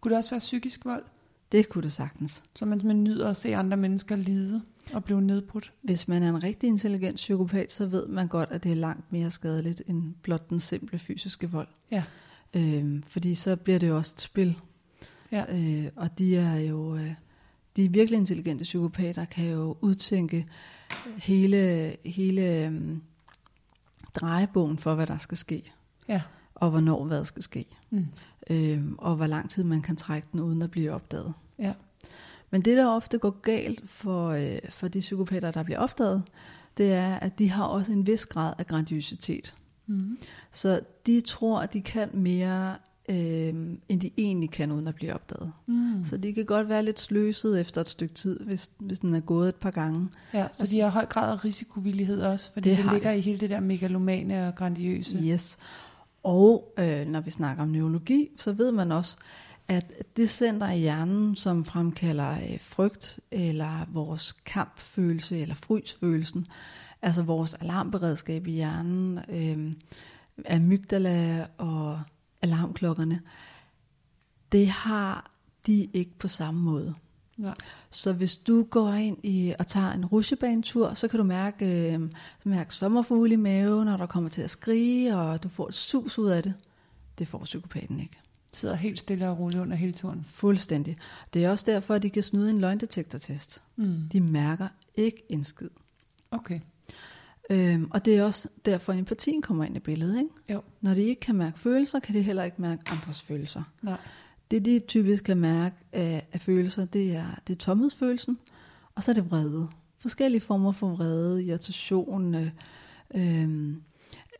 Kunne 0.00 0.10
det 0.10 0.18
også 0.18 0.30
være 0.30 0.38
psykisk 0.40 0.84
vold? 0.84 1.04
Det 1.52 1.68
kunne 1.68 1.82
det 1.82 1.92
sagtens. 1.92 2.42
Så 2.56 2.66
man, 2.66 2.80
man 2.84 3.04
nyder 3.04 3.30
at 3.30 3.36
se 3.36 3.56
andre 3.56 3.76
mennesker 3.76 4.16
lide 4.16 4.62
og 4.92 5.04
blive 5.04 5.20
nedbrudt? 5.22 5.72
Hvis 5.82 6.08
man 6.08 6.22
er 6.22 6.28
en 6.28 6.42
rigtig 6.42 6.68
intelligent 6.68 7.14
psykopat, 7.16 7.72
så 7.72 7.86
ved 7.86 8.06
man 8.06 8.28
godt, 8.28 8.48
at 8.52 8.62
det 8.64 8.70
er 8.72 8.76
langt 8.76 9.12
mere 9.12 9.30
skadeligt 9.30 9.82
end 9.86 10.14
blot 10.22 10.50
den 10.50 10.60
simple 10.60 10.98
fysiske 10.98 11.50
vold. 11.50 11.68
Ja. 11.90 12.04
Øh, 12.54 13.02
fordi 13.06 13.34
så 13.34 13.56
bliver 13.56 13.78
det 13.78 13.88
jo 13.88 13.96
også 13.96 14.12
et 14.16 14.20
spil. 14.20 14.58
Ja. 15.32 15.56
Øh, 15.58 15.90
og 15.96 16.18
de 16.18 16.36
er 16.36 16.56
jo... 16.58 16.96
Øh, 16.96 17.12
de 17.76 17.92
virkelig 17.92 18.18
intelligente 18.18 18.62
psykopater 18.62 19.24
kan 19.24 19.50
jo 19.50 19.76
udtænke 19.80 20.46
hele, 21.16 21.96
hele 22.04 22.64
øhm, 22.64 23.02
drejebogen 24.14 24.78
for, 24.78 24.94
hvad 24.94 25.06
der 25.06 25.18
skal 25.18 25.38
ske, 25.38 25.72
Ja. 26.08 26.22
og 26.54 26.70
hvornår 26.70 27.04
hvad 27.04 27.24
skal 27.24 27.42
ske, 27.42 27.66
Mm. 27.90 28.06
Øhm, 28.50 28.94
og 28.98 29.16
hvor 29.16 29.26
lang 29.26 29.50
tid 29.50 29.64
man 29.64 29.82
kan 29.82 29.96
trække 29.96 30.28
den 30.32 30.40
uden 30.40 30.62
at 30.62 30.70
blive 30.70 30.92
opdaget. 30.92 31.32
Ja. 31.58 31.72
Men 32.50 32.62
det, 32.62 32.76
der 32.76 32.86
ofte 32.86 33.18
går 33.18 33.40
galt 33.40 33.90
for, 33.90 34.28
øh, 34.28 34.58
for 34.70 34.88
de 34.88 35.00
psykopater, 35.00 35.50
der 35.50 35.62
bliver 35.62 35.78
opdaget, 35.78 36.22
det 36.78 36.92
er, 36.92 37.14
at 37.14 37.38
de 37.38 37.50
har 37.50 37.64
også 37.64 37.92
en 37.92 38.06
vis 38.06 38.26
grad 38.26 38.54
af 38.58 38.66
grandiositet. 38.66 39.54
Mm. 39.86 40.18
Så 40.52 40.80
de 41.06 41.20
tror, 41.20 41.60
at 41.60 41.72
de 41.72 41.80
kan 41.80 42.08
mere, 42.12 42.76
øh, 43.08 43.54
end 43.88 44.00
de 44.00 44.10
egentlig 44.18 44.50
kan, 44.50 44.72
uden 44.72 44.88
at 44.88 44.94
blive 44.94 45.14
opdaget. 45.14 45.52
Mm. 45.66 46.04
Så 46.04 46.16
de 46.16 46.32
kan 46.32 46.44
godt 46.44 46.68
være 46.68 46.84
lidt 46.84 47.00
sløset 47.00 47.60
efter 47.60 47.80
et 47.80 47.88
stykke 47.88 48.14
tid, 48.14 48.40
hvis, 48.40 48.70
hvis 48.78 48.98
den 48.98 49.14
er 49.14 49.20
gået 49.20 49.48
et 49.48 49.54
par 49.54 49.70
gange. 49.70 50.08
Ja, 50.34 50.46
så 50.52 50.66
de 50.66 50.80
har 50.80 50.88
høj 50.88 51.06
grad 51.06 51.32
af 51.32 51.44
risikovillighed 51.44 52.20
også, 52.22 52.50
fordi 52.52 52.68
Det 52.68 52.76
det, 52.76 52.84
det 52.84 52.92
ligger 52.92 53.10
i 53.10 53.20
hele 53.20 53.38
det 53.38 53.50
der 53.50 53.60
megalomane 53.60 54.48
og 54.48 54.54
grandiøse. 54.54 55.18
Yes. 55.18 55.58
Og 56.22 56.74
øh, 56.78 57.06
når 57.06 57.20
vi 57.20 57.30
snakker 57.30 57.62
om 57.62 57.68
neurologi, 57.68 58.28
så 58.36 58.52
ved 58.52 58.72
man 58.72 58.92
også, 58.92 59.16
at 59.68 60.16
det 60.16 60.30
center 60.30 60.70
i 60.70 60.78
hjernen, 60.78 61.36
som 61.36 61.64
fremkalder 61.64 62.30
øh, 62.30 62.60
frygt, 62.60 63.20
eller 63.30 63.86
vores 63.92 64.32
kampfølelse, 64.32 65.38
eller 65.38 65.54
frysfølelsen, 65.54 66.46
altså 67.02 67.22
vores 67.22 67.54
alarmberedskab 67.54 68.46
i 68.46 68.50
hjernen, 68.50 69.18
øh, 69.28 69.72
amygdala 70.50 71.46
og 71.58 72.00
alarmklokkerne, 72.42 73.20
det 74.52 74.68
har 74.68 75.30
de 75.66 75.88
ikke 75.92 76.18
på 76.18 76.28
samme 76.28 76.60
måde. 76.60 76.94
Ja. 77.42 77.52
Så 77.90 78.12
hvis 78.12 78.36
du 78.36 78.62
går 78.62 78.92
ind 78.92 79.18
i 79.22 79.54
og 79.58 79.66
tager 79.66 79.92
en 79.92 80.06
rusjebanetur, 80.06 80.94
så 80.94 81.08
kan 81.08 81.18
du 81.18 81.24
mærke, 81.24 81.92
øh, 81.92 82.00
mærke 82.44 82.74
sommerfugle 82.74 83.32
i 83.32 83.36
maven, 83.36 83.88
og 83.88 83.98
der 83.98 84.06
kommer 84.06 84.30
til 84.30 84.42
at 84.42 84.50
skrige, 84.50 85.16
og 85.16 85.42
du 85.42 85.48
får 85.48 85.68
et 85.68 85.74
sus 85.74 86.18
ud 86.18 86.28
af 86.28 86.42
det. 86.42 86.54
Det 87.18 87.28
får 87.28 87.38
psykopaten 87.38 88.00
ikke. 88.00 88.18
Sidder 88.52 88.74
helt 88.74 88.98
stille 88.98 89.28
og 89.28 89.38
roligt 89.38 89.60
under 89.60 89.76
hele 89.76 89.92
turen. 89.92 90.24
Fuldstændig. 90.28 90.96
Det 91.34 91.44
er 91.44 91.50
også 91.50 91.64
derfor, 91.68 91.94
at 91.94 92.02
de 92.02 92.10
kan 92.10 92.22
snyde 92.22 92.50
en 92.50 92.60
løgndetektortest. 92.60 93.62
Mm. 93.76 94.08
De 94.12 94.20
mærker 94.20 94.68
ikke 94.94 95.22
en 95.28 95.44
skid. 95.44 95.68
Okay. 96.30 96.60
Øhm, 97.50 97.90
og 97.90 98.04
det 98.04 98.16
er 98.16 98.24
også 98.24 98.48
derfor, 98.66 98.92
at 98.92 98.98
empatien 98.98 99.42
kommer 99.42 99.64
ind 99.64 99.76
i 99.76 99.80
billedet. 99.80 100.18
Ikke? 100.18 100.30
Jo. 100.48 100.62
Når 100.80 100.94
de 100.94 101.02
ikke 101.02 101.20
kan 101.20 101.34
mærke 101.34 101.58
følelser, 101.58 101.98
kan 101.98 102.14
de 102.14 102.22
heller 102.22 102.44
ikke 102.44 102.62
mærke 102.62 102.82
andres 102.86 103.22
følelser. 103.22 103.62
Nej. 103.82 103.98
Det, 104.50 104.64
de 104.64 104.78
typisk 104.78 105.24
kan 105.24 105.36
mærke 105.36 105.76
af, 105.92 106.26
af 106.32 106.40
følelser, 106.40 106.84
det 106.84 107.16
er, 107.16 107.40
det 107.46 107.52
er 107.52 107.58
tomhedsfølelsen, 107.58 108.38
og 108.94 109.02
så 109.02 109.10
er 109.10 109.14
det 109.14 109.30
vrede. 109.30 109.68
Forskellige 109.98 110.40
former 110.40 110.72
for 110.72 110.88
vrede, 110.88 111.44
irritation, 111.44 112.34
øh, 112.34 112.50
øh, 113.14 113.76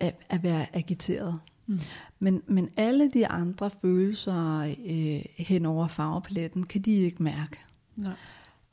at, 0.00 0.14
at 0.28 0.42
være 0.42 0.76
agiteret. 0.76 1.38
Mm. 1.66 1.80
Men, 2.18 2.42
men 2.46 2.68
alle 2.76 3.10
de 3.10 3.26
andre 3.26 3.70
følelser 3.70 4.60
øh, 4.86 5.44
hen 5.46 5.66
over 5.66 5.88
farvepaletten, 5.88 6.66
kan 6.66 6.80
de 6.80 6.92
ikke 6.92 7.22
mærke. 7.22 7.56
Nej. 7.96 8.12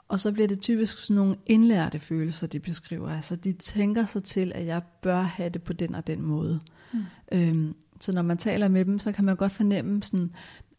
Og 0.07 0.19
så 0.19 0.31
bliver 0.31 0.47
det 0.47 0.61
typisk 0.61 0.97
sådan 0.97 1.15
nogle 1.15 1.36
indlærte 1.45 1.99
følelser, 1.99 2.47
de 2.47 2.59
beskriver. 2.59 3.09
Altså 3.09 3.36
de 3.36 3.51
tænker 3.51 4.05
sig 4.05 4.23
til, 4.23 4.51
at 4.55 4.65
jeg 4.65 4.81
bør 5.01 5.21
have 5.21 5.49
det 5.49 5.63
på 5.63 5.73
den 5.73 5.95
og 5.95 6.07
den 6.07 6.21
måde. 6.21 6.59
Mm. 6.93 7.03
Øhm, 7.31 7.75
så 8.01 8.11
når 8.11 8.21
man 8.21 8.38
taler 8.38 8.67
med 8.67 8.86
dem, 8.86 8.99
så 8.99 9.11
kan 9.11 9.25
man 9.25 9.36
godt 9.36 9.51
fornemme, 9.51 10.03
sådan, 10.03 10.31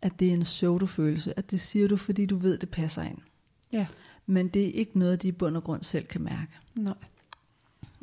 at 0.02 0.20
det 0.20 0.28
er 0.28 0.32
en 0.32 0.42
pseudofølelse. 0.42 1.38
At 1.38 1.50
det 1.50 1.60
siger 1.60 1.88
du, 1.88 1.96
fordi 1.96 2.26
du 2.26 2.36
ved, 2.36 2.58
det 2.58 2.70
passer 2.70 3.02
ind. 3.02 3.18
Ja. 3.72 3.86
Men 4.26 4.48
det 4.48 4.68
er 4.68 4.72
ikke 4.72 4.98
noget, 4.98 5.22
de 5.22 5.28
i 5.28 5.32
bund 5.32 5.56
og 5.56 5.64
grund 5.64 5.82
selv 5.82 6.06
kan 6.06 6.20
mærke. 6.20 6.52
Nej. 6.74 6.94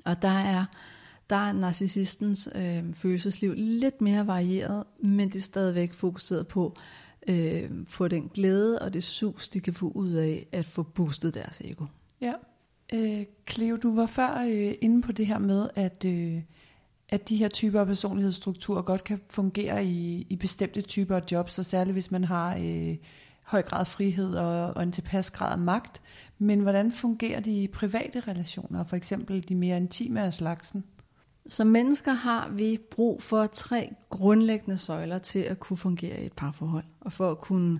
Og 0.05 0.21
der 0.21 0.27
er, 0.27 0.65
der 1.29 1.35
er 1.35 1.53
narcissistens 1.53 2.49
øh, 2.55 2.93
følelsesliv 2.93 3.53
lidt 3.57 4.01
mere 4.01 4.27
varieret, 4.27 4.83
men 4.99 5.27
det 5.29 5.35
er 5.35 5.39
stadigvæk 5.39 5.93
fokuseret 5.93 6.47
på, 6.47 6.75
øh, 7.27 7.69
på 7.91 8.07
den 8.07 8.29
glæde 8.33 8.79
og 8.79 8.93
det 8.93 9.03
sus, 9.03 9.49
de 9.49 9.59
kan 9.59 9.73
få 9.73 9.91
ud 9.95 10.11
af 10.11 10.47
at 10.51 10.65
få 10.65 10.83
boostet 10.83 11.33
deres 11.33 11.61
ego. 11.65 11.85
Ja. 12.21 12.33
Øh, 12.93 13.25
Cleo, 13.49 13.77
du 13.77 13.95
var 13.95 14.05
før 14.05 14.45
øh, 14.49 14.73
inde 14.81 15.01
på 15.01 15.11
det 15.11 15.27
her 15.27 15.37
med, 15.37 15.69
at, 15.75 16.05
øh, 16.05 16.41
at 17.13 17.29
de 17.29 17.35
her 17.35 17.47
typer 17.47 17.79
af 17.79 17.87
personlighedsstrukturer 17.87 18.81
godt 18.81 19.03
kan 19.03 19.21
fungere 19.29 19.85
i, 19.85 20.27
i 20.29 20.35
bestemte 20.35 20.81
typer 20.81 21.15
af 21.15 21.21
jobs, 21.31 21.59
og 21.59 21.65
særligt 21.65 21.95
hvis 21.95 22.11
man 22.11 22.23
har 22.23 22.55
øh, 22.55 22.95
høj 23.43 23.61
grad 23.61 23.85
frihed 23.85 24.35
og, 24.35 24.73
og 24.73 24.83
en 24.83 24.91
tilpas 24.91 25.31
grad 25.31 25.51
af 25.51 25.57
magt. 25.57 26.01
Men 26.37 26.59
hvordan 26.59 26.91
fungerer 26.91 27.39
de 27.39 27.63
i 27.63 27.67
private 27.67 28.19
relationer, 28.19 28.83
for 28.83 28.95
eksempel 28.95 29.49
de 29.49 29.55
mere 29.55 29.77
intime 29.77 30.23
af 30.23 30.33
slagsen? 30.33 30.83
Som 31.49 31.67
mennesker 31.67 32.11
har 32.11 32.49
vi 32.49 32.79
brug 32.91 33.21
for 33.21 33.47
tre 33.47 33.93
grundlæggende 34.09 34.77
søjler 34.77 35.17
til 35.17 35.39
at 35.39 35.59
kunne 35.59 35.77
fungere 35.77 36.21
i 36.21 36.25
et 36.25 36.33
parforhold, 36.33 36.85
og 37.01 37.13
for 37.13 37.31
at 37.31 37.41
kunne 37.41 37.79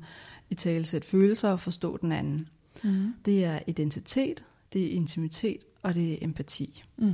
i 0.50 0.56
tale 0.56 0.86
sætte 0.86 1.08
følelser 1.08 1.50
og 1.50 1.60
forstå 1.60 1.98
den 1.98 2.12
anden. 2.12 2.48
Mm. 2.84 3.14
Det 3.26 3.46
er 3.46 3.60
identitet, 3.68 4.46
det 4.74 4.86
er 4.86 4.90
intimitet, 4.90 5.60
og 5.82 5.96
det 5.96 6.14
er 6.14 6.18
empati. 6.22 6.84
Mm. 6.98 7.14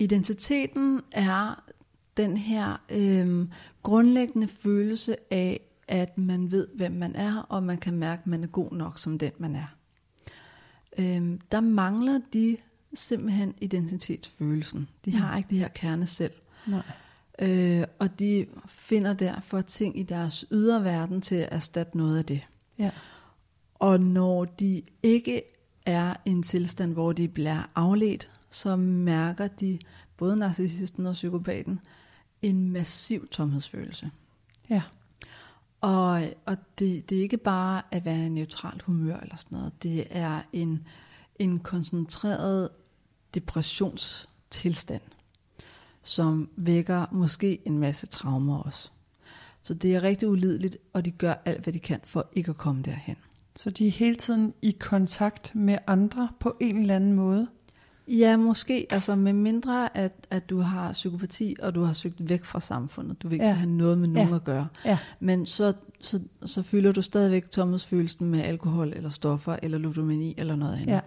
Identiteten 0.00 1.00
er 1.12 1.64
den 2.16 2.36
her 2.36 2.76
øh, 2.88 3.48
grundlæggende 3.82 4.48
følelse 4.48 5.16
af, 5.32 5.60
at 5.88 6.18
man 6.18 6.50
ved, 6.50 6.68
hvem 6.74 6.92
man 6.92 7.16
er, 7.16 7.36
og 7.48 7.62
man 7.62 7.78
kan 7.78 7.94
mærke, 7.94 8.20
at 8.20 8.26
man 8.26 8.42
er 8.44 8.48
god 8.48 8.72
nok 8.72 8.98
som 8.98 9.18
den, 9.18 9.32
man 9.38 9.56
er. 9.56 9.76
Øh, 10.98 11.38
der 11.52 11.60
mangler 11.60 12.20
de 12.32 12.56
simpelthen 12.94 13.54
identitetsfølelsen. 13.60 14.88
De 15.04 15.16
har 15.16 15.36
ikke 15.36 15.50
det 15.50 15.58
her 15.58 15.68
kerne 15.68 16.06
selv. 16.06 16.32
Nej. 16.66 16.82
Øh, 17.38 17.84
og 17.98 18.18
de 18.18 18.46
finder 18.66 19.14
derfor 19.14 19.60
ting 19.60 19.98
i 19.98 20.02
deres 20.02 20.44
ydre 20.52 20.84
verden 20.84 21.20
til 21.20 21.34
at 21.34 21.48
erstatte 21.52 21.96
noget 21.96 22.18
af 22.18 22.24
det. 22.24 22.40
Ja. 22.78 22.90
Og 23.74 24.00
når 24.00 24.44
de 24.44 24.82
ikke 25.02 25.42
er 25.86 26.14
i 26.24 26.30
en 26.30 26.42
tilstand, 26.42 26.92
hvor 26.92 27.12
de 27.12 27.28
bliver 27.28 27.70
afledt, 27.74 28.30
så 28.50 28.76
mærker 28.76 29.48
de, 29.48 29.78
både 30.16 30.36
narcissisten 30.36 31.06
og 31.06 31.12
psykopaten, 31.12 31.80
en 32.42 32.70
massiv 32.70 33.28
tomhedsfølelse. 33.28 34.10
Ja. 34.70 34.82
Og, 35.80 36.22
og 36.46 36.56
det, 36.78 37.10
det 37.10 37.18
er 37.18 37.22
ikke 37.22 37.36
bare 37.36 37.82
at 37.90 38.04
være 38.04 38.26
i 38.26 38.28
neutralt 38.28 38.82
humør 38.82 39.16
eller 39.16 39.36
sådan 39.36 39.58
noget. 39.58 39.82
Det 39.82 40.06
er 40.10 40.40
en, 40.52 40.86
en 41.38 41.58
koncentreret 41.58 42.68
depressionstilstand, 43.34 45.02
som 46.02 46.48
vækker 46.56 47.06
måske 47.12 47.68
en 47.68 47.78
masse 47.78 48.06
traumer 48.06 48.58
også. 48.58 48.90
Så 49.62 49.74
det 49.74 49.94
er 49.94 50.02
rigtig 50.02 50.28
ulideligt, 50.28 50.76
og 50.92 51.04
de 51.04 51.10
gør 51.10 51.34
alt, 51.44 51.62
hvad 51.62 51.72
de 51.72 51.78
kan 51.78 52.00
for 52.04 52.28
ikke 52.32 52.50
at 52.50 52.56
komme 52.56 52.82
derhen. 52.82 53.16
Så 53.56 53.70
de 53.70 53.86
er 53.86 53.90
hele 53.90 54.16
tiden 54.16 54.54
i 54.62 54.70
kontakt 54.80 55.54
med 55.54 55.78
andre 55.86 56.28
på 56.40 56.56
en 56.60 56.76
eller 56.76 56.96
anden 56.96 57.12
måde? 57.12 57.48
Ja, 58.10 58.36
måske. 58.36 58.86
Altså 58.90 59.16
med 59.16 59.32
mindre, 59.32 59.96
at, 59.96 60.12
at 60.30 60.50
du 60.50 60.60
har 60.60 60.92
psykopati, 60.92 61.56
og 61.62 61.74
du 61.74 61.82
har 61.82 61.92
søgt 61.92 62.28
væk 62.28 62.44
fra 62.44 62.60
samfundet. 62.60 63.22
Du 63.22 63.28
vil 63.28 63.34
ikke 63.34 63.46
Ja. 63.46 63.52
have 63.52 63.70
noget 63.70 63.98
med 63.98 64.08
nogen 64.08 64.28
Ja. 64.28 64.34
at 64.34 64.44
gøre. 64.44 64.66
Ja. 64.84 64.98
Men 65.20 65.46
så, 65.46 65.72
så, 66.00 66.20
så 66.44 66.62
fylder 66.62 66.92
du 66.92 67.02
stadigvæk 67.02 67.50
tomhedsfølelsen 67.50 68.30
med 68.30 68.40
alkohol, 68.40 68.92
eller 68.96 69.10
stoffer, 69.10 69.56
eller 69.62 69.78
ludomani, 69.78 70.34
eller 70.38 70.56
noget 70.56 70.74
andet. 70.74 70.86
Ja. 70.86 71.00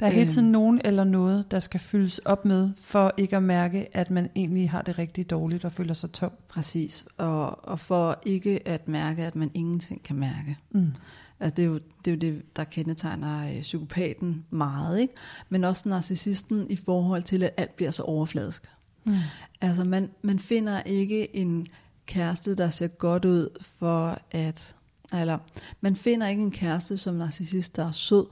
Der 0.00 0.06
er 0.06 0.10
hele 0.10 0.22
Øhm. 0.22 0.30
tiden 0.30 0.52
nogen 0.52 0.80
eller 0.84 1.04
noget, 1.04 1.50
der 1.50 1.60
skal 1.60 1.80
fyldes 1.80 2.18
op 2.18 2.44
med, 2.44 2.70
for 2.80 3.14
ikke 3.16 3.36
at 3.36 3.42
mærke, 3.42 3.96
at 3.96 4.10
man 4.10 4.30
egentlig 4.36 4.70
har 4.70 4.82
det 4.82 4.98
rigtig 4.98 5.30
dårligt 5.30 5.64
og 5.64 5.72
føler 5.72 5.94
sig 5.94 6.12
tom. 6.12 6.32
Præcis. 6.48 7.04
Og, 7.16 7.68
og 7.68 7.80
for 7.80 8.18
ikke 8.26 8.68
at 8.68 8.88
mærke, 8.88 9.22
at 9.24 9.36
man 9.36 9.50
ingenting 9.54 10.02
kan 10.02 10.16
mærke. 10.16 10.58
Mm. 10.70 10.92
Altså 11.40 11.54
det, 11.56 11.62
er 11.62 11.66
jo, 11.66 11.74
det 12.04 12.10
er 12.10 12.14
jo 12.14 12.18
det, 12.18 12.56
der 12.56 12.64
kendetegner 12.64 13.48
øh, 13.56 13.60
psykopaten 13.62 14.44
meget, 14.50 15.00
ikke? 15.00 15.14
Men 15.48 15.64
også 15.64 15.88
narcissisten 15.88 16.66
i 16.70 16.76
forhold 16.76 17.22
til, 17.22 17.42
at 17.42 17.50
alt 17.56 17.76
bliver 17.76 17.90
så 17.90 18.02
overfladisk. 18.02 18.62
Mm. 19.04 19.14
Altså 19.60 19.84
man, 19.84 20.10
man 20.22 20.38
finder 20.38 20.82
ikke 20.82 21.36
en 21.36 21.66
kæreste, 22.06 22.54
der 22.56 22.70
ser 22.70 22.86
godt 22.86 23.24
ud 23.24 23.48
for 23.60 24.18
at... 24.30 24.74
Eller 25.14 25.38
man 25.80 25.96
finder 25.96 26.28
ikke 26.28 26.42
en 26.42 26.50
kæreste 26.50 26.98
som 26.98 27.14
narcissist, 27.14 27.76
der 27.76 27.86
er 27.86 27.92
sød. 27.92 28.26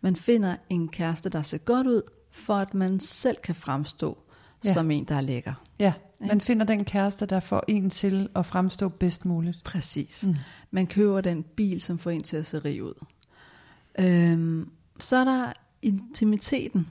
Man 0.00 0.16
finder 0.16 0.56
en 0.70 0.88
kæreste, 0.88 1.28
der 1.28 1.42
ser 1.42 1.58
godt 1.58 1.86
ud, 1.86 2.02
for 2.30 2.54
at 2.54 2.74
man 2.74 3.00
selv 3.00 3.36
kan 3.44 3.54
fremstå 3.54 4.18
Ja. 4.64 4.72
som 4.72 4.90
en, 4.90 5.04
der 5.04 5.14
er 5.14 5.20
lækker. 5.20 5.54
Ja, 5.78 5.92
man 6.20 6.40
finder 6.40 6.66
den 6.66 6.84
kæreste, 6.84 7.26
der 7.26 7.40
får 7.40 7.64
en 7.68 7.90
til 7.90 8.28
at 8.36 8.46
fremstå 8.46 8.88
bedst 8.88 9.24
muligt. 9.24 9.64
Præcis. 9.64 10.26
Mm. 10.26 10.34
Man 10.70 10.86
køber 10.86 11.20
den 11.20 11.42
bil, 11.42 11.80
som 11.80 11.98
får 11.98 12.10
en 12.10 12.22
til 12.22 12.36
at 12.36 12.46
se 12.46 12.58
rig 12.58 12.82
ud. 12.84 12.94
Øhm, 13.98 14.70
så 15.00 15.16
er 15.16 15.24
der 15.24 15.52
intimiteten. 15.82 16.88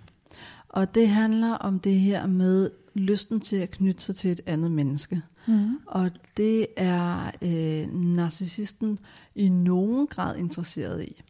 Og 0.70 0.95
det 0.95 1.10
handler 1.10 1.51
om 1.51 1.80
det 1.80 1.99
her 1.99 2.28
med 2.28 2.70
lysten 2.93 3.39
til 3.39 3.55
at 3.55 3.72
knytte 3.72 4.03
sig 4.03 4.16
til 4.16 4.32
et 4.32 4.41
andet 4.45 4.72
menneske. 4.72 5.22
Mm. 5.47 5.78
Og 5.88 6.12
det 6.38 6.68
er 6.78 7.32
øh, 7.41 7.93
narcissisten 7.93 8.99
i 9.36 9.49
nogen 9.49 10.08
grad 10.08 10.36
interesseret 10.38 11.03
i. 11.03 11.22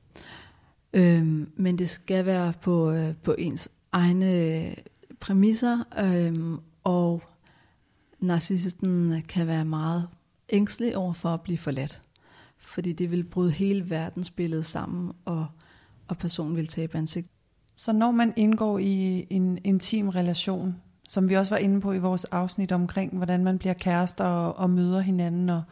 Øhm, 0.98 1.52
men 1.56 1.80
det 1.80 1.89
skal 1.89 2.26
være 2.26 2.54
på, 2.62 2.91
øh, 2.91 3.14
på 3.24 3.36
ens 3.38 3.70
egne 3.91 4.34
øh, 4.34 4.74
præmisser, 5.20 5.84
øhm, 6.00 6.60
og 6.84 7.24
narcissisten 8.20 9.22
kan 9.28 9.48
være 9.48 9.66
meget 9.66 10.08
ængstelig 10.50 10.98
over 10.98 11.14
for 11.14 11.30
at 11.30 11.41
blive 11.41 11.58
forladt. 11.58 12.02
Fordi 12.58 12.93
det 12.93 13.12
vil 13.12 13.24
bryde 13.24 13.52
hele 13.52 13.89
verdensbilledet 13.89 14.66
sammen, 14.66 15.12
og, 15.26 15.48
og 16.08 16.18
personen 16.18 16.56
vil 16.56 16.68
tabe 16.68 16.98
ansigt. 16.98 17.28
Så 17.76 17.91
når 17.91 18.12
man 18.12 18.34
indgår 18.36 18.80
i 18.80 19.28
en 19.30 19.60
intim 19.64 20.10
relation, 20.10 20.76
som 21.08 21.30
vi 21.30 21.36
også 21.36 21.54
var 21.54 21.60
inde 21.60 21.82
på 21.82 21.93
i 21.93 21.98
vores 21.98 22.26
afsnit 22.26 22.72
omkring, 22.72 23.18
hvordan 23.18 23.43
man 23.43 23.58
bliver 23.58 23.74
kærester 23.74 24.24
og, 24.26 24.56
og 24.58 24.70
møder 24.70 25.00
hinanden 25.00 25.50
og, 25.50 25.64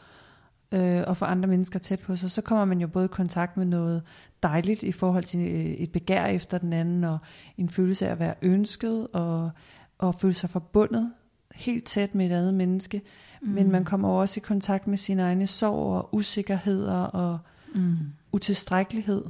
øh, 0.72 1.04
og 1.08 1.18
får 1.18 1.26
andre 1.26 1.50
mennesker 1.50 1.80
tæt 1.80 2.00
på 2.00 2.16
sig, 2.16 2.32
så 2.32 2.42
kommer 2.42 2.66
man 2.66 2.82
jo 2.82 2.88
både 2.88 3.06
i 3.06 3.08
kontakt 3.08 3.58
med 3.58 3.66
noget 3.66 4.04
dejligt 4.44 4.84
i 4.84 4.92
forhold 4.92 5.24
til 5.24 5.40
øh, 5.40 5.66
et 5.66 5.92
begær 5.92 6.26
efter 6.26 6.58
den 6.58 6.74
anden, 6.74 7.04
og 7.04 7.18
en 7.58 7.70
følelse 7.70 8.08
af 8.08 8.12
at 8.12 8.20
være 8.20 8.34
ønsket, 8.42 9.08
og, 9.14 9.52
og 9.98 10.16
føle 10.16 10.34
sig 10.34 10.50
forbundet 10.50 11.12
helt 11.56 11.86
tæt 11.86 12.16
med 12.16 12.26
et 12.26 12.32
andet 12.32 12.54
menneske. 12.54 13.02
Mm. 13.42 13.48
Men 13.48 13.72
man 13.72 13.86
kommer 13.86 14.10
jo 14.10 14.16
også 14.18 14.40
i 14.40 14.46
kontakt 14.48 14.88
med 14.88 14.98
sine 14.98 15.22
egne 15.22 15.48
sorg 15.48 15.96
og 15.96 16.10
usikkerheder 16.16 17.00
og 17.02 17.40
Mm. 17.76 17.98
utilstrækkelighed. 18.32 19.24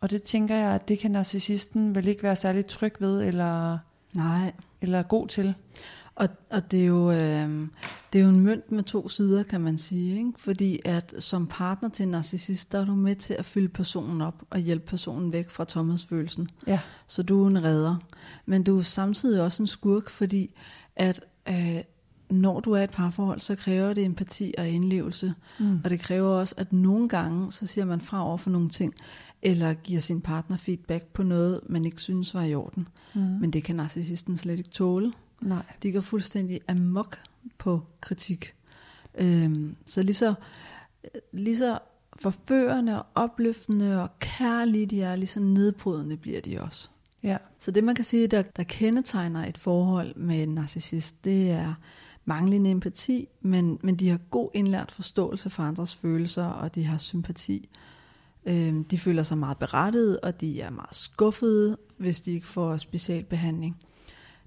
Og 0.00 0.10
det 0.10 0.22
tænker 0.22 0.54
jeg, 0.56 0.74
at 0.74 0.88
det 0.88 0.98
kan 0.98 1.10
narcissisten 1.10 1.94
vel 1.94 2.08
ikke 2.08 2.22
være 2.22 2.36
særlig 2.36 2.66
tryg 2.66 2.94
ved, 3.00 3.22
eller, 3.22 3.78
Nej, 4.12 4.52
eller 4.80 5.02
god 5.02 5.28
til. 5.28 5.54
Og, 6.14 6.28
og 6.50 6.70
det, 6.70 6.82
er 6.82 6.86
jo, 6.86 7.10
øh, 7.10 7.68
det 8.12 8.18
er 8.18 8.22
jo 8.22 8.28
en 8.28 8.40
mønt 8.40 8.72
med 8.72 8.82
to 8.82 9.08
sider, 9.08 9.42
kan 9.42 9.60
man 9.60 9.78
sige. 9.78 10.18
Ikke? 10.18 10.32
Fordi 10.36 10.80
at 10.84 11.14
som 11.18 11.46
partner 11.46 11.88
til 11.88 12.02
en 12.02 12.08
narcissist, 12.08 12.72
der 12.72 12.80
er 12.80 12.84
du 12.84 12.94
med 12.94 13.16
til 13.16 13.34
at 13.34 13.44
fylde 13.44 13.68
personen 13.68 14.20
op 14.20 14.42
og 14.50 14.58
hjælpe 14.58 14.86
personen 14.86 15.32
væk 15.32 15.50
fra 15.50 15.64
tomhedsfølelsen. 15.64 16.48
Ja, 16.66 16.80
Så 17.06 17.22
du 17.22 17.44
er 17.44 17.48
en 17.48 17.64
redder. 17.64 17.96
Men 18.46 18.62
du 18.62 18.78
er 18.78 18.82
samtidig 18.82 19.42
også 19.42 19.62
en 19.62 19.66
skurk, 19.66 20.10
fordi 20.10 20.54
at 20.96 21.24
øh, 21.48 21.80
når 22.30 22.60
du 22.60 22.72
er 22.72 22.80
i 22.80 22.84
et 22.84 22.90
parforhold, 22.90 23.40
så 23.40 23.54
kræver 23.54 23.92
det 23.92 24.04
empati 24.04 24.54
og 24.58 24.68
indlevelse. 24.68 25.34
Mm. 25.60 25.80
Og 25.84 25.90
det 25.90 26.00
kræver 26.00 26.28
også, 26.28 26.54
at 26.58 26.72
nogle 26.72 27.08
gange, 27.08 27.52
så 27.52 27.66
siger 27.66 27.84
man 27.84 28.00
fra 28.00 28.26
over 28.26 28.36
for 28.36 28.50
nogle 28.50 28.68
ting, 28.68 28.94
eller 29.42 29.74
giver 29.74 30.00
sin 30.00 30.20
partner 30.20 30.56
feedback 30.56 31.04
på 31.04 31.22
noget, 31.22 31.60
man 31.68 31.84
ikke 31.84 32.02
synes 32.02 32.34
var 32.34 32.42
i 32.42 32.54
orden. 32.54 32.88
Mm. 33.14 33.20
Men 33.20 33.50
det 33.50 33.64
kan 33.64 33.76
narcissisten 33.76 34.36
slet 34.36 34.58
ikke 34.58 34.70
tåle. 34.70 35.12
Nej. 35.42 35.62
De 35.82 35.92
går 35.92 36.00
fuldstændig 36.00 36.60
amok 36.68 37.18
på 37.58 37.80
kritik. 38.00 38.54
Øhm, 39.14 39.76
så 39.86 40.02
lige 40.02 40.14
så, 40.14 40.34
lige 41.32 41.56
så 41.56 41.78
forførende 42.20 42.98
og 42.98 43.06
opløftende 43.14 44.02
og 44.02 44.18
kærlige 44.18 44.86
de 44.86 45.02
er, 45.02 45.16
lige 45.16 45.26
så 45.26 45.40
nedbrydende 45.40 46.16
bliver 46.16 46.40
de 46.40 46.60
også. 46.60 46.88
Ja. 47.22 47.36
Så 47.58 47.70
det 47.70 47.84
man 47.84 47.94
kan 47.94 48.04
sige, 48.04 48.26
der, 48.26 48.42
der 48.42 48.62
kendetegner 48.62 49.46
et 49.46 49.58
forhold 49.58 50.16
med 50.16 50.42
en 50.42 50.48
narcissist, 50.48 51.24
det 51.24 51.50
er 51.50 51.74
manglende 52.24 52.70
empati, 52.70 53.28
men, 53.40 53.78
men 53.82 53.96
de 53.96 54.08
har 54.08 54.18
god 54.30 54.50
indlært 54.54 54.90
forståelse 54.90 55.50
for 55.50 55.62
andres 55.62 55.94
følelser, 55.94 56.44
og 56.44 56.74
de 56.74 56.84
har 56.84 56.98
sympati. 56.98 57.68
Øhm, 58.46 58.84
de 58.84 58.98
føler 58.98 59.22
sig 59.22 59.38
meget 59.38 59.58
berettiget, 59.58 60.20
og 60.20 60.40
de 60.40 60.60
er 60.60 60.70
meget 60.70 60.94
skuffede, 60.94 61.76
hvis 61.96 62.20
de 62.20 62.32
ikke 62.32 62.46
får 62.46 62.76
specialbehandling. 62.76 63.76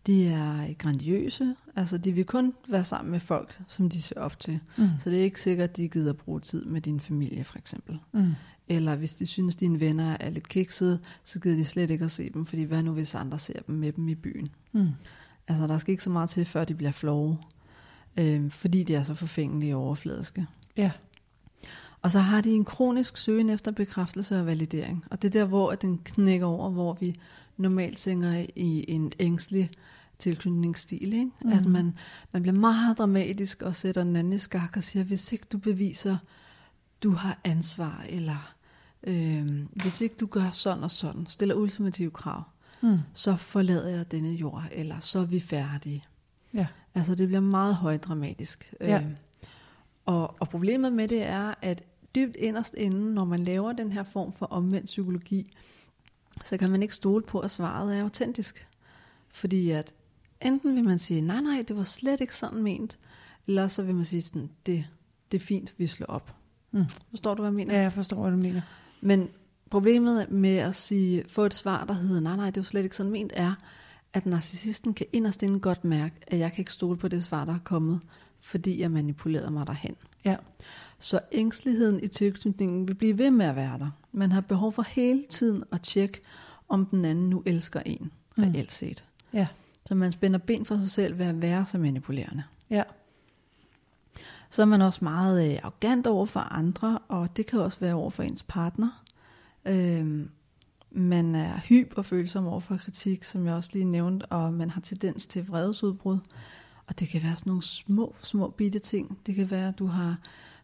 De 0.06 0.28
er 0.28 0.74
grandiøse, 0.74 1.56
altså 1.76 1.98
de 1.98 2.12
vil 2.12 2.26
kun 2.26 2.54
være 2.70 2.86
sammen 2.86 3.12
med 3.12 3.20
folk, 3.20 3.62
som 3.68 3.90
de 3.90 4.02
ser 4.02 4.20
op 4.20 4.40
til. 4.40 4.60
Mm. 4.78 4.90
Så 5.00 5.10
det 5.10 5.20
er 5.20 5.24
ikke 5.24 5.42
sikkert, 5.42 5.70
at 5.70 5.78
de 5.78 5.88
gider 5.88 6.14
bruge 6.14 6.40
tid 6.40 6.66
med 6.66 6.82
din 6.82 7.00
familie, 7.00 7.44
for 7.44 7.58
eksempel. 7.58 8.00
Mm. 8.12 8.32
Eller 8.68 8.96
hvis 8.96 9.16
de 9.16 9.26
synes, 9.26 9.56
dine 9.56 9.80
venner 9.80 10.18
er 10.20 10.30
lidt 10.30 10.50
kiksede, 10.50 11.00
så 11.24 11.40
gider 11.40 11.56
de 11.56 11.66
slet 11.66 11.90
ikke 11.90 12.06
at 12.06 12.12
se 12.12 12.30
dem, 12.30 12.46
fordi 12.46 12.64
hvad 12.64 12.84
nu 12.84 12.92
hvis 12.92 13.16
andre 13.16 13.40
ser 13.40 13.60
dem 13.68 13.76
med 13.76 13.92
dem 13.92 14.08
i 14.08 14.16
byen? 14.16 14.50
Mm. 14.72 14.90
Altså 15.48 15.68
der 15.68 15.78
skal 15.78 15.92
ikke 15.92 16.04
så 16.04 16.10
meget 16.10 16.30
til, 16.30 16.46
før 16.46 16.66
de 16.66 16.74
bliver 16.74 16.92
flove, 16.92 17.38
øh, 18.18 18.52
fordi 18.52 18.84
de 18.84 18.96
er 18.96 19.04
så 19.04 19.14
forfængelige 19.14 19.76
og 19.76 19.82
overfladiske. 19.82 20.48
Ja. 20.78 20.92
Og 22.02 22.12
så 22.12 22.20
har 22.20 22.42
de 22.42 22.52
en 22.52 22.66
kronisk 22.66 23.18
søgen 23.18 23.50
efter 23.50 23.72
bekræftelse 23.72 24.40
og 24.40 24.46
validering. 24.46 25.06
Og 25.12 25.22
det 25.22 25.28
er 25.36 25.40
der, 25.40 25.46
hvor 25.46 25.72
at 25.72 25.82
den 25.82 26.02
knækker 26.04 26.48
over, 26.48 26.70
hvor 26.70 26.94
vi 26.94 27.16
normalt 27.58 27.98
tænker 27.98 28.46
i 28.56 28.86
en 28.88 29.12
ængstelig 29.20 29.70
tilknytningsstil. 30.20 31.14
Ikke? 31.14 31.32
Mm. 31.42 31.52
At 31.52 31.66
man, 31.66 31.98
man 32.32 32.42
bliver 32.42 32.56
meget 32.60 32.98
dramatisk 32.98 33.62
og 33.62 33.76
sætter 33.76 34.04
den 34.04 34.16
anden 34.16 34.34
i 34.34 34.38
skak 34.38 34.78
og 34.78 34.84
siger, 34.84 35.04
hvis 35.04 35.32
ikke 35.32 35.46
du 35.52 35.58
beviser, 35.58 36.18
du 37.04 37.12
har 37.12 37.40
ansvar, 37.44 38.06
eller 38.10 38.54
øh, 39.04 39.48
hvis 39.72 40.02
ikke 40.02 40.16
du 40.20 40.26
gør 40.26 40.50
sådan 40.50 40.84
og 40.84 40.92
sådan, 40.92 41.26
stiller 41.30 41.56
ultimative 41.56 42.12
krav, 42.12 42.44
Mm. 42.82 42.98
så 43.14 43.36
forlader 43.36 43.90
jeg 43.90 44.12
denne 44.12 44.30
jord, 44.30 44.64
eller 44.72 45.00
så 45.00 45.20
er 45.20 45.26
vi 45.26 45.40
færdige. 45.40 46.04
Ja. 46.54 46.68
Altså 46.96 47.16
det 47.16 47.28
bliver 47.28 47.42
meget 47.42 47.76
højdramatisk. 47.76 48.74
Ja. 48.82 49.00
Øh, 49.00 49.06
og, 50.06 50.36
og 50.40 50.50
problemet 50.50 50.94
med 50.94 51.08
det 51.08 51.24
er, 51.24 51.54
at 51.62 51.84
dybt 52.16 52.36
inderst 52.36 52.74
inden, 52.78 53.14
når 53.14 53.26
man 53.26 53.40
laver 53.40 53.74
den 53.74 53.92
her 53.92 54.04
form 54.04 54.34
for 54.34 54.46
omvendt 54.46 54.86
psykologi, 54.86 55.54
så 56.44 56.58
kan 56.58 56.70
man 56.70 56.82
ikke 56.82 56.96
stole 56.96 57.24
på, 57.24 57.40
at 57.40 57.52
svaret 57.52 57.98
er 57.98 58.02
autentisk. 58.02 58.68
Fordi 59.34 59.72
at 59.72 59.94
enten 60.42 60.76
vil 60.76 60.84
man 60.84 61.00
sige, 61.00 61.22
nej 61.22 61.42
nej, 61.42 61.64
det 61.68 61.78
var 61.78 61.84
slet 61.84 62.22
ikke 62.22 62.36
sådan 62.36 62.64
ment, 62.64 62.98
eller 63.48 63.68
så 63.68 63.84
vil 63.84 63.96
man 63.96 64.06
sige 64.06 64.22
sådan, 64.22 64.50
det, 64.66 64.86
det 65.32 65.42
er 65.42 65.46
fint, 65.46 65.74
vi 65.78 65.88
slår 65.88 66.08
op. 66.08 66.36
Mm. 66.72 66.86
Forstår 67.10 67.34
du, 67.34 67.42
hvad 67.42 67.52
jeg 67.52 67.56
mener? 67.56 67.76
Ja, 67.76 67.82
jeg 67.82 67.94
forstår, 67.94 68.22
hvad 68.22 68.32
du 68.32 68.38
mener. 68.38 68.62
Men 69.02 69.30
problemet 69.70 70.32
med 70.32 70.58
at 70.58 70.76
sige, 70.76 71.24
få 71.28 71.46
et 71.46 71.54
svar, 71.54 71.86
der 71.86 71.94
hedder, 71.94 72.22
nej, 72.22 72.36
nej, 72.36 72.50
det 72.50 72.58
jo 72.58 72.64
slet 72.64 72.84
ikke 72.84 72.96
sådan 72.96 73.12
ment, 73.12 73.34
er, 73.36 73.54
at 74.14 74.26
narcissisten 74.26 74.94
kan 74.94 75.06
inderst 75.14 75.44
inden 75.44 75.60
godt 75.60 75.84
mærke, 75.84 76.16
at 76.28 76.40
jeg 76.40 76.52
kan 76.52 76.62
ikke 76.62 76.74
stole 76.74 76.98
på 76.98 77.08
det 77.08 77.24
svar, 77.24 77.46
der 77.46 77.54
er 77.54 77.60
kommet, 77.64 78.00
fordi 78.40 78.82
jeg 78.82 78.92
manipulerede 78.92 79.52
mig 79.52 79.68
derhen. 79.68 79.96
Ja. 80.26 80.36
Så 81.00 81.20
ængsteligheden 81.32 82.04
i 82.04 82.08
tilknytningen 82.08 82.88
vil 82.88 82.94
blive 82.96 83.18
ved 83.18 83.32
med 83.32 83.46
at 83.46 83.56
være 83.56 83.78
der. 83.80 83.90
Man 84.12 84.32
har 84.32 84.42
behov 84.42 84.72
for 84.72 84.82
hele 84.82 85.26
tiden 85.30 85.64
at 85.72 85.82
tjekke, 85.82 86.22
om 86.70 86.86
den 86.86 87.06
anden 87.06 87.30
nu 87.30 87.44
elsker 87.46 87.80
en, 87.86 88.12
Mm. 88.38 88.44
reelt 88.44 88.72
set. 88.72 89.04
Ja. 89.34 89.48
Så 89.86 89.96
man 89.96 90.12
spænder 90.12 90.40
ben 90.40 90.66
for 90.66 90.78
sig 90.78 90.92
selv 90.92 91.18
ved 91.18 91.26
at 91.26 91.42
være 91.42 91.66
så 91.66 91.78
manipulerende. 91.78 92.44
Ja. 92.70 92.84
Så 94.50 94.62
er 94.62 94.66
man 94.66 94.82
også 94.82 95.00
meget 95.04 95.52
øh, 95.52 95.60
arrogant 95.64 96.08
over 96.08 96.26
for 96.26 96.40
andre, 96.40 97.00
og 97.08 97.38
det 97.38 97.46
kan 97.46 97.60
også 97.60 97.80
være 97.80 97.94
over 97.94 98.10
for 98.10 98.24
ens 98.24 98.44
partner. 98.44 99.04
Øhm, 99.66 100.30
man 100.92 101.36
er 101.36 101.60
hyperfølsom 101.60 102.48
over 102.48 102.60
for 102.60 102.78
kritik, 102.78 103.24
som 103.24 103.46
jeg 103.46 103.54
også 103.54 103.70
lige 103.74 103.86
nævnte, 103.86 104.26
og 104.26 104.54
man 104.54 104.70
har 104.70 104.82
tendens 104.82 105.26
til 105.26 105.48
vredesudbrud. 105.48 106.18
Og 106.88 107.00
det 107.00 107.08
kan 107.10 107.24
være 107.24 107.36
sådan 107.36 107.50
nogle 107.50 107.64
små, 107.64 108.16
små 108.22 108.50
bitte 108.50 108.80
ting. 108.80 109.20
Det 109.26 109.36
kan 109.36 109.52
være, 109.52 109.68
at 109.68 109.80
du 109.80 109.88
har, 109.88 110.18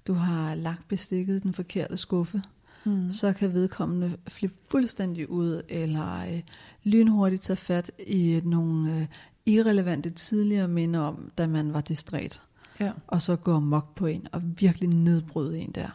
du 0.07 0.13
har 0.13 0.55
lagt 0.55 0.87
bestikket 0.87 1.35
i 1.35 1.39
den 1.39 1.53
forkerte 1.53 1.97
skuffe. 1.97 2.41
Mm. 2.85 3.11
Så 3.11 3.33
kan 3.33 3.53
vedkommende 3.53 4.17
flippe 4.27 4.57
fuldstændig 4.71 5.29
ud, 5.29 5.61
eller 5.69 6.21
øh, 6.33 6.41
lynhurtigt 6.83 7.41
tage 7.41 7.57
fat 7.57 7.91
i 8.07 8.41
nogle 8.43 8.97
øh, 8.97 9.07
irrelevante 9.45 10.09
tidligere 10.09 10.67
minder 10.67 10.99
om, 10.99 11.31
da 11.37 11.47
man 11.47 11.73
var 11.73 11.81
distræt 11.81 12.41
Ja. 12.79 12.91
og 13.07 13.21
så 13.21 13.35
gå 13.35 13.53
amok 13.53 13.95
på 13.95 14.05
en 14.05 14.27
og 14.31 14.41
virkelig 14.59 14.89
nedbryde 14.89 15.59
en 15.59 15.71
der. 15.71 15.89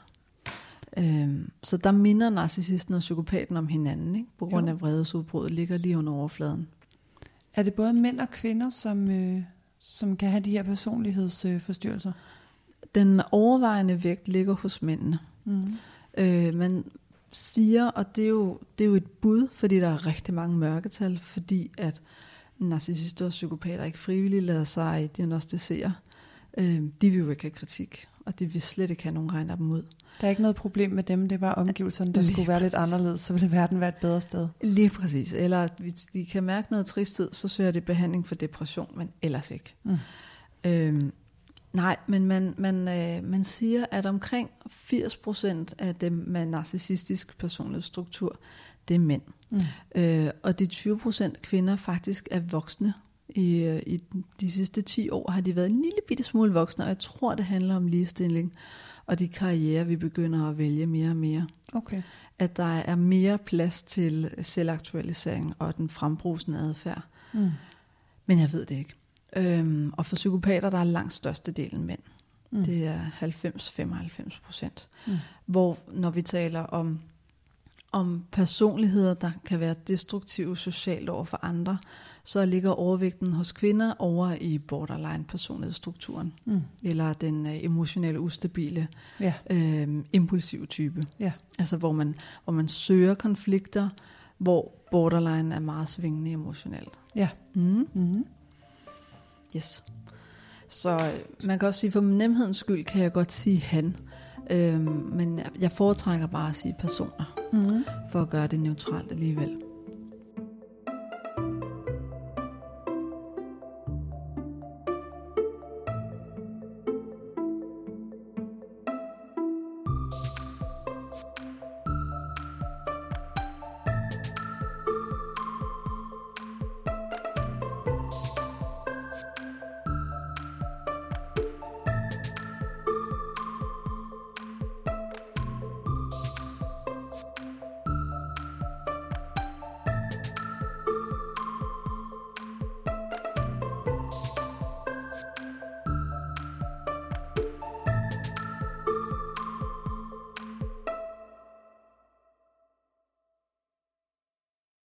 Øhm, 0.99 1.51
så 1.63 1.77
der 1.77 1.93
minder 1.93 2.31
narcissisten 2.31 2.95
og 2.95 3.01
psykopaten 3.01 3.57
om 3.57 3.69
hinanden, 3.69 4.15
ikke? 4.17 4.29
på 4.39 4.47
grund 4.47 4.67
Jo. 4.67 4.73
af 4.75 4.81
vredesudbruddet 4.81 5.53
ligger 5.53 5.77
lige 5.77 5.99
under 5.99 6.13
overfladen. 6.13 6.69
Er 7.55 7.63
det 7.63 7.75
både 7.75 7.93
mænd 7.93 8.21
og 8.21 8.31
kvinder, 8.31 8.71
som, 8.71 9.11
øh, 9.11 9.43
som 9.79 10.17
kan 10.17 10.31
have 10.31 10.41
de 10.41 10.51
her 10.51 10.63
personlighedsforstyrrelser? 10.63 12.13
Den 12.97 13.21
overvejende 13.33 14.05
vægt 14.05 14.29
ligger 14.29 14.55
hos 14.55 14.83
mændene. 14.83 15.19
Mm. 15.45 15.65
Øh, 16.19 16.55
man 16.55 16.85
siger, 17.33 17.87
og 17.87 18.17
det 18.17 18.25
er, 18.25 18.29
jo, 18.29 18.61
det 18.79 18.85
er 18.85 18.89
jo 18.89 18.95
et 18.95 19.07
bud, 19.07 19.49
fordi 19.53 19.81
der 19.81 19.89
er 19.89 20.07
rigtig 20.07 20.35
mange 20.35 20.57
mørketal, 20.57 21.19
fordi 21.19 21.71
at 21.79 22.03
narcissister 22.59 23.25
og 23.25 23.31
psykopater 23.31 23.85
ikke 23.85 23.99
frivilligt 23.99 24.45
lader 24.45 24.65
sig 24.65 25.11
diagnostisere. 25.17 25.95
Øh, 26.59 26.83
de 27.01 27.11
vil 27.11 27.19
jo 27.19 27.31
ikke 27.31 27.43
have 27.43 27.51
kritik, 27.51 28.09
og 28.27 28.39
de 28.39 28.47
vil 28.47 28.63
slet 28.63 28.91
ikke 28.91 29.03
have 29.03 29.15
nogen 29.15 29.33
regner 29.33 29.57
dem 29.57 29.71
ud. 29.71 29.83
Der 30.21 30.27
er 30.27 30.31
ikke 30.31 30.43
noget 30.43 30.57
problem 30.57 30.91
med 30.91 31.03
dem, 31.03 31.29
det 31.29 31.41
var 31.41 31.53
omgivelserne, 31.53 32.13
der 32.13 32.21
Lige 32.21 32.33
skulle 32.33 32.49
være 32.49 32.61
lidt 32.63 32.75
præcis. 32.75 32.93
anderledes, 32.93 33.21
så 33.21 33.33
ville 33.33 33.51
verden 33.53 33.81
være 33.81 33.89
et 33.89 33.95
bedre 33.95 34.21
sted. 34.21 34.49
Lige 34.63 34.91
præcis. 34.91 35.33
Eller 35.33 35.69
hvis 35.79 35.95
de 35.95 36.27
kan 36.27 36.43
mærke 36.43 36.69
noget 36.71 36.87
tristhed, 36.87 37.29
så 37.33 37.49
søger 37.49 37.71
de 37.71 37.81
behandling 37.81 38.27
for 38.27 38.35
depression, 38.35 38.93
men 38.97 39.11
ellers 39.23 39.51
ikke. 39.51 39.75
Mm. 39.85 39.97
Øhm, 40.65 41.13
nej, 41.77 41.97
men 42.07 42.27
man, 42.27 42.55
man, 42.59 42.89
øh, 42.89 43.25
man 43.25 43.45
siger, 43.45 43.87
at 43.91 44.07
omkring 44.07 44.51
80% 44.67 45.75
af 45.79 45.95
dem 45.95 46.25
med 46.27 46.47
narcissistisk 46.47 47.39
personlighedsstruktur, 47.39 48.39
det 48.89 48.95
er 48.95 48.99
mænd. 48.99 49.23
Mm. 49.51 49.61
Øh, 49.95 50.31
og 50.43 50.59
de 50.59 50.69
20% 50.73 51.33
kvinder 51.43 51.77
faktisk 51.77 52.29
er 52.31 52.41
voksne. 52.41 52.95
I, 53.29 53.57
øh, 53.57 53.83
I 53.87 54.01
de 54.41 54.51
sidste 54.51 54.83
10 54.83 55.11
år 55.11 55.31
har 55.31 55.41
de 55.41 55.57
været 55.57 55.71
en 55.71 55.83
lille 55.83 55.99
bitte 56.09 56.23
smule 56.23 56.53
voksne, 56.53 56.85
og 56.85 56.89
jeg 56.89 56.99
tror, 56.99 57.35
det 57.35 57.45
handler 57.45 57.77
om 57.77 57.87
ligestilling 57.87 58.53
og 59.07 59.19
de 59.19 59.29
karriere, 59.29 59.87
vi 59.87 59.97
begynder 59.97 60.49
at 60.49 60.59
vælge 60.59 60.87
mere 60.87 61.11
og 61.11 61.17
mere. 61.17 61.47
Okay. 61.73 62.03
At 62.39 62.57
der 62.57 62.79
er 62.79 62.95
mere 62.95 63.39
plads 63.39 63.83
til 63.83 64.35
selvaktualisering 64.43 65.55
og 65.59 65.77
den 65.77 65.89
frembrusende 65.89 66.59
adfærd. 66.59 67.03
Mm. 67.33 67.51
Men 68.27 68.39
jeg 68.39 68.53
ved 68.53 68.67
det 68.67 68.77
ikke. 68.77 68.95
Øhm, 69.37 69.93
og 69.97 70.07
for 70.07 70.17
psykopater, 70.17 70.71
der 70.71 70.79
er 70.79 70.85
langt 70.85 71.13
størstedelen 71.13 71.85
mænd. 71.85 71.99
Mm. 72.51 72.65
Det 72.65 72.87
er 72.87 73.01
90-95 73.21 74.41
procent. 74.45 74.89
Mm. 75.07 75.13
Hvor 75.47 75.79
når 75.93 76.11
vi 76.11 76.23
taler 76.23 76.61
om, 76.61 77.01
om 77.93 78.25
personligheder, 78.33 79.15
der 79.15 79.31
kan 79.45 79.61
være 79.61 79.75
destruktive 79.87 80.57
socialt 80.57 81.09
over 81.09 81.25
for 81.25 81.39
andre, 81.43 81.79
så 82.25 82.45
ligger 82.45 82.71
overvægten 82.71 83.33
hos 83.33 83.53
kvinder 83.53 83.95
over 83.99 84.35
i 84.41 84.59
borderline 84.59 85.25
personlighedsstrukturen. 85.25 86.33
Mm. 86.45 86.61
Eller 86.83 87.13
den 87.13 87.47
øh, 87.47 87.65
emotionelle, 87.65 88.21
ustabile, 88.21 88.89
Ja. 89.21 89.35
øh, 89.51 90.05
impulsive 90.13 90.67
type. 90.67 91.07
Ja. 91.21 91.33
Altså 91.59 91.77
hvor 91.77 91.93
man, 91.93 92.15
hvor 92.45 92.53
man 92.53 92.69
søger 92.69 93.15
konflikter, 93.15 93.89
hvor 94.39 94.73
borderline 94.91 95.55
er 95.55 95.61
meget 95.61 95.89
svingende 95.89 96.31
emotionelt. 96.31 96.99
Ja. 97.15 97.29
Mm. 97.55 97.89
Mm. 97.95 98.27
Yes. 99.57 99.85
Så 100.69 100.91
øh, 100.91 101.47
man 101.47 101.59
kan 101.59 101.69
også 101.69 101.81
sige, 101.81 101.91
for 101.93 102.01
nemhedens 102.01 102.57
skyld 102.57 102.85
kan 102.85 103.03
jeg 103.03 103.13
godt 103.13 103.33
sige 103.33 103.61
han. 103.61 103.97
Øhm, 104.51 105.11
men 105.13 105.41
jeg- 105.61 105.73
foretrækker 105.73 106.27
bare 106.27 106.49
at 106.49 106.55
sige 106.55 106.75
personer, 106.79 107.39
Mm. 107.53 107.85
for 108.11 108.21
at 108.23 108.31
gøre 108.31 108.47
det 108.47 108.61
neutralt 108.61 109.13
alligevel. 109.13 109.57